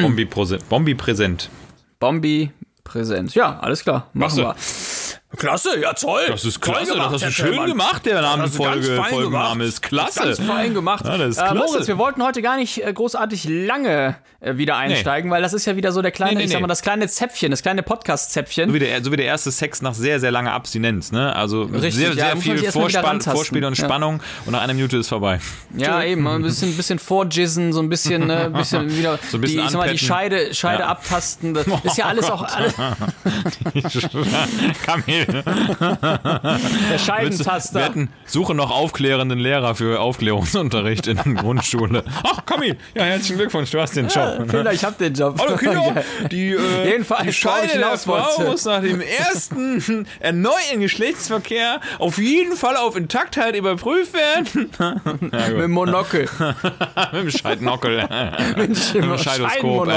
Bombi, 0.00 0.24
präsent. 0.24 0.68
Bombi 0.68 0.94
präsent. 0.94 1.50
Bombi 1.98 2.50
präsent. 2.84 3.34
Ja, 3.34 3.58
alles 3.60 3.82
klar. 3.82 4.08
Machen 4.12 4.38
Klasse. 4.38 4.42
wir. 4.42 4.91
Klasse, 5.36 5.80
ja 5.80 5.92
toll. 5.94 6.22
Das 6.28 6.44
ist 6.44 6.62
Toll 6.62 6.74
klasse, 6.74 6.92
gemacht, 6.92 7.14
das 7.14 7.22
hast 7.24 7.38
du 7.38 7.42
schön 7.42 7.46
Tillmann. 7.52 7.68
gemacht, 7.68 8.06
der 8.06 8.22
fein 8.22 8.82
Folgenname 8.82 9.64
ist 9.64 9.82
klasse. 9.82 10.20
Ganz 10.20 10.40
fein 10.40 10.74
gemacht. 10.74 11.04
Ja, 11.06 11.16
das 11.16 11.30
ist 11.30 11.38
Äh, 11.38 11.50
klasse. 11.50 11.54
Moritz, 11.56 11.88
wir 11.88 11.98
wollten 11.98 12.22
heute 12.22 12.42
gar 12.42 12.56
nicht 12.56 12.84
äh, 12.84 12.92
großartig 12.92 13.44
lange 13.48 14.16
äh, 14.40 14.56
wieder 14.56 14.76
einsteigen, 14.76 15.30
weil 15.30 15.40
das 15.40 15.52
ist 15.52 15.64
ja 15.66 15.76
wieder 15.76 15.92
so 15.92 16.02
der 16.02 16.10
kleine, 16.10 16.32
Nee, 16.32 16.38
nee, 16.38 16.44
ich 16.44 16.50
sag 16.50 16.60
mal, 16.60 16.66
nee. 16.66 16.70
das 16.70 16.82
kleine 16.82 17.08
Zäpfchen, 17.08 17.50
das 17.50 17.62
kleine 17.62 17.82
Podcast-Zäpfchen. 17.82 18.68
So 18.68 18.74
wie, 18.74 18.78
der, 18.78 19.02
so 19.02 19.12
wie 19.12 19.16
der 19.16 19.26
erste 19.26 19.50
Sex 19.50 19.80
nach 19.82 19.94
sehr, 19.94 20.20
sehr 20.20 20.30
langer 20.30 20.52
Abstinenz, 20.52 21.12
ne? 21.12 21.34
Also 21.34 21.62
Richtig, 21.62 21.94
sehr, 21.94 22.08
ja, 22.08 22.14
sehr 22.14 22.28
man 22.34 22.42
viel 22.42 22.70
Vorspann. 22.70 23.20
Vorspiel 23.20 23.64
und 23.64 23.78
Ja. 23.78 23.84
Spannung 23.84 24.20
und 24.44 24.52
nach 24.52 24.62
einer 24.62 24.74
Minute 24.74 24.98
ist 24.98 25.08
vorbei. 25.08 25.40
Ja, 25.76 26.02
eben, 26.02 26.26
ein 26.26 26.42
bisschen, 26.42 26.76
bisschen 26.76 26.98
vorjizzen, 26.98 27.72
so 27.72 27.80
ein 27.80 27.88
bisschen, 27.88 28.28
äh, 28.30 28.44
ein 28.44 28.52
bisschen 28.52 28.96
wieder 28.96 29.18
So 29.30 29.38
ein 29.38 29.40
bisschen 29.40 29.58
die, 29.60 29.64
ich 29.64 29.70
sag 29.70 29.78
mal, 29.80 29.90
die. 29.90 29.98
Scheide, 29.98 30.54
Scheide 30.54 30.82
Ja. 30.82 30.88
abtasten. 30.88 31.54
Das 31.54 31.66
ist 31.84 31.96
ja 31.96 32.06
alles 32.06 32.30
auch 32.30 32.42
alles, 32.42 32.74
Kamil, 34.84 35.21
der 35.26 36.58
wir 36.90 36.98
Scheidentaster. 36.98 37.84
hatten, 37.84 38.08
suche 38.26 38.54
noch 38.54 38.70
aufklärenden 38.70 39.38
Lehrer 39.38 39.74
für 39.74 40.00
Aufklärungsunterricht 40.00 41.06
in 41.06 41.16
der 41.16 41.34
Grundschule. 41.34 42.04
Ach, 42.24 42.44
Kamil, 42.44 42.76
ja, 42.94 43.04
herzlichen 43.04 43.38
Glückwunsch, 43.38 43.70
du 43.70 43.80
hast 43.80 43.96
den 43.96 44.08
Job. 44.08 44.48
Fehler, 44.48 44.72
ich 44.72 44.84
hab 44.84 44.98
den 44.98 45.14
Job. 45.14 45.38
Hallo 45.40 45.56
Geil. 45.56 46.04
die, 46.30 46.50
äh, 46.50 46.90
Jedenfalls, 46.90 47.22
die 47.22 47.32
Scheide 47.32 47.78
der 47.78 47.98
Frau 47.98 48.42
muss 48.42 48.64
nach 48.64 48.80
dem 48.82 49.00
ersten 49.00 50.06
erneuten 50.20 50.80
Geschlechtsverkehr 50.80 51.80
auf 51.98 52.18
jeden 52.18 52.56
Fall 52.56 52.76
auf 52.76 52.96
Intaktheit 52.96 53.56
überprüft 53.56 54.14
werden. 54.14 54.70
Mit 55.20 55.62
dem 55.62 55.70
Monokel. 55.70 56.28
Mit 57.12 57.22
dem 57.22 57.30
Scheidnockel. 57.30 58.08
Mit 58.56 58.94
dem 58.94 59.18
Scheidoskop. 59.18 59.88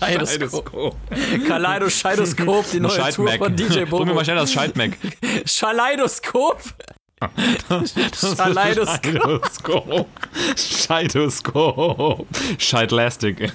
Scheidoskop. 0.00 0.96
Kaleidoscheidoskop, 1.46 2.70
die 2.72 2.80
neue 2.80 3.10
Tour 3.12 3.30
von 3.38 3.56
DJ 3.56 3.84
Bring 4.00 4.08
mir 4.08 4.14
mal 4.14 4.24
schnell 4.24 4.36
das 4.36 4.50
Scheidmac. 4.50 4.92
Schleidoskop. 5.44 6.62
Schleidoskop. 8.14 10.06
Scheidoskop. 10.56 12.26
Scheidlastic. 12.56 13.52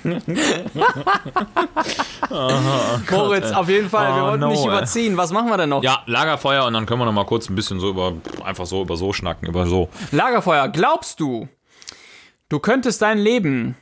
Moritz, 3.10 3.52
auf 3.52 3.68
jeden 3.70 3.90
Fall, 3.90 4.16
wir 4.16 4.24
Oh, 4.24 4.28
wollten 4.28 4.48
nicht 4.50 4.66
überziehen. 4.66 5.18
Was 5.18 5.32
machen 5.32 5.50
wir 5.50 5.58
denn 5.58 5.70
noch? 5.70 5.82
Ja, 5.82 6.04
Lagerfeuer 6.06 6.66
und 6.66 6.74
dann 6.74 6.86
können 6.86 7.02
wir 7.02 7.06
noch 7.06 7.12
mal 7.12 7.26
kurz 7.26 7.50
ein 7.50 7.56
bisschen 7.56 7.80
so 7.80 7.90
über, 7.90 8.14
einfach 8.44 8.68
so 8.68 8.84
über 8.84 8.98
so 8.98 9.14
schnacken, 9.14 9.48
über 9.48 9.66
so. 9.66 9.90
Lagerfeuer, 10.12 10.68
glaubst 10.70 11.20
du, 11.20 11.48
du 12.50 12.60
könntest 12.60 13.02
dein 13.02 13.18
Leben 13.18 13.76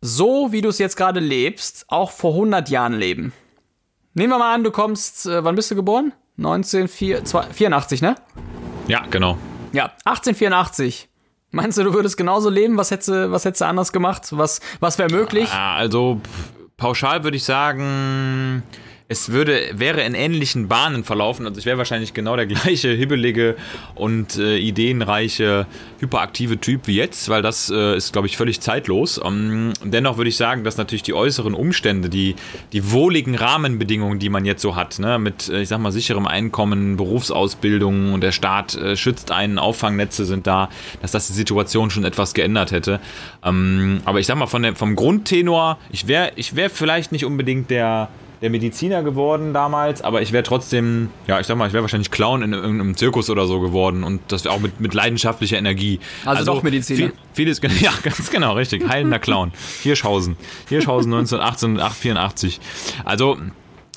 so, 0.00 0.50
wie 0.50 0.62
du 0.62 0.70
es 0.70 0.78
jetzt 0.78 0.96
gerade 0.96 1.20
lebst, 1.20 1.84
auch 1.88 2.10
vor 2.10 2.32
100 2.32 2.70
Jahren 2.70 2.94
leben? 2.94 3.34
Nehmen 4.14 4.30
wir 4.32 4.38
mal 4.38 4.54
an, 4.54 4.62
du 4.62 4.70
kommst, 4.70 5.26
äh, 5.26 5.42
wann 5.42 5.54
bist 5.54 5.70
du 5.70 5.74
geboren? 5.74 6.12
1984, 6.36 8.02
ne? 8.02 8.16
Ja, 8.86 9.04
genau. 9.10 9.38
Ja, 9.72 9.84
1884. 10.04 11.08
Meinst 11.50 11.78
du, 11.78 11.84
du 11.84 11.94
würdest 11.94 12.16
genauso 12.16 12.50
leben? 12.50 12.76
Was 12.76 12.90
hättest 12.90 13.08
du, 13.08 13.30
was 13.30 13.44
hättest 13.44 13.62
du 13.62 13.66
anders 13.66 13.92
gemacht? 13.92 14.28
Was, 14.30 14.60
was 14.80 14.98
wäre 14.98 15.10
möglich? 15.10 15.48
Ja, 15.50 15.74
also 15.74 16.20
pauschal 16.76 17.24
würde 17.24 17.36
ich 17.36 17.44
sagen, 17.44 18.62
es 19.12 19.30
würde, 19.30 19.70
wäre 19.74 20.02
in 20.02 20.14
ähnlichen 20.14 20.68
Bahnen 20.68 21.04
verlaufen. 21.04 21.46
Also 21.46 21.58
ich 21.58 21.66
wäre 21.66 21.78
wahrscheinlich 21.78 22.14
genau 22.14 22.34
der 22.34 22.46
gleiche 22.46 22.88
hibbelige 22.88 23.56
und 23.94 24.38
äh, 24.38 24.56
ideenreiche, 24.56 25.66
hyperaktive 26.00 26.58
Typ 26.58 26.86
wie 26.86 26.96
jetzt, 26.96 27.28
weil 27.28 27.42
das 27.42 27.70
äh, 27.70 27.96
ist, 27.96 28.12
glaube 28.12 28.26
ich, 28.26 28.36
völlig 28.36 28.60
zeitlos. 28.60 29.20
Ähm, 29.22 29.72
dennoch 29.84 30.16
würde 30.16 30.30
ich 30.30 30.36
sagen, 30.36 30.64
dass 30.64 30.76
natürlich 30.78 31.02
die 31.02 31.14
äußeren 31.14 31.54
Umstände, 31.54 32.08
die, 32.08 32.34
die 32.72 32.90
wohligen 32.90 33.34
Rahmenbedingungen, 33.34 34.18
die 34.18 34.30
man 34.30 34.44
jetzt 34.44 34.62
so 34.62 34.74
hat, 34.74 34.98
ne, 34.98 35.18
mit, 35.18 35.48
äh, 35.48 35.62
ich 35.62 35.68
sag 35.68 35.78
mal, 35.78 35.92
sicherem 35.92 36.26
Einkommen, 36.26 36.96
Berufsausbildung 36.96 38.14
und 38.14 38.22
der 38.22 38.32
Staat 38.32 38.74
äh, 38.74 38.96
schützt 38.96 39.30
einen, 39.30 39.58
Auffangnetze 39.58 40.24
sind 40.24 40.46
da, 40.46 40.70
dass 41.02 41.12
das 41.12 41.26
die 41.28 41.34
Situation 41.34 41.90
schon 41.90 42.04
etwas 42.04 42.34
geändert 42.34 42.72
hätte. 42.72 42.98
Ähm, 43.44 44.00
aber 44.04 44.20
ich 44.20 44.26
sag 44.26 44.36
mal, 44.36 44.46
von 44.46 44.62
der, 44.62 44.74
vom 44.74 44.96
Grundtenor, 44.96 45.78
ich 45.90 46.08
wäre 46.08 46.32
ich 46.36 46.56
wär 46.56 46.70
vielleicht 46.70 47.12
nicht 47.12 47.26
unbedingt 47.26 47.70
der, 47.70 48.08
der 48.42 48.50
Mediziner 48.50 49.02
geworden 49.02 49.54
damals, 49.54 50.02
aber 50.02 50.20
ich 50.20 50.32
wäre 50.32 50.42
trotzdem, 50.42 51.10
ja, 51.28 51.38
ich 51.38 51.46
sag 51.46 51.56
mal, 51.56 51.68
ich 51.68 51.72
wäre 51.72 51.82
wahrscheinlich 51.82 52.10
Clown 52.10 52.42
in 52.42 52.52
irgendeinem 52.52 52.96
Zirkus 52.96 53.30
oder 53.30 53.46
so 53.46 53.60
geworden 53.60 54.02
und 54.02 54.20
das 54.28 54.44
wäre 54.44 54.52
auch 54.54 54.60
mit, 54.60 54.80
mit 54.80 54.94
leidenschaftlicher 54.94 55.56
Energie. 55.56 56.00
Also 56.26 56.44
doch 56.44 56.62
Mediziner. 56.64 56.98
Viel, 56.98 57.12
vieles, 57.32 57.60
ja, 57.80 57.92
ganz 58.02 58.30
genau, 58.30 58.54
richtig. 58.54 58.86
Heilender 58.88 59.20
Clown. 59.20 59.52
Hirschhausen. 59.82 60.36
Hirschhausen 60.68 61.14
1984. 61.14 62.60
Also, 63.04 63.38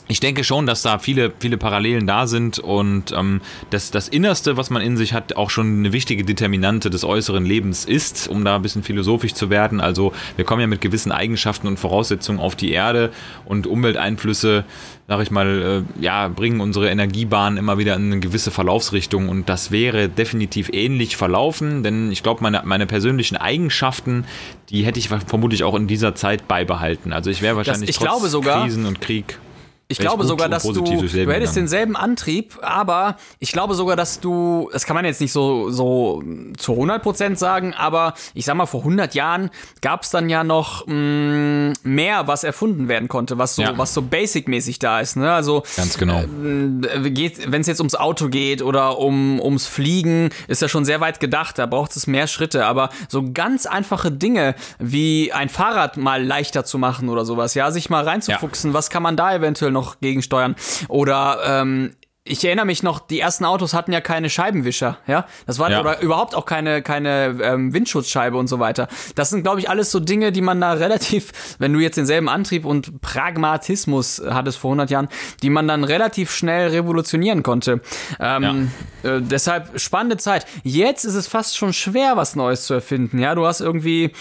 ich 0.08 0.20
denke 0.20 0.44
schon, 0.44 0.66
dass 0.68 0.84
da 0.84 1.00
viele, 1.00 1.34
viele 1.40 1.58
Parallelen 1.58 2.06
da 2.06 2.28
sind 2.28 2.60
und 2.60 3.12
ähm, 3.12 3.42
dass 3.72 3.90
das 3.90 4.08
Innerste, 4.08 4.56
was 4.56 4.70
man 4.70 4.82
in 4.82 4.98
sich 4.98 5.14
hat, 5.14 5.36
auch 5.36 5.50
schon 5.50 5.80
eine 5.80 5.94
wichtige 5.94 6.24
Determinante 6.24 6.90
des 6.90 7.04
äußeren 7.04 7.44
Lebens 7.46 7.86
ist, 7.86 8.28
um 8.28 8.46
da 8.46 8.56
ein 8.56 8.62
bisschen 8.62 8.84
philosophisch 8.84 9.34
zu 9.34 9.50
werden. 9.50 9.82
Also 9.82 10.14
wir 10.36 10.46
kommen 10.46 10.62
ja 10.62 10.68
mit 10.68 10.82
gewissen 10.82 11.12
Eigenschaften 11.12 11.68
und 11.68 11.80
Voraussetzungen 11.80 12.40
auf 12.40 12.56
die 12.56 12.72
Erde 12.72 13.12
und 13.46 13.66
Umwelteinflüsse, 13.66 14.64
sag 15.08 15.22
ich 15.22 15.32
mal, 15.32 15.86
äh, 16.00 16.04
ja, 16.04 16.28
bringen 16.28 16.62
unsere 16.62 16.90
Energiebahn 16.90 17.58
immer 17.58 17.78
wieder 17.80 17.96
in 17.96 18.12
eine 18.12 18.20
gewisse 18.20 18.52
Verlaufsrichtung 18.52 19.28
und 19.30 19.50
das 19.50 19.72
wäre 19.72 20.08
definitiv 20.08 20.70
ähnlich 20.72 21.18
verlaufen, 21.18 21.82
denn 21.82 22.12
ich 22.12 22.22
glaube, 22.22 22.44
meine, 22.44 22.62
meine 22.66 22.86
persönlichen 22.86 23.38
Eigenschaften, 23.38 24.26
die 24.70 24.86
hätte 24.86 25.00
ich 25.00 25.10
vermutlich 25.10 25.64
auch 25.64 25.76
in 25.76 25.88
dieser 25.88 26.14
Zeit 26.14 26.48
beibehalten. 26.48 27.12
Also 27.12 27.32
ich 27.32 27.42
wäre 27.42 27.56
wahrscheinlich 27.56 27.90
ich 27.90 27.98
trotz 27.98 28.08
glaube 28.08 28.30
sogar- 28.30 28.64
Krisen 28.64 28.86
und 28.86 29.02
Krieg 29.02 29.40
Ich 29.88 30.00
glaube 30.00 30.24
sogar, 30.26 30.50
dass 30.50 30.64
du, 30.64 30.72
du 30.72 31.08
hättest 31.32 31.56
denselben 31.56 31.96
Antrieb, 31.96 32.58
aber 32.64 33.18
ich 33.38 33.52
glaube 33.52 33.76
sogar, 33.76 33.96
dass 33.96 34.20
du, 34.20 34.68
das 34.74 34.86
kann 34.86 34.96
man 34.96 35.06
jetzt 35.06 35.22
nicht 35.22 35.32
so, 35.32 35.70
so 35.70 36.24
zu 36.58 36.74
100% 36.74 37.36
sagen, 37.36 37.76
aber 37.76 38.16
ich 38.34 38.46
sag 38.46 38.56
mal, 38.56 38.66
vor 38.66 38.80
100 38.80 39.14
Jahren 39.14 39.52
gab 39.82 40.02
es 40.02 40.10
dann 40.10 40.28
ja 40.28 40.44
noch 40.44 40.88
mh, 40.88 41.74
mehr, 41.84 42.28
was 42.28 42.44
erfunden 42.44 42.88
werden 42.88 43.08
konnte, 43.08 43.38
was 43.38 43.56
so, 43.56 43.62
Ja. 43.62 43.78
was 43.78 43.94
so 43.94 44.02
basic-mäßig 44.02 44.80
da 44.80 45.02
ist. 45.02 45.18
Ne? 45.18 45.32
Also 45.32 45.62
Ganz 45.78 46.00
genau. 46.00 46.24
wenn 46.28 47.62
es 47.62 47.68
jetzt 47.68 47.80
ums 47.80 47.94
Auto 47.96 48.30
geht 48.30 48.64
oder 48.64 48.98
um, 48.98 49.40
ums 49.40 49.68
Fliegen, 49.68 50.30
ist 50.48 50.64
ja 50.64 50.68
schon 50.68 50.86
sehr 50.86 51.00
weit 51.00 51.20
gedacht, 51.20 51.60
da 51.60 51.68
braucht 51.68 51.96
es 51.96 52.08
mehr 52.08 52.26
Schritte, 52.26 52.66
aber 52.66 52.90
so 53.08 53.24
ganz 53.34 53.68
einfache 53.68 54.12
Dinge 54.12 54.56
wie 54.80 55.32
ein 55.32 55.50
Fahrrad 55.50 55.98
mal 55.98 56.24
leichter 56.26 56.66
zu 56.66 56.80
machen 56.80 57.08
oder 57.10 57.24
sowas, 57.24 57.54
ja, 57.54 57.70
sich 57.70 57.92
mal 57.92 58.04
reinzufuchsen, 58.04 58.74
was 58.74 58.90
kann 58.90 59.04
man 59.04 59.16
da 59.16 59.36
eventuell 59.36 59.75
noch 59.76 60.00
gegensteuern 60.00 60.56
oder 60.88 61.40
ähm, 61.46 61.96
ich 62.28 62.44
erinnere 62.44 62.66
mich 62.66 62.82
noch, 62.82 62.98
die 63.02 63.20
ersten 63.20 63.46
Autos 63.46 63.76
hatten 63.76 63.92
ja 63.94 64.02
keine 64.02 64.32
Scheibenwischer, 64.32 64.98
ja. 65.06 65.28
Das 65.46 65.60
war 65.60 65.70
Ja. 65.70 65.80
oder 65.82 66.02
überhaupt 66.02 66.34
auch 66.34 66.48
keine 66.48 66.82
keine 66.82 67.38
ähm, 67.40 67.72
Windschutzscheibe 67.72 68.36
und 68.36 68.48
so 68.48 68.58
weiter. 68.60 68.88
Das 69.14 69.30
sind, 69.30 69.44
glaube 69.44 69.60
ich, 69.60 69.70
alles 69.70 69.92
so 69.92 70.00
Dinge, 70.00 70.32
die 70.32 70.42
man 70.42 70.60
da 70.60 70.74
relativ, 70.86 71.32
wenn 71.60 71.72
du 71.72 71.78
jetzt 71.80 71.98
denselben 71.98 72.28
Antrieb 72.28 72.66
und 72.66 73.00
Pragmatismus 73.00 74.24
hattest 74.28 74.58
vor 74.58 74.70
100 74.72 74.90
Jahren, 74.90 75.08
die 75.44 75.52
man 75.52 75.68
dann 75.68 75.84
relativ 75.84 76.32
schnell 76.32 76.70
revolutionieren 76.70 77.44
konnte. 77.44 77.82
Ähm, 78.20 78.72
äh, 79.04 79.22
deshalb 79.22 79.80
spannende 79.80 80.18
Zeit. 80.18 80.48
Jetzt 80.64 81.04
ist 81.06 81.14
es 81.14 81.28
fast 81.28 81.56
schon 81.56 81.74
schwer, 81.74 82.18
was 82.18 82.36
Neues 82.36 82.66
zu 82.66 82.74
erfinden. 82.74 83.20
Ja, 83.20 83.36
du 83.36 83.46
hast 83.46 83.62
irgendwie 83.62 84.14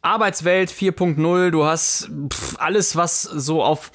Arbeitswelt 0.00 0.70
4.0, 0.70 1.50
du 1.50 1.64
hast 1.64 2.08
pff, 2.32 2.56
alles, 2.58 2.94
was 2.96 3.22
so 3.22 3.62
auf, 3.64 3.90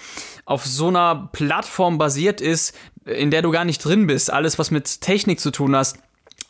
auf 0.47 0.65
so 0.65 0.87
einer 0.87 1.29
Plattform 1.33 1.97
basiert 1.97 2.41
ist, 2.41 2.73
in 3.05 3.29
der 3.31 3.41
du 3.41 3.51
gar 3.51 3.65
nicht 3.65 3.83
drin 3.83 4.07
bist, 4.07 4.31
alles, 4.31 4.57
was 4.57 4.71
mit 4.71 5.01
Technik 5.01 5.39
zu 5.41 5.51
tun 5.51 5.75
hast, 5.75 5.97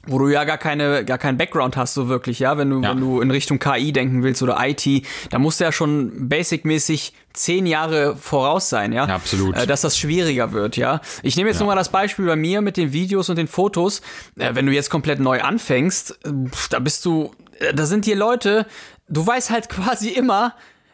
wo 0.05 0.19
du 0.19 0.29
ja 0.29 0.43
gar 0.45 0.57
keine, 0.59 1.03
gar 1.03 1.17
keinen 1.17 1.37
Background 1.37 1.75
hast, 1.75 1.95
so 1.95 2.07
wirklich, 2.07 2.39
ja, 2.39 2.57
wenn 2.57 2.69
du, 2.69 2.81
Ja. 2.81 2.91
wenn 2.91 3.01
du 3.01 3.19
in 3.21 3.31
Richtung 3.31 3.57
KI 3.59 3.91
denken 3.91 4.21
willst 4.23 4.41
oder 4.43 4.55
IT, 4.65 4.87
da 5.31 5.39
musst 5.39 5.59
du 5.59 5.65
ja 5.65 5.71
schon 5.71 6.29
basic-mäßig 6.29 7.11
zehn 7.33 7.65
Jahre 7.65 8.15
voraus 8.15 8.69
sein, 8.69 8.93
ja. 8.93 9.07
Ja, 9.07 9.15
absolut. 9.15 9.57
Äh, 9.57 9.65
dass 9.67 9.81
das 9.81 9.97
schwieriger 9.97 10.51
wird, 10.53 10.77
ja. 10.77 11.01
Ich 11.23 11.35
nehme 11.35 11.49
jetzt 11.49 11.59
nur 11.59 11.67
mal 11.67 11.75
das 11.75 11.89
Beispiel 11.89 12.25
bei 12.27 12.35
mir 12.35 12.61
mit 12.61 12.77
den 12.77 12.93
Videos 12.93 13.29
und 13.29 13.35
den 13.37 13.47
Fotos. 13.47 14.01
Äh, 14.37 14.53
wenn 14.53 14.65
du 14.67 14.71
jetzt 14.71 14.89
komplett 14.91 15.19
neu 15.19 15.41
anfängst, 15.41 16.11
äh, 16.23 16.31
da 16.69 16.79
bist 16.79 17.03
du, 17.03 17.31
da 17.73 17.85
sind 17.87 18.05
hier 18.05 18.15
Leute, 18.15 18.67
du 19.09 19.25
weißt 19.25 19.49
halt 19.49 19.69
quasi 19.77 20.09
immer, 20.09 20.53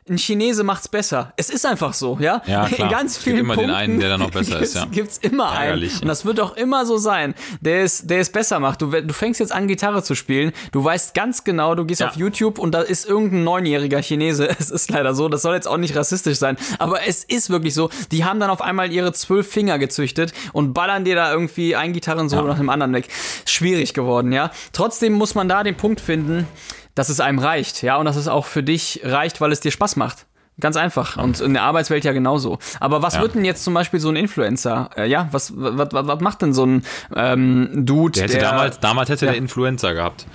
ein 0.09 0.17
Chinese 0.17 0.63
macht's 0.63 0.87
besser. 0.87 1.31
Es 1.37 1.49
ist 1.49 1.65
einfach 1.65 1.93
so, 1.93 2.17
ja. 2.19 2.41
Ja, 2.45 2.65
klar. 2.67 2.87
In 2.89 2.89
ganz 2.93 3.11
Es 3.11 3.17
gibt 3.19 3.23
vielen 3.23 3.37
immer 3.39 3.53
den 3.55 3.67
Punkten 3.67 3.75
einen, 3.75 3.99
der 3.99 4.09
da 4.09 4.17
noch 4.17 4.31
besser 4.31 4.59
ist, 4.59 4.75
ja. 4.75 4.85
Gibt's 4.91 5.17
immer 5.19 5.51
einen. 5.51 5.63
Ärgerlich. 5.63 6.01
Und 6.01 6.07
das 6.09 6.25
wird 6.25 6.39
auch 6.41 6.55
immer 6.57 6.85
so 6.85 6.97
sein, 6.97 7.35
der 7.61 7.83
es, 7.83 8.05
der 8.05 8.19
es 8.19 8.29
besser 8.31 8.59
macht. 8.59 8.81
Du, 8.81 8.87
du 8.91 9.13
fängst 9.13 9.39
jetzt 9.39 9.51
an, 9.53 9.67
Gitarre 9.67 10.03
zu 10.03 10.13
spielen. 10.15 10.51
Du 10.73 10.83
weißt 10.83 11.13
ganz 11.13 11.43
genau, 11.45 11.75
du 11.75 11.85
gehst 11.85 12.01
Ja. 12.01 12.09
auf 12.09 12.15
YouTube 12.15 12.59
und 12.59 12.73
da 12.73 12.81
ist 12.81 13.05
irgendein 13.05 13.43
neunjähriger 13.45 14.01
Chinese. 14.01 14.49
Es 14.59 14.69
ist 14.71 14.89
leider 14.89 15.13
so. 15.13 15.29
Das 15.29 15.41
soll 15.41 15.55
jetzt 15.55 15.67
auch 15.67 15.77
nicht 15.77 15.95
rassistisch 15.95 16.37
sein. 16.37 16.57
Aber 16.79 17.05
es 17.07 17.23
ist 17.23 17.49
wirklich 17.49 17.73
so. 17.73 17.89
Die 18.11 18.23
haben 18.25 18.39
dann 18.39 18.49
auf 18.49 18.61
einmal 18.61 18.91
ihre 18.91 19.13
zwölf 19.13 19.49
Finger 19.49 19.79
gezüchtet 19.79 20.33
und 20.53 20.73
ballern 20.73 21.03
dir 21.05 21.15
da 21.15 21.31
irgendwie 21.31 21.75
ein 21.75 21.93
Gitarrensolo 21.93 22.47
nach 22.47 22.57
dem 22.57 22.69
anderen 22.69 22.93
weg. 22.93 23.07
Schwierig 23.45 23.93
geworden, 23.93 24.31
ja. 24.31 24.51
Trotzdem 24.73 25.13
muss 25.13 25.35
man 25.35 25.47
da 25.49 25.63
den 25.63 25.75
Punkt 25.75 25.99
finden, 26.01 26.47
dass 26.95 27.09
es 27.09 27.19
einem 27.19 27.39
reicht, 27.39 27.81
ja. 27.83 27.97
Und 27.97 28.05
dass 28.05 28.15
es 28.15 28.27
auch 28.27 28.45
für 28.45 28.63
dich 28.63 29.01
reicht, 29.03 29.41
weil 29.41 29.51
es 29.51 29.59
dir 29.59 29.71
Spaß 29.71 29.95
macht. 29.95 30.25
Ganz 30.59 30.77
einfach. 30.77 31.17
Und 31.17 31.41
in 31.41 31.53
der 31.53 31.63
Arbeitswelt 31.63 32.03
ja 32.05 32.11
genauso. 32.11 32.59
Aber 32.79 33.01
was 33.01 33.15
Ja. 33.15 33.21
wird 33.21 33.33
denn 33.33 33.43
jetzt 33.43 33.63
zum 33.63 33.73
Beispiel 33.73 33.99
so 33.99 34.09
ein 34.09 34.15
Influencer? 34.15 34.91
Äh, 34.95 35.07
ja, 35.07 35.27
was, 35.31 35.51
was, 35.55 35.91
was, 35.91 36.07
was 36.07 36.19
macht 36.19 36.43
denn 36.43 36.53
so 36.53 36.63
ein 36.65 36.85
ähm, 37.15 37.69
Dude, 37.73 38.11
Der 38.19 38.23
hätte 38.29 38.37
damals, 38.37 38.79
damals 38.79 39.09
hätte 39.09 39.25
der 39.25 39.35
Influenza 39.35 39.93
gehabt. 39.93 40.27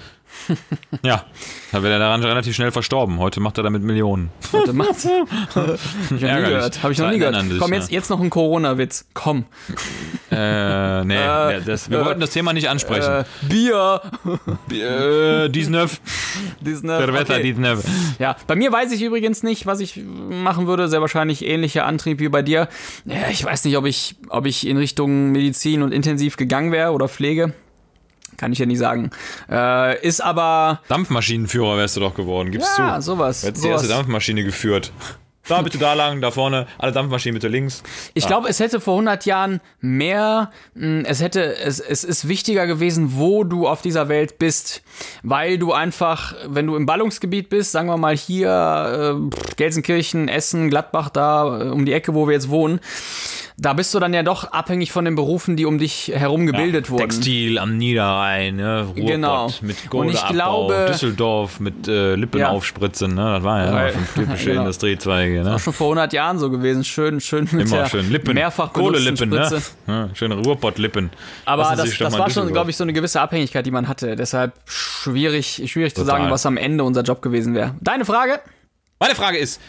ja, 1.03 1.25
da 1.73 1.83
wäre 1.83 1.95
er 1.95 1.99
daran 1.99 2.23
relativ 2.23 2.55
schnell 2.55 2.71
verstorben. 2.71 3.19
Heute 3.19 3.41
macht 3.41 3.59
er 3.59 3.65
damit 3.65 3.83
Millionen. 3.83 4.31
Warte, 4.53 4.73
macht's. 4.73 5.07
Hab 5.55 5.79
ich 6.11 6.21
noch 6.21 6.21
nie 6.21 6.43
gehört. 6.43 6.83
Habe 6.83 6.93
ich 6.93 6.99
noch 6.99 7.11
nie 7.11 7.19
gehört. 7.19 7.45
Komm, 7.59 7.73
jetzt, 7.73 7.91
jetzt 7.91 8.11
noch 8.11 8.21
ein 8.21 8.31
Corona-Witz. 8.31 9.07
Komm. 9.15 9.45
Äh, 10.31 11.05
nee, 11.05 11.15
nee, 11.15 11.61
das, 11.65 11.91
wir 11.91 12.01
äh, 12.01 12.05
wollten 12.05 12.21
das 12.21 12.31
Thema 12.31 12.53
nicht 12.53 12.69
ansprechen. 12.69 13.11
Äh, 13.11 13.25
Bier. 13.49 14.01
Äh, 14.71 15.49
dies 15.49 15.69
neuf. 15.69 16.01
Diesen, 16.61 16.89
Der 16.89 17.13
Wetter, 17.13 17.35
okay. 17.35 17.43
dies 17.43 17.57
neuf. 17.57 17.85
Ja, 18.19 18.37
bei 18.47 18.55
mir 18.55 18.73
weiß 18.73 18.93
ich 18.93 19.03
übrigens 19.03 19.43
nicht, 19.43 19.67
was 19.67 19.81
ich 19.81 19.97
machen 20.05 20.67
würde. 20.67 20.89
Sehr 20.89 21.01
wahrscheinlich 21.01 21.45
ähnlicher 21.45 21.87
Antrieb 21.87 22.21
wie 22.21 22.29
bei 22.29 22.43
dir. 22.43 22.69
Ja, 23.05 23.29
ich 23.31 23.45
weiß 23.45 23.65
nicht, 23.65 23.77
ob 23.77 23.87
ich, 23.87 24.17
ob 24.29 24.47
ich 24.47 24.67
in 24.67 24.77
Richtung 24.77 25.33
Medizin 25.33 25.83
und 25.83 25.93
intensiv 25.93 26.37
gegangen 26.37 26.73
wäre 26.73 26.93
oder 26.93 27.09
Pflege. 27.09 27.53
Kann 28.39 28.53
ich 28.53 28.59
ja 28.59 28.65
nicht 28.67 28.79
sagen. 28.79 29.11
Äh, 29.51 30.01
ist 30.07 30.23
aber. 30.23 30.81
Dampfmaschinenführer 30.89 31.77
wärst 31.77 31.97
du 31.97 32.01
doch 32.01 32.15
geworden, 32.15 32.51
gibst 32.51 32.71
Ja, 32.79 32.97
du. 32.97 33.03
sowas. 33.03 33.43
Du 33.43 33.49
hättest 33.49 33.65
die 33.65 33.69
erste 33.69 33.87
sowas. 33.89 33.99
Dampfmaschine 33.99 34.45
geführt. 34.45 34.93
Da 35.49 35.63
bitte 35.63 35.79
da 35.79 35.95
lang, 35.95 36.21
da 36.21 36.31
vorne, 36.31 36.67
alle 36.77 36.93
Dampfmaschinen 36.93 37.33
bitte 37.35 37.49
links. 37.49 37.83
Ich 38.13 38.27
glaube, 38.27 38.49
es 38.51 38.61
hätte 38.61 38.81
vor 38.81 38.93
100 38.97 39.25
Jahren 39.25 39.61
mehr, 39.81 40.51
mh, 40.75 41.05
es 41.09 41.23
hätte, 41.23 41.57
es, 41.57 41.81
es 41.81 42.05
ist 42.05 42.29
wichtiger 42.29 42.67
gewesen, 42.67 43.13
wo 43.17 43.45
du 43.45 43.67
auf 43.67 43.81
dieser 43.81 44.11
Welt 44.11 44.39
bist, 44.39 44.83
weil 45.23 45.57
du 45.57 45.73
einfach, 45.73 46.35
wenn 46.47 46.67
du 46.67 46.77
im 46.77 46.85
Ballungsgebiet 46.85 47.49
bist, 47.49 47.73
sagen 47.73 47.89
wir 47.89 47.97
mal 47.97 48.15
hier, 48.15 49.17
äh, 49.33 49.55
Gelsenkirchen, 49.57 50.29
Essen, 50.29 50.69
Gladbach, 50.69 51.09
da 51.09 51.63
äh, 51.63 51.69
um 51.71 51.87
die 51.87 51.95
Ecke, 51.95 52.13
wo 52.13 52.27
wir 52.27 52.35
jetzt 52.35 52.51
wohnen, 52.51 52.79
da 53.61 53.73
bist 53.73 53.93
du 53.93 53.99
dann 53.99 54.15
ja 54.15 54.23
doch 54.23 54.53
abhängig 54.53 54.93
von 54.93 55.05
den 55.05 55.17
Berufen, 55.17 55.57
die 55.57 55.67
um 55.67 55.79
dich 55.79 56.13
herum 56.15 56.47
gebildet 56.47 56.91
wurden. 56.91 57.03
Textil 57.11 57.59
am 57.59 57.77
Niederrhein, 57.77 58.55
ne? 58.55 58.83
Ruhrpott 58.85 59.07
Genau. 59.07 59.47
mit 59.63 59.77
Und 59.93 60.11
ich 60.11 60.17
Kohleabbau, 60.21 60.67
glaube- 60.69 60.87
Düsseldorf 60.93 61.59
mit 61.59 61.89
äh, 61.89 62.15
Lippen 62.15 62.39
Ja. 62.41 62.51
aufspritzen, 62.51 63.15
ne? 63.17 63.35
Das 63.35 63.43
war 63.43 63.65
ja 63.65 63.69
immer 63.71 63.89
fünf 63.89 64.15
typische 64.15 64.45
Genau. 64.51 64.61
Industriezweige, 64.61 65.43
ne? 65.43 65.57
Auch 65.57 65.59
schon 65.59 65.73
vor 65.73 65.89
100 65.89 66.13
Jahren 66.13 66.39
so 66.39 66.51
gewesen, 66.51 66.85
schön, 66.85 67.21
schön 67.21 67.49
mit 67.51 67.67
Immer 67.67 67.79
der 67.79 67.87
schön 67.87 68.11
Lippen, 68.13 68.35
mehrfach 68.35 68.73
Kohlelippen, 68.73 69.29
ne? 69.31 69.51
Ja, 69.89 70.09
schöne 70.15 70.37
Ruhrpottlippen. 70.37 71.11
Aber 71.45 71.65
Lassen 71.65 71.77
das, 71.79 71.99
das 71.99 72.17
war 72.17 72.31
schon, 72.31 72.53
glaube 72.53 72.71
ich, 72.71 72.77
so 72.77 72.85
eine 72.85 72.93
gewisse 72.93 73.21
Abhängigkeit, 73.21 73.67
die 73.67 73.73
man 73.73 73.89
hatte. 73.89 74.15
Deshalb 74.15 74.53
schwierig, 74.67 75.63
schwierig 75.67 75.95
zu 75.95 76.03
Total. 76.03 76.19
sagen, 76.21 76.31
was 76.31 76.47
am 76.47 76.57
Ende 76.57 76.85
unser 76.85 77.03
Job 77.03 77.23
gewesen 77.23 77.55
wäre. 77.55 77.75
Deine 77.81 78.05
Frage? 78.05 78.41
Meine 79.01 79.15
Frage 79.15 79.39
ist, 79.39 79.61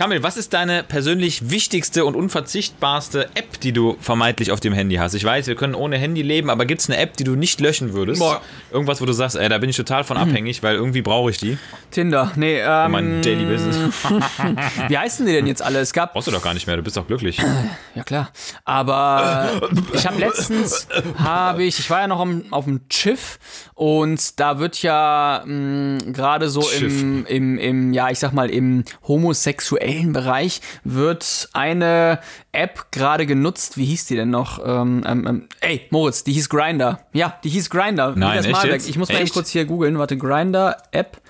Kamil, 0.00 0.22
was 0.22 0.36
ist 0.36 0.52
deine 0.52 0.84
persönlich 0.84 1.50
wichtigste 1.50 2.04
und 2.04 2.14
unverzichtbarste 2.14 3.30
App, 3.34 3.58
die 3.58 3.72
du 3.72 3.96
vermeintlich 4.00 4.52
auf 4.52 4.60
dem 4.60 4.72
Handy 4.72 4.94
hast? 4.94 5.14
Ich 5.14 5.24
weiß, 5.24 5.48
wir 5.48 5.56
können 5.56 5.74
ohne 5.74 5.98
Handy 5.98 6.22
leben, 6.22 6.50
aber 6.50 6.66
gibt 6.66 6.82
es 6.82 6.88
eine 6.88 6.98
App, 6.98 7.16
die 7.16 7.24
du 7.24 7.34
nicht 7.34 7.60
löschen 7.60 7.94
würdest? 7.94 8.20
Boah. 8.20 8.40
Irgendwas, 8.70 9.00
wo 9.00 9.06
du 9.06 9.12
sagst, 9.12 9.34
ey, 9.34 9.48
da 9.48 9.58
bin 9.58 9.68
ich 9.70 9.76
total 9.76 10.04
von 10.04 10.16
abhängig, 10.16 10.62
weil 10.62 10.76
irgendwie 10.76 11.02
brauche 11.02 11.32
ich 11.32 11.38
die. 11.38 11.58
Tinder. 11.90 12.30
Nee, 12.36 12.60
ähm, 12.60 12.92
Mein 12.92 13.22
Daily 13.22 13.44
Business. 13.44 13.76
wie 14.88 14.96
heißen 14.96 15.26
die 15.26 15.32
denn 15.32 15.48
jetzt 15.48 15.62
alle? 15.62 15.80
Es 15.80 15.92
gab, 15.92 16.12
Brauchst 16.12 16.28
du 16.28 16.32
doch 16.32 16.44
gar 16.44 16.54
nicht 16.54 16.68
mehr, 16.68 16.76
du 16.76 16.82
bist 16.82 16.96
doch 16.96 17.08
glücklich. 17.08 17.38
ja 17.96 18.04
klar, 18.04 18.30
aber 18.64 19.50
ich 19.92 20.06
habe 20.06 20.20
letztens, 20.20 20.86
habe 21.18 21.64
ich, 21.64 21.80
ich 21.80 21.90
war 21.90 22.02
ja 22.02 22.06
noch 22.06 22.24
auf 22.52 22.66
dem 22.66 22.82
Schiff 22.88 23.40
und 23.74 24.38
da 24.38 24.60
wird 24.60 24.80
ja 24.80 25.42
mh, 25.44 26.12
gerade 26.12 26.50
so 26.50 26.64
im, 26.78 27.26
im, 27.26 27.58
im, 27.58 27.92
ja, 27.92 28.10
ich 28.10 28.20
sag 28.20 28.32
mal, 28.32 28.48
im 28.48 28.84
homosexuellen 29.08 29.87
Bereich 30.12 30.60
wird 30.84 31.48
eine 31.52 32.20
App 32.52 32.86
gerade 32.92 33.26
genutzt. 33.26 33.76
Wie 33.76 33.84
hieß 33.84 34.06
die 34.06 34.16
denn 34.16 34.30
noch? 34.30 34.60
Ähm, 34.64 35.04
ähm, 35.06 35.26
ähm, 35.26 35.48
ey, 35.60 35.86
Moritz, 35.90 36.24
die 36.24 36.32
hieß 36.32 36.48
Grinder. 36.48 37.00
Ja, 37.12 37.38
die 37.44 37.48
hieß 37.48 37.70
Grinder. 37.70 38.14
Nein, 38.16 38.44
echt 38.44 38.64
jetzt? 38.64 38.88
Ich 38.88 38.98
muss 38.98 39.08
mal 39.10 39.20
eben 39.20 39.30
kurz 39.30 39.50
hier 39.50 39.64
googeln. 39.64 39.98
Warte, 39.98 40.16
Grinder 40.16 40.76
App. 40.92 41.20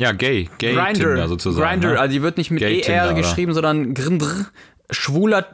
Ja, 0.00 0.12
gay, 0.12 0.48
gay 0.56 0.72
Grinder, 0.72 0.92
Tinder 0.94 1.28
sozusagen. 1.28 1.80
Grinder, 1.80 1.92
ne? 1.92 2.00
also 2.00 2.12
die 2.14 2.22
wird 2.22 2.38
nicht 2.38 2.50
mit 2.50 2.60
Gay 2.60 2.80
Tinder, 2.80 3.02
ER 3.02 3.06
oder? 3.08 3.14
geschrieben, 3.16 3.52
sondern 3.52 3.92
Grindr. 3.92 4.46
Schwuler, 4.90 5.46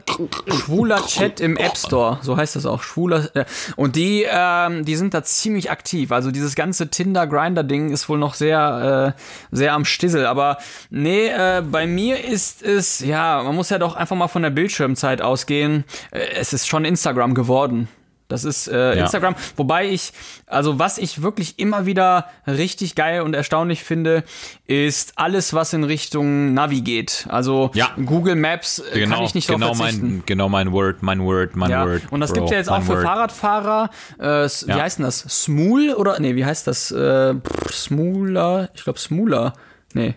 schwuler 0.47 1.05
Chat 1.05 1.39
im 1.39 1.57
App 1.57 1.77
Store, 1.77 2.19
so 2.21 2.37
heißt 2.37 2.55
das 2.55 2.65
auch. 2.65 2.83
Schwuler. 2.83 3.29
Äh, 3.35 3.45
und 3.75 3.95
die, 3.95 4.25
ähm, 4.29 4.85
die 4.85 4.95
sind 4.95 5.13
da 5.13 5.23
ziemlich 5.23 5.71
aktiv. 5.71 6.11
Also 6.11 6.31
dieses 6.31 6.55
ganze 6.55 6.89
Tinder-Grinder-Ding 6.89 7.91
ist 7.91 8.09
wohl 8.09 8.17
noch 8.17 8.33
sehr, 8.33 9.15
äh, 9.17 9.55
sehr 9.55 9.73
am 9.73 9.85
Stissel. 9.85 10.25
Aber 10.25 10.57
nee, 10.89 11.27
äh, 11.27 11.61
bei 11.61 11.87
mir 11.87 12.23
ist 12.23 12.63
es, 12.63 12.99
ja, 12.99 13.41
man 13.43 13.55
muss 13.55 13.69
ja 13.69 13.79
doch 13.79 13.95
einfach 13.95 14.15
mal 14.15 14.27
von 14.27 14.41
der 14.41 14.49
Bildschirmzeit 14.49 15.21
ausgehen. 15.21 15.83
Äh, 16.11 16.19
es 16.35 16.53
ist 16.53 16.67
schon 16.67 16.85
Instagram 16.85 17.33
geworden. 17.33 17.87
Das 18.27 18.43
ist 18.43 18.67
äh, 18.67 18.95
Ja. 18.95 19.03
Instagram. 19.03 19.35
Wobei 19.55 19.89
ich, 19.89 20.11
also 20.47 20.79
was 20.79 20.97
ich 20.97 21.21
wirklich 21.21 21.59
immer 21.59 21.85
wieder 21.85 22.27
richtig 22.45 22.95
geil 22.95 23.21
und 23.21 23.33
erstaunlich 23.33 23.83
finde, 23.83 24.23
ist 24.65 25.13
alles, 25.15 25.53
was 25.53 25.73
in 25.73 25.83
Richtung 25.83 26.53
Navi 26.53 26.81
geht. 26.81 27.25
Also 27.29 27.71
Ja. 27.73 27.89
Google 28.05 28.35
Maps 28.35 28.79
äh, 28.79 28.99
Genau, 28.99 29.15
kann 29.15 29.25
ich 29.25 29.33
nicht 29.35 29.47
genau 29.47 29.73
mein, 29.75 30.23
genau 30.25 30.49
mein 30.49 30.71
Word, 30.71 31.03
mein 31.03 31.21
Word, 31.23 31.55
mein 31.55 31.71
ja. 31.71 31.85
Word. 31.85 32.01
Und 32.11 32.19
das 32.19 32.31
Bro, 32.31 32.35
gibt's 32.41 32.51
ja 32.51 32.57
jetzt 32.57 32.69
auch 32.69 32.81
für 32.81 32.95
Word. 32.95 33.03
Fahrradfahrer. 33.03 33.89
Äh, 34.19 34.23
Wie 34.67 34.73
heißt 34.73 34.97
denn 34.99 35.05
das? 35.05 35.19
Smool 35.19 35.93
oder? 35.93 36.19
Nee, 36.19 36.35
wie 36.35 36.45
heißt 36.45 36.67
das? 36.67 36.91
Äh, 36.91 37.35
Smooler? 37.71 38.69
Ich 38.73 38.83
glaube 38.83 38.99
Smooler. 38.99 39.53
Nee. 39.93 40.15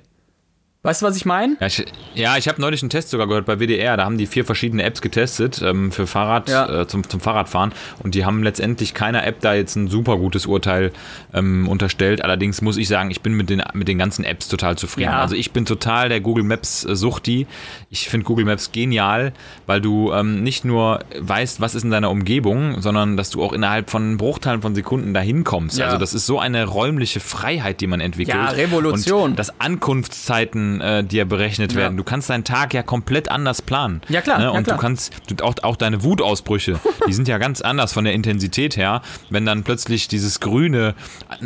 Weißt 0.82 1.02
du, 1.02 1.06
was 1.06 1.14
ich 1.14 1.26
meine? 1.26 1.56
Ja, 1.60 1.66
ich, 1.66 1.84
ja, 2.14 2.36
ich 2.38 2.48
habe 2.48 2.58
neulich 2.58 2.80
einen 2.82 2.88
Test 2.88 3.10
sogar 3.10 3.26
gehört 3.26 3.44
bei 3.44 3.58
WDR. 3.60 3.98
Da 3.98 4.06
haben 4.06 4.16
die 4.16 4.24
vier 4.24 4.46
verschiedene 4.46 4.82
Apps 4.82 5.02
getestet 5.02 5.60
ähm, 5.62 5.92
für 5.92 6.06
Fahrrad, 6.06 6.48
Ja. 6.48 6.80
äh, 6.82 6.86
zum, 6.86 7.06
zum 7.06 7.20
Fahrradfahren. 7.20 7.72
Und 8.02 8.14
die 8.14 8.24
haben 8.24 8.42
letztendlich 8.42 8.94
keiner 8.94 9.26
App 9.26 9.40
da 9.40 9.52
jetzt 9.52 9.76
ein 9.76 9.88
super 9.88 10.16
gutes 10.16 10.46
Urteil 10.46 10.90
ähm, 11.34 11.68
unterstellt. 11.68 12.24
Allerdings 12.24 12.62
muss 12.62 12.78
ich 12.78 12.88
sagen, 12.88 13.10
ich 13.10 13.20
bin 13.20 13.34
mit 13.34 13.50
den, 13.50 13.62
mit 13.74 13.88
den 13.88 13.98
ganzen 13.98 14.24
Apps 14.24 14.48
total 14.48 14.78
zufrieden. 14.78 15.10
Ja. 15.10 15.20
Also 15.20 15.34
ich 15.34 15.50
bin 15.50 15.66
total 15.66 16.08
der 16.08 16.22
Google 16.22 16.44
Maps 16.44 16.86
äh, 16.86 16.96
Suchti. 16.96 17.46
Ich 17.90 18.08
finde 18.08 18.24
Google 18.24 18.46
Maps 18.46 18.72
genial, 18.72 19.34
weil 19.66 19.82
du 19.82 20.14
ähm, 20.14 20.42
nicht 20.42 20.64
nur 20.64 21.00
weißt, 21.18 21.60
was 21.60 21.74
ist 21.74 21.84
in 21.84 21.90
deiner 21.90 22.08
Umgebung, 22.10 22.80
sondern 22.80 23.18
dass 23.18 23.28
du 23.28 23.42
auch 23.42 23.52
innerhalb 23.52 23.90
von 23.90 24.16
Bruchteilen 24.16 24.62
von 24.62 24.74
Sekunden 24.74 25.12
dahin 25.12 25.44
kommst. 25.44 25.76
Ja. 25.76 25.84
Also 25.86 25.98
das 25.98 26.14
ist 26.14 26.24
so 26.24 26.38
eine 26.38 26.64
räumliche 26.64 27.20
Freiheit, 27.20 27.82
die 27.82 27.86
man 27.86 28.00
entwickelt. 28.00 28.34
Ja, 28.38 28.46
Revolution. 28.48 29.32
Und 29.32 29.38
dass 29.38 29.60
Ankunftszeiten 29.60 30.69
äh, 30.80 31.02
dir 31.02 31.24
berechnet 31.24 31.74
werden. 31.74 31.96
Du 31.96 32.04
kannst 32.04 32.28
deinen 32.28 32.44
Tag 32.44 32.74
ja 32.74 32.82
komplett 32.82 33.30
anders 33.30 33.62
planen. 33.62 34.02
Ja, 34.10 34.20
klar, 34.20 34.38
Ne? 34.38 34.44
ja, 34.44 34.50
Und 34.50 34.64
klar. 34.64 34.76
du 34.76 34.80
kannst 34.82 35.12
du, 35.28 35.42
auch, 35.42 35.54
auch 35.62 35.76
deine 35.76 36.02
Wutausbrüche, 36.02 36.78
die 37.08 37.12
sind 37.14 37.28
ja 37.28 37.38
ganz 37.38 37.62
anders 37.62 37.94
von 37.94 38.04
der 38.04 38.12
Intensität 38.12 38.76
her, 38.76 39.00
wenn 39.30 39.46
dann 39.46 39.64
plötzlich 39.64 40.08
dieses 40.08 40.40
grüne 40.40 40.94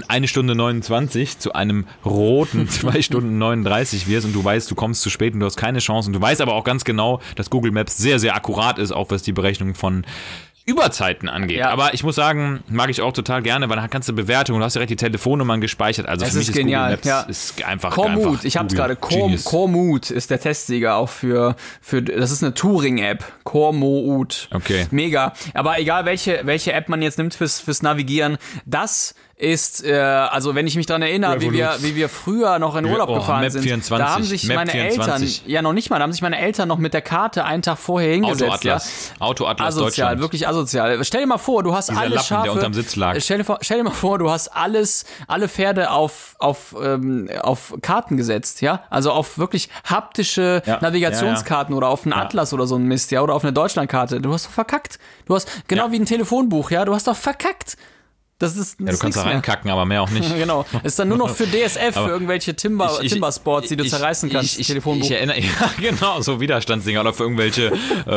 eine 0.08 0.26
Stunde 0.26 0.54
29 0.56 1.38
zu 1.38 1.52
einem 1.52 1.86
roten 2.04 2.68
zwei 2.68 3.02
Stunden 3.02 3.38
39 3.38 4.08
wirst 4.08 4.26
und 4.26 4.32
du 4.32 4.42
weißt, 4.44 4.68
du 4.70 4.74
kommst 4.74 5.02
zu 5.02 5.10
spät 5.10 5.34
und 5.34 5.40
du 5.40 5.46
hast 5.46 5.56
keine 5.56 5.78
Chance. 5.78 6.08
Und 6.08 6.14
du 6.14 6.20
weißt 6.20 6.40
aber 6.40 6.54
auch 6.54 6.64
ganz 6.64 6.84
genau, 6.84 7.20
dass 7.36 7.50
Google 7.50 7.70
Maps 7.70 7.96
sehr, 7.96 8.18
sehr 8.18 8.34
akkurat 8.34 8.78
ist, 8.78 8.90
auch 8.90 9.10
was 9.10 9.22
die 9.22 9.32
Berechnung 9.32 9.74
von 9.74 10.04
Überzeiten 10.66 11.28
angeht. 11.28 11.58
Ja. 11.58 11.70
Aber 11.70 11.92
ich 11.92 12.02
muss 12.04 12.14
sagen, 12.14 12.62
mag 12.68 12.88
ich 12.88 13.02
auch 13.02 13.12
total 13.12 13.42
gerne, 13.42 13.68
weil 13.68 13.76
dann 13.76 13.90
kannst 13.90 14.08
du 14.08 14.14
Bewertungen, 14.14 14.60
du 14.60 14.64
hast 14.64 14.74
direkt 14.74 14.90
die 14.90 14.96
Telefonnummern 14.96 15.60
gespeichert. 15.60 16.08
Also 16.08 16.24
Es 16.24 16.32
für 16.32 16.38
mich 16.38 16.48
ist 16.48 16.54
ist 16.54 16.60
genial, 16.60 16.96
Google 16.96 16.96
Maps 16.96 17.06
ja. 17.06 17.20
ist 17.22 17.64
einfach 17.64 17.90
Kormut, 17.90 18.26
einfach 18.26 18.44
ich 18.44 18.56
hab's 18.56 18.74
Google 18.74 18.96
gerade. 18.96 19.40
Kormut 19.44 20.10
ist 20.10 20.30
der 20.30 20.40
Testsieger 20.40 20.96
auch 20.96 21.10
für, 21.10 21.56
für 21.82 22.02
das 22.02 22.30
ist 22.30 22.42
eine 22.42 22.54
Touring-App. 22.54 23.24
Kormoot. 23.44 24.48
Okay. 24.52 24.86
Mega. 24.90 25.34
Aber 25.52 25.78
egal 25.78 26.06
welche, 26.06 26.40
welche 26.44 26.72
App 26.72 26.88
man 26.88 27.02
jetzt 27.02 27.18
nimmt 27.18 27.34
fürs, 27.34 27.60
fürs 27.60 27.82
Navigieren, 27.82 28.38
das 28.64 29.14
ist, 29.36 29.84
äh, 29.84 29.94
also 29.94 30.54
wenn 30.54 30.66
ich 30.66 30.76
mich 30.76 30.86
dran 30.86 31.02
erinnere, 31.02 31.40
wie 31.40 31.52
wir, 31.52 31.74
wie 31.80 31.96
wir 31.96 32.08
früher 32.08 32.58
noch 32.60 32.76
in 32.76 32.84
Urlaub 32.86 33.08
Oh, 33.08 33.14
gefahren 33.16 33.40
Map 33.40 33.50
sind, 33.50 33.62
24, 33.62 34.06
da 34.06 34.14
haben 34.14 34.22
sich 34.22 34.44
Map 34.46 34.56
meine 34.56 34.70
24. 34.70 35.38
Eltern, 35.40 35.50
ja 35.50 35.62
noch 35.62 35.72
nicht 35.72 35.90
mal, 35.90 35.96
da 35.98 36.04
haben 36.04 36.12
sich 36.12 36.22
meine 36.22 36.38
Eltern 36.38 36.68
noch 36.68 36.78
mit 36.78 36.94
der 36.94 37.02
Karte 37.02 37.44
einen 37.44 37.62
Tag 37.62 37.78
vorher 37.78 38.12
hingesetzt. 38.12 38.40
Ja. 38.40 38.46
Autoatlas. 38.76 39.12
Autoatlas 39.18 39.66
Asozial, 39.68 39.86
Deutschland. 40.10 40.20
wirklich 40.20 40.48
asozial. 40.48 41.04
Stell 41.04 41.20
dir 41.22 41.26
mal 41.26 41.38
vor, 41.38 41.62
du 41.64 41.74
hast 41.74 41.90
Dieser 41.90 42.00
alle 42.00 42.14
Lappen, 42.14 42.24
Schafe. 42.26 42.48
Stell 43.20 43.38
dir, 43.38 43.44
vor, 43.44 43.58
stell 43.60 43.78
dir 43.78 43.84
mal 43.84 43.90
vor, 43.90 44.18
du 44.18 44.30
hast 44.30 44.48
alles, 44.48 45.04
alle 45.26 45.48
Pferde 45.48 45.90
auf, 45.90 46.36
auf, 46.38 46.76
ähm, 46.80 47.28
auf 47.42 47.74
Karten 47.82 48.16
gesetzt, 48.16 48.60
ja? 48.60 48.84
Also 48.88 49.10
auf 49.10 49.36
wirklich 49.36 49.68
haptische 49.84 50.62
Ja, 50.64 50.78
Navigationskarten 50.80 51.74
oder 51.74 51.88
auf 51.88 52.04
einen 52.04 52.12
Atlas 52.12 52.52
oder 52.52 52.66
so 52.68 52.76
ein 52.76 52.84
Mist, 52.84 53.10
ja? 53.10 53.20
Oder 53.20 53.34
auf 53.34 53.42
eine 53.42 53.52
Deutschlandkarte. 53.52 54.20
Du 54.20 54.32
hast 54.32 54.46
doch 54.46 54.52
verkackt. 54.52 54.98
Du 55.26 55.34
hast, 55.34 55.48
genau 55.66 55.86
Ja. 55.86 55.92
wie 55.92 55.98
ein 55.98 56.06
Telefonbuch, 56.06 56.70
ja? 56.70 56.84
Du 56.84 56.94
hast 56.94 57.08
doch 57.08 57.16
verkackt. 57.16 57.76
Das 58.44 58.56
ist 58.56 58.78
Ja, 58.80 58.92
du 58.92 58.98
kannst 58.98 59.18
da 59.18 59.22
reinkacken, 59.22 59.70
aber 59.70 59.84
mehr 59.84 60.02
auch 60.02 60.10
nicht. 60.10 60.24
Genau. 60.44 60.64
Ist 60.82 60.98
dann 60.98 61.08
nur 61.08 61.16
noch 61.18 61.30
für 61.30 61.46
DSF, 61.46 61.94
für 61.94 62.08
irgendwelche 62.08 62.54
Timber, 62.54 62.90
Ich- 62.98 63.06
ich- 63.06 63.12
Timber-Sports, 63.12 63.68
die 63.68 63.76
du 63.76 63.84
ich- 63.84 63.90
zerreißen 63.90 64.28
kannst. 64.30 64.58
Ich, 64.58 64.66
Telefonbuch. 64.66 65.04
ich 65.04 65.10
erinnere, 65.12 65.40
ja, 65.40 65.70
genau, 65.80 66.20
so 66.20 66.40
Widerstandsdinger 66.40 67.00
oder 67.00 67.12
für 67.12 67.22
irgendwelche 67.24 67.72
äh, 68.06 68.10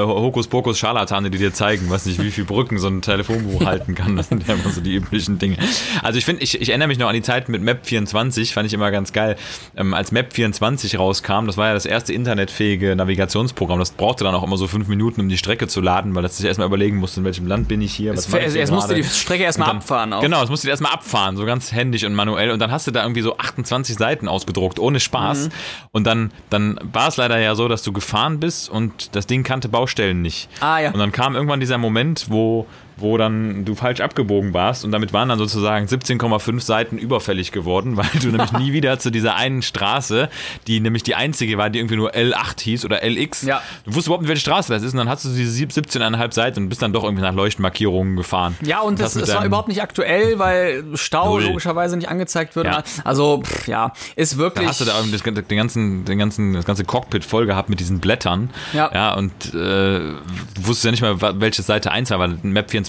Hokuspokus-Scharlatane, 0.48 1.30
die 1.30 1.38
dir 1.38 1.54
zeigen, 1.54 1.90
weiß 1.90 2.06
nicht, 2.06 2.22
wie 2.22 2.32
viel 2.32 2.46
Brücken 2.46 2.78
so 2.80 2.88
ein 2.88 3.02
Telefonbuch 3.02 3.66
halten 3.66 3.96
kann. 3.96 4.16
Das 4.16 4.30
sind 4.30 4.48
ja 4.48 4.56
immer 4.56 4.72
so 4.72 4.82
die 4.82 4.96
üblichen 4.96 5.40
Dinge. 5.40 5.58
Also 6.04 6.18
ich 6.20 6.26
finde, 6.26 6.44
ich, 6.44 6.60
ich 6.62 6.70
erinnere 6.70 6.88
mich 6.88 6.98
noch 6.98 7.08
an 7.08 7.14
die 7.16 7.22
Zeit 7.22 7.50
mit 7.50 7.62
Map24, 7.62 8.54
fand 8.54 8.68
ich 8.68 8.74
immer 8.74 8.92
ganz 8.92 9.14
geil. 9.14 9.36
Ähm, 9.76 9.94
als 9.94 10.12
Map24 10.12 10.98
rauskam, 10.98 11.46
das 11.48 11.58
war 11.58 11.68
ja 11.68 11.74
das 11.74 11.86
erste 11.86 12.14
internetfähige 12.14 12.96
Navigationsprogramm. 12.96 13.80
Das 13.80 13.92
brauchte 13.92 14.24
dann 14.24 14.36
auch 14.36 14.44
immer 14.44 14.58
so 14.58 14.68
fünf 14.68 14.88
Minuten, 14.88 15.22
um 15.22 15.30
die 15.30 15.38
Strecke 15.38 15.68
zu 15.68 15.82
laden, 15.82 16.16
weil 16.16 16.24
das 16.24 16.38
sich 16.38 16.46
erstmal 16.46 16.68
überlegen 16.68 16.98
musste, 16.98 17.20
in 17.22 17.26
welchem 17.26 17.48
Land 17.48 17.68
bin 17.68 17.82
ich 17.82 17.94
hier. 17.94 18.14
Was 18.16 18.28
Es- 18.34 18.56
es- 18.56 18.72
musste 18.72 18.96
die 18.96 19.04
Strecke 19.04 19.44
erstmal 19.44 19.72
Und 19.72 20.17
dann- 20.22 20.34
abfahren 20.34 20.34
auch. 20.34 20.38
Genau, 20.38 20.44
es 20.44 20.50
musste 20.50 20.70
erstmal 20.70 20.92
abfahren, 20.92 21.38
so 21.38 21.46
ganz 21.46 21.72
händisch 21.72 22.04
und 22.04 22.14
manuell. 22.16 22.52
Und 22.52 22.60
dann 22.60 22.72
hast 22.72 22.88
du 22.88 22.92
da 22.92 23.02
irgendwie 23.04 23.22
so 23.22 23.38
28 23.38 23.96
Seiten 23.96 24.28
ausgedruckt, 24.28 24.80
ohne 24.80 25.00
Spaß. 25.00 25.46
Mhm. 25.48 25.52
Und 25.92 26.04
dann, 26.06 26.32
dann 26.50 26.80
war 26.92 27.08
es 27.08 27.18
leider 27.18 27.38
ja 27.40 27.56
so, 27.56 27.68
dass 27.68 27.84
du 27.84 27.92
gefahren 27.94 28.40
bist 28.40 28.70
und 28.70 29.16
das 29.16 29.28
Ding 29.28 29.44
kannte 29.44 29.70
Baustellen 29.70 30.22
nicht. 30.22 30.50
Ah, 30.60 30.80
ja. 30.80 30.92
Und 30.92 31.00
dann 31.00 31.12
kam 31.12 31.36
irgendwann 31.36 31.60
dieser 31.60 31.78
Moment, 31.78 32.26
wo 32.30 32.66
wo 32.98 33.18
dann 33.18 33.66
du 33.66 33.76
falsch 33.76 34.02
abgebogen 34.02 34.54
warst 34.54 34.86
und 34.86 34.92
damit 34.92 35.14
waren 35.14 35.30
dann 35.30 35.40
sozusagen 35.40 35.86
17,5 35.86 36.60
Seiten 36.62 36.98
überfällig 36.98 37.52
geworden, 37.52 37.98
weil 37.98 38.08
du 38.22 38.28
nämlich 38.28 38.52
nie 38.54 38.74
wieder 38.74 39.00
zu 39.00 39.12
dieser 39.12 39.36
einen 39.36 39.62
Straße, 39.62 40.30
die 40.68 40.80
nämlich 40.80 41.04
die 41.04 41.16
einzige 41.16 41.58
war, 41.58 41.70
die 41.70 41.80
irgendwie 41.80 41.96
nur 41.98 42.12
L8 42.14 42.62
hieß 42.62 42.86
oder 42.86 43.04
LX. 43.04 43.44
Ja. 43.44 43.62
Du 43.86 43.92
wusstest 43.92 44.08
überhaupt 44.08 44.24
nicht, 44.24 44.30
welche 44.30 44.42
Straße 44.42 44.74
das 44.74 44.84
ist 44.84 44.94
und 44.94 44.98
dann 44.98 45.10
hast 45.10 45.26
du 45.26 45.30
diese 45.30 45.52
sieb- 45.52 45.72
17,5 45.72 46.34
Seiten 46.34 46.64
und 46.64 46.70
bist 46.70 46.82
dann 46.82 46.94
doch 46.94 47.04
irgendwie 47.04 47.24
nach 47.24 47.34
Leuchtmarkierungen 47.34 48.16
gefahren. 48.16 48.56
Ja, 48.62 48.82
und 48.82 49.00
das, 49.00 49.16
mit 49.16 49.26
es 49.26 49.34
war 49.34 49.46
überhaupt 49.46 49.68
nicht 49.68 49.82
aktuell, 49.82 50.40
weil 50.40 50.84
Stau 50.96 51.40
Null. 51.40 51.44
logischerweise 51.44 51.98
nicht 51.98 52.10
angezeigt 52.10 52.56
wird. 52.56 52.66
Ja. 52.68 52.84
Also, 53.04 53.42
pff, 53.44 53.68
ja, 53.68 53.94
ist 54.16 54.38
wirklich. 54.38 54.66
Da 54.66 54.70
hast 54.70 54.82
du 54.82 54.86
da 54.86 54.94
das, 55.12 55.22
den 55.24 55.58
ganzen, 55.58 56.06
den 56.06 56.18
ganzen, 56.18 56.54
das 56.54 56.66
ganze 56.66 56.84
Cockpit 56.84 57.24
voll 57.24 57.46
gehabt 57.46 57.70
mit 57.70 57.80
diesen 57.80 58.00
Blättern. 58.00 58.50
Ja. 58.74 58.92
ja 58.94 59.14
und 59.14 59.54
äh, 59.54 60.14
wusstest 60.56 60.86
ja 60.86 60.92
nicht 60.92 61.02
mal, 61.02 61.40
welche 61.40 61.62
Seite 61.62 61.92
1 61.92 62.10
war, 62.12 62.20
weil 62.20 62.38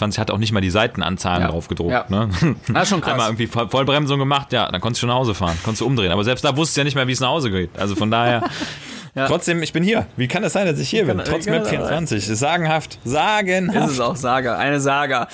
Map24 0.01 0.19
hat 0.19 0.31
auch 0.31 0.39
nicht 0.39 0.53
mal 0.53 0.61
die 0.61 0.71
Seitenanzahlen 0.71 1.43
Ja. 1.43 1.49
drauf 1.49 1.69
gedruckt. 1.69 1.93
Ja. 1.93 2.05
Ne? 2.09 2.29
Das 2.69 2.85
ist 2.85 2.89
schon 2.91 3.01
krass. 3.01 3.13
Einmal 3.13 3.29
irgendwie 3.29 3.47
Voll- 3.47 3.69
Vollbremsung 3.69 4.19
gemacht, 4.19 4.53
ja, 4.53 4.71
dann 4.71 4.81
konntest 4.81 5.03
du 5.03 5.07
schon 5.07 5.09
nach 5.09 5.17
Hause 5.21 5.35
fahren, 5.35 5.57
konntest 5.65 5.81
du 5.81 5.87
umdrehen. 5.87 6.13
Aber 6.13 6.25
selbst 6.25 6.45
da 6.45 6.57
wusstest 6.57 6.77
du 6.77 6.81
ja 6.81 6.85
nicht 6.85 6.95
mehr, 6.95 7.07
wie 7.07 7.13
es 7.13 7.21
nach 7.21 7.29
Hause 7.31 7.51
geht. 7.51 7.71
Also 7.79 7.95
von 7.95 8.11
daher. 8.11 8.43
Trotzdem, 9.15 9.63
ich 9.63 9.73
bin 9.73 9.83
hier. 9.83 10.07
Wie 10.17 10.29
kann 10.29 10.45
es 10.45 10.53
sein, 10.53 10.67
dass 10.67 10.79
ich 10.79 10.89
hier 10.89 11.05
bin? 11.07 11.17
kann- 11.19 11.27
Trotz 11.27 11.47
wie 11.47 11.51
das 11.51 11.69
Map24. 11.71 12.17
Ist 12.17 12.39
sagenhaft. 12.39 12.99
ist 13.05 13.11
Sagenhaft. 13.13 13.91
es 13.91 14.01
auch 14.01 14.17
Saga, 14.17 14.57
eine 14.59 14.81
Saga. 14.81 15.29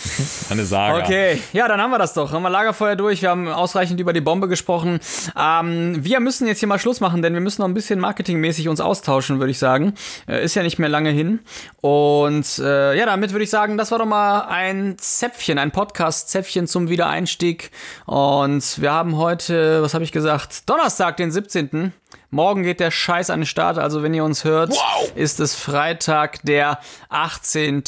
Eine 0.51 0.65
Sage. 0.65 1.03
Okay, 1.03 1.41
ja, 1.53 1.69
dann 1.69 1.81
haben 1.81 1.91
wir 1.91 1.99
das 1.99 2.15
doch. 2.15 2.33
Haben 2.33 2.43
wir 2.43 2.51
Lagerfeuer 2.51 2.97
durch, 2.97 3.23
wir 3.23 3.31
haben 3.31 3.49
ausreichend 3.49 4.01
über 4.01 4.13
die 4.13 4.21
Bombe 4.21 4.49
gesprochen. 4.49 5.01
Ähm, 5.39 5.97
wir 6.05 6.21
müssen 6.21 6.47
jetzt 6.47 6.61
hier 6.61 6.69
mal 6.69 6.79
Schluss 6.79 7.01
machen, 7.01 7.23
denn 7.23 7.35
wir 7.35 7.41
müssen 7.41 7.63
noch 7.63 7.69
ein 7.69 7.75
bisschen 7.75 8.01
marketingmäßig 8.01 8.69
uns 8.69 8.81
austauschen, 8.81 9.39
würde 9.41 9.51
ich 9.51 9.59
sagen. 9.59 9.95
Äh, 10.29 10.45
ist 10.45 10.55
ja 10.55 10.63
nicht 10.63 10.79
mehr 10.79 10.89
lange 10.89 11.11
hin. 11.11 11.41
Und 11.81 12.59
äh, 12.59 12.97
ja, 12.97 13.07
damit 13.07 13.33
würde 13.33 13.45
ich 13.45 13.51
sagen, 13.51 13.77
das 13.77 13.91
war 13.91 13.99
doch 13.99 14.07
mal 14.07 14.43
ein 14.49 14.97
Zäpfchen, 14.99 15.59
ein 15.59 15.71
Podcast-Zäpfchen 15.71 16.67
zum 16.67 16.89
Wiedereinstieg. 16.89 17.71
Und 18.07 18.81
wir 18.81 18.93
haben 18.93 19.17
heute, 19.17 19.83
was 19.83 19.95
habe 19.95 20.05
ich 20.05 20.13
gesagt, 20.13 20.69
Donnerstag, 20.69 21.17
den 21.17 21.31
17. 21.31 21.93
Morgen 22.35 22.65
geht 22.65 22.81
der 22.81 22.91
Scheiß 22.91 23.31
an 23.31 23.41
den 23.41 23.47
Start, 23.47 23.79
also 23.79 24.03
wenn 24.03 24.13
ihr 24.13 24.25
uns 24.25 24.43
hört, 24.43 24.71
Wow. 24.71 25.13
ist 25.15 25.39
es 25.39 25.55
Freitag, 25.55 26.43
der 26.43 26.81
18. 27.09 27.85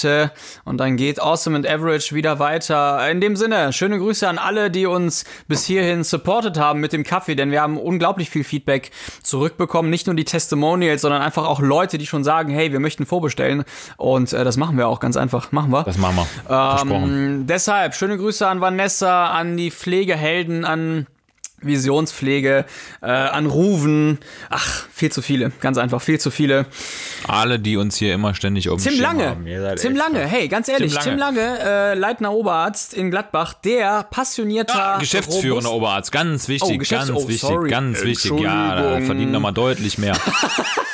Und 0.65 0.79
dann 0.79 0.97
geht 0.97 1.21
Awesome 1.21 1.57
and 1.57 1.69
Average 1.69 2.15
wieder 2.15 2.39
weiter. 2.39 3.11
In 3.11 3.21
dem 3.21 3.35
Sinne, 3.35 3.73
schöne 3.73 3.99
Grüße 3.99 4.29
an 4.29 4.39
alle, 4.39 4.71
die 4.71 4.87
uns 4.87 5.25
bis 5.49 5.65
hierhin 5.65 6.05
supportet 6.05 6.59
haben 6.59 6.79
mit 6.79 6.93
dem 6.93 7.03
Kaffee, 7.03 7.35
denn 7.35 7.51
wir 7.51 7.61
haben 7.61 7.77
unglaublich 7.77 8.31
viel 8.31 8.45
Feedback 8.45 8.93
zurückbekommen. 9.23 9.91
Nicht 9.91 10.07
nur 10.07 10.15
die 10.15 10.25
Testimonials, 10.25 11.03
sondern 11.03 11.23
einfach 11.23 11.45
auch 11.47 11.59
Leute, 11.61 11.99
die 11.99 12.07
schon 12.07 12.23
sagen, 12.23 12.53
hey, 12.53 12.71
wir 12.71 12.79
möchten 12.79 13.05
vorbestellen. 13.05 13.65
Und 13.97 14.33
äh, 14.33 14.45
das 14.45 14.57
machen 14.57 14.79
wir 14.79 14.87
auch 14.87 15.01
ganz 15.01 15.17
einfach. 15.17 15.51
Machen 15.51 15.73
wir. 15.73 15.83
Das 15.83 15.99
machen 15.99 16.25
wir. 16.49 16.95
Ähm, 16.95 17.47
deshalb, 17.49 17.95
schöne 17.97 18.17
Grüße 18.17 18.47
an 18.47 18.61
Vanessa, 18.61 19.27
an 19.31 19.57
die 19.57 19.73
Pflegehelden, 19.73 20.65
an 20.65 21.09
Visionspflege, 21.67 22.65
äh, 23.03 23.07
an 23.07 23.47
Ruven. 23.47 24.19
Ach, 24.51 24.85
viel 24.93 25.11
zu 25.13 25.23
viele. 25.23 25.51
Ganz 25.61 25.79
einfach, 25.79 26.01
viel 26.01 26.19
zu 26.21 26.31
viele. 26.31 26.67
Alle, 27.27 27.59
die 27.59 27.77
uns 27.77 27.97
hier 27.97 28.15
immer 28.15 28.35
ständig 28.35 28.69
um 28.69 28.79
Tim 28.79 28.99
Lange. 29.01 29.37
Tim 29.77 29.97
Lange, 29.97 30.21
hey, 30.27 30.49
ganz 30.49 30.69
ehrlich, 30.69 30.93
Tim 30.95 31.03
Tim 31.03 31.19
Lange. 31.19 31.41
Lange, 31.41 31.59
äh, 31.61 31.95
Leitner 31.95 32.33
Oberarzt 32.33 32.95
in 32.95 33.11
Gladbach, 33.11 33.55
der 33.55 34.05
passionierter 34.05 34.97
Geschäftsführender 35.01 35.71
robust- 35.71 35.77
Oberarzt, 35.77 36.13
ganz 36.13 36.49
wichtig, 36.49 36.81
Oh, 36.81 36.95
ganz 36.95 37.11
oh, 37.11 37.29
wichtig, 37.29 37.41
sorry. 37.41 37.71
ganz 37.71 38.03
wichtig. 38.03 38.33
Ja, 38.41 39.01
verdient 39.01 39.33
nochmal 39.33 39.53
deutlich 39.53 39.99
mehr. 39.99 40.17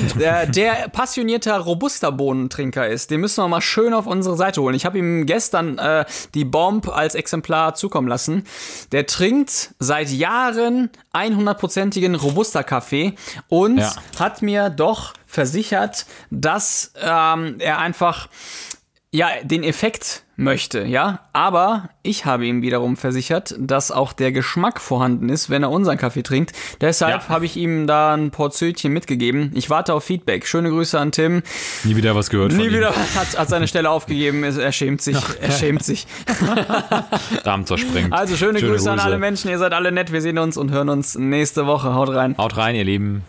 der, 0.18 0.46
der 0.46 0.88
passionierter 0.88 1.58
Robusta-Bohnentrinker 1.58 2.88
ist. 2.88 3.10
Den 3.10 3.20
müssen 3.20 3.42
wir 3.42 3.48
mal 3.48 3.60
schön 3.60 3.94
auf 3.94 4.06
unsere 4.06 4.36
Seite 4.36 4.60
holen. 4.62 4.74
Ich 4.74 4.84
habe 4.84 4.98
ihm 4.98 5.26
gestern 5.26 5.78
äh, 5.78 6.04
die 6.34 6.44
Bomb 6.44 6.88
als 6.88 7.14
Exemplar 7.14 7.74
zukommen 7.74 8.08
lassen. 8.08 8.44
Der 8.92 9.06
trinkt 9.06 9.74
seit 9.78 10.10
Jahren 10.10 10.90
100%igen 11.12 12.14
Robusta-Kaffee 12.14 13.14
und 13.48 13.78
Ja. 13.78 13.92
hat 14.18 14.42
mir 14.42 14.70
doch 14.70 15.14
versichert, 15.26 16.06
dass 16.30 16.92
ähm, 17.02 17.56
er 17.58 17.78
einfach 17.78 18.28
ja, 19.10 19.28
den 19.42 19.62
Effekt 19.62 20.21
möchte, 20.36 20.82
ja. 20.84 21.20
Aber 21.32 21.88
ich 22.02 22.24
habe 22.24 22.46
ihm 22.46 22.62
wiederum 22.62 22.96
versichert, 22.96 23.54
dass 23.58 23.90
auch 23.90 24.12
der 24.12 24.32
Geschmack 24.32 24.80
vorhanden 24.80 25.28
ist, 25.28 25.50
wenn 25.50 25.62
er 25.62 25.70
unseren 25.70 25.98
Kaffee 25.98 26.22
trinkt. 26.22 26.52
Deshalb 26.80 27.22
Ja. 27.22 27.28
habe 27.28 27.44
ich 27.44 27.56
ihm 27.56 27.86
da 27.86 28.14
ein 28.14 28.30
Portionchen 28.30 28.92
mitgegeben. 28.92 29.52
Ich 29.54 29.70
warte 29.70 29.94
auf 29.94 30.04
Feedback. 30.04 30.46
Schöne 30.46 30.70
Grüße 30.70 30.98
an 30.98 31.12
Tim. 31.12 31.42
Nie 31.84 31.96
wieder 31.96 32.14
was 32.14 32.30
gehört 32.30 32.52
Nie 32.52 32.70
wieder 32.70 32.88
hat, 32.90 33.38
hat 33.38 33.48
seine 33.48 33.68
Stelle 33.68 33.90
aufgegeben. 33.90 34.42
Er 34.44 34.72
schämt 34.72 35.02
sich. 35.02 35.16
Er 35.40 35.50
schämt 35.50 35.84
sich. 35.84 36.06
Darm 37.44 37.66
zersprengt. 37.66 38.12
Also 38.12 38.36
schöne, 38.36 38.60
Grüße, 38.60 38.90
an 38.90 39.00
alle 39.00 39.18
Menschen. 39.18 39.50
Ihr 39.50 39.58
seid 39.58 39.72
alle 39.72 39.92
nett. 39.92 40.12
Wir 40.12 40.20
sehen 40.22 40.38
uns 40.38 40.56
und 40.56 40.70
hören 40.70 40.88
uns 40.88 41.16
nächste 41.16 41.66
Woche. 41.66 41.94
Haut 41.94 42.08
rein. 42.10 42.36
Haut 42.38 42.56
rein, 42.56 42.74
ihr 42.74 42.84
Lieben. 42.84 43.22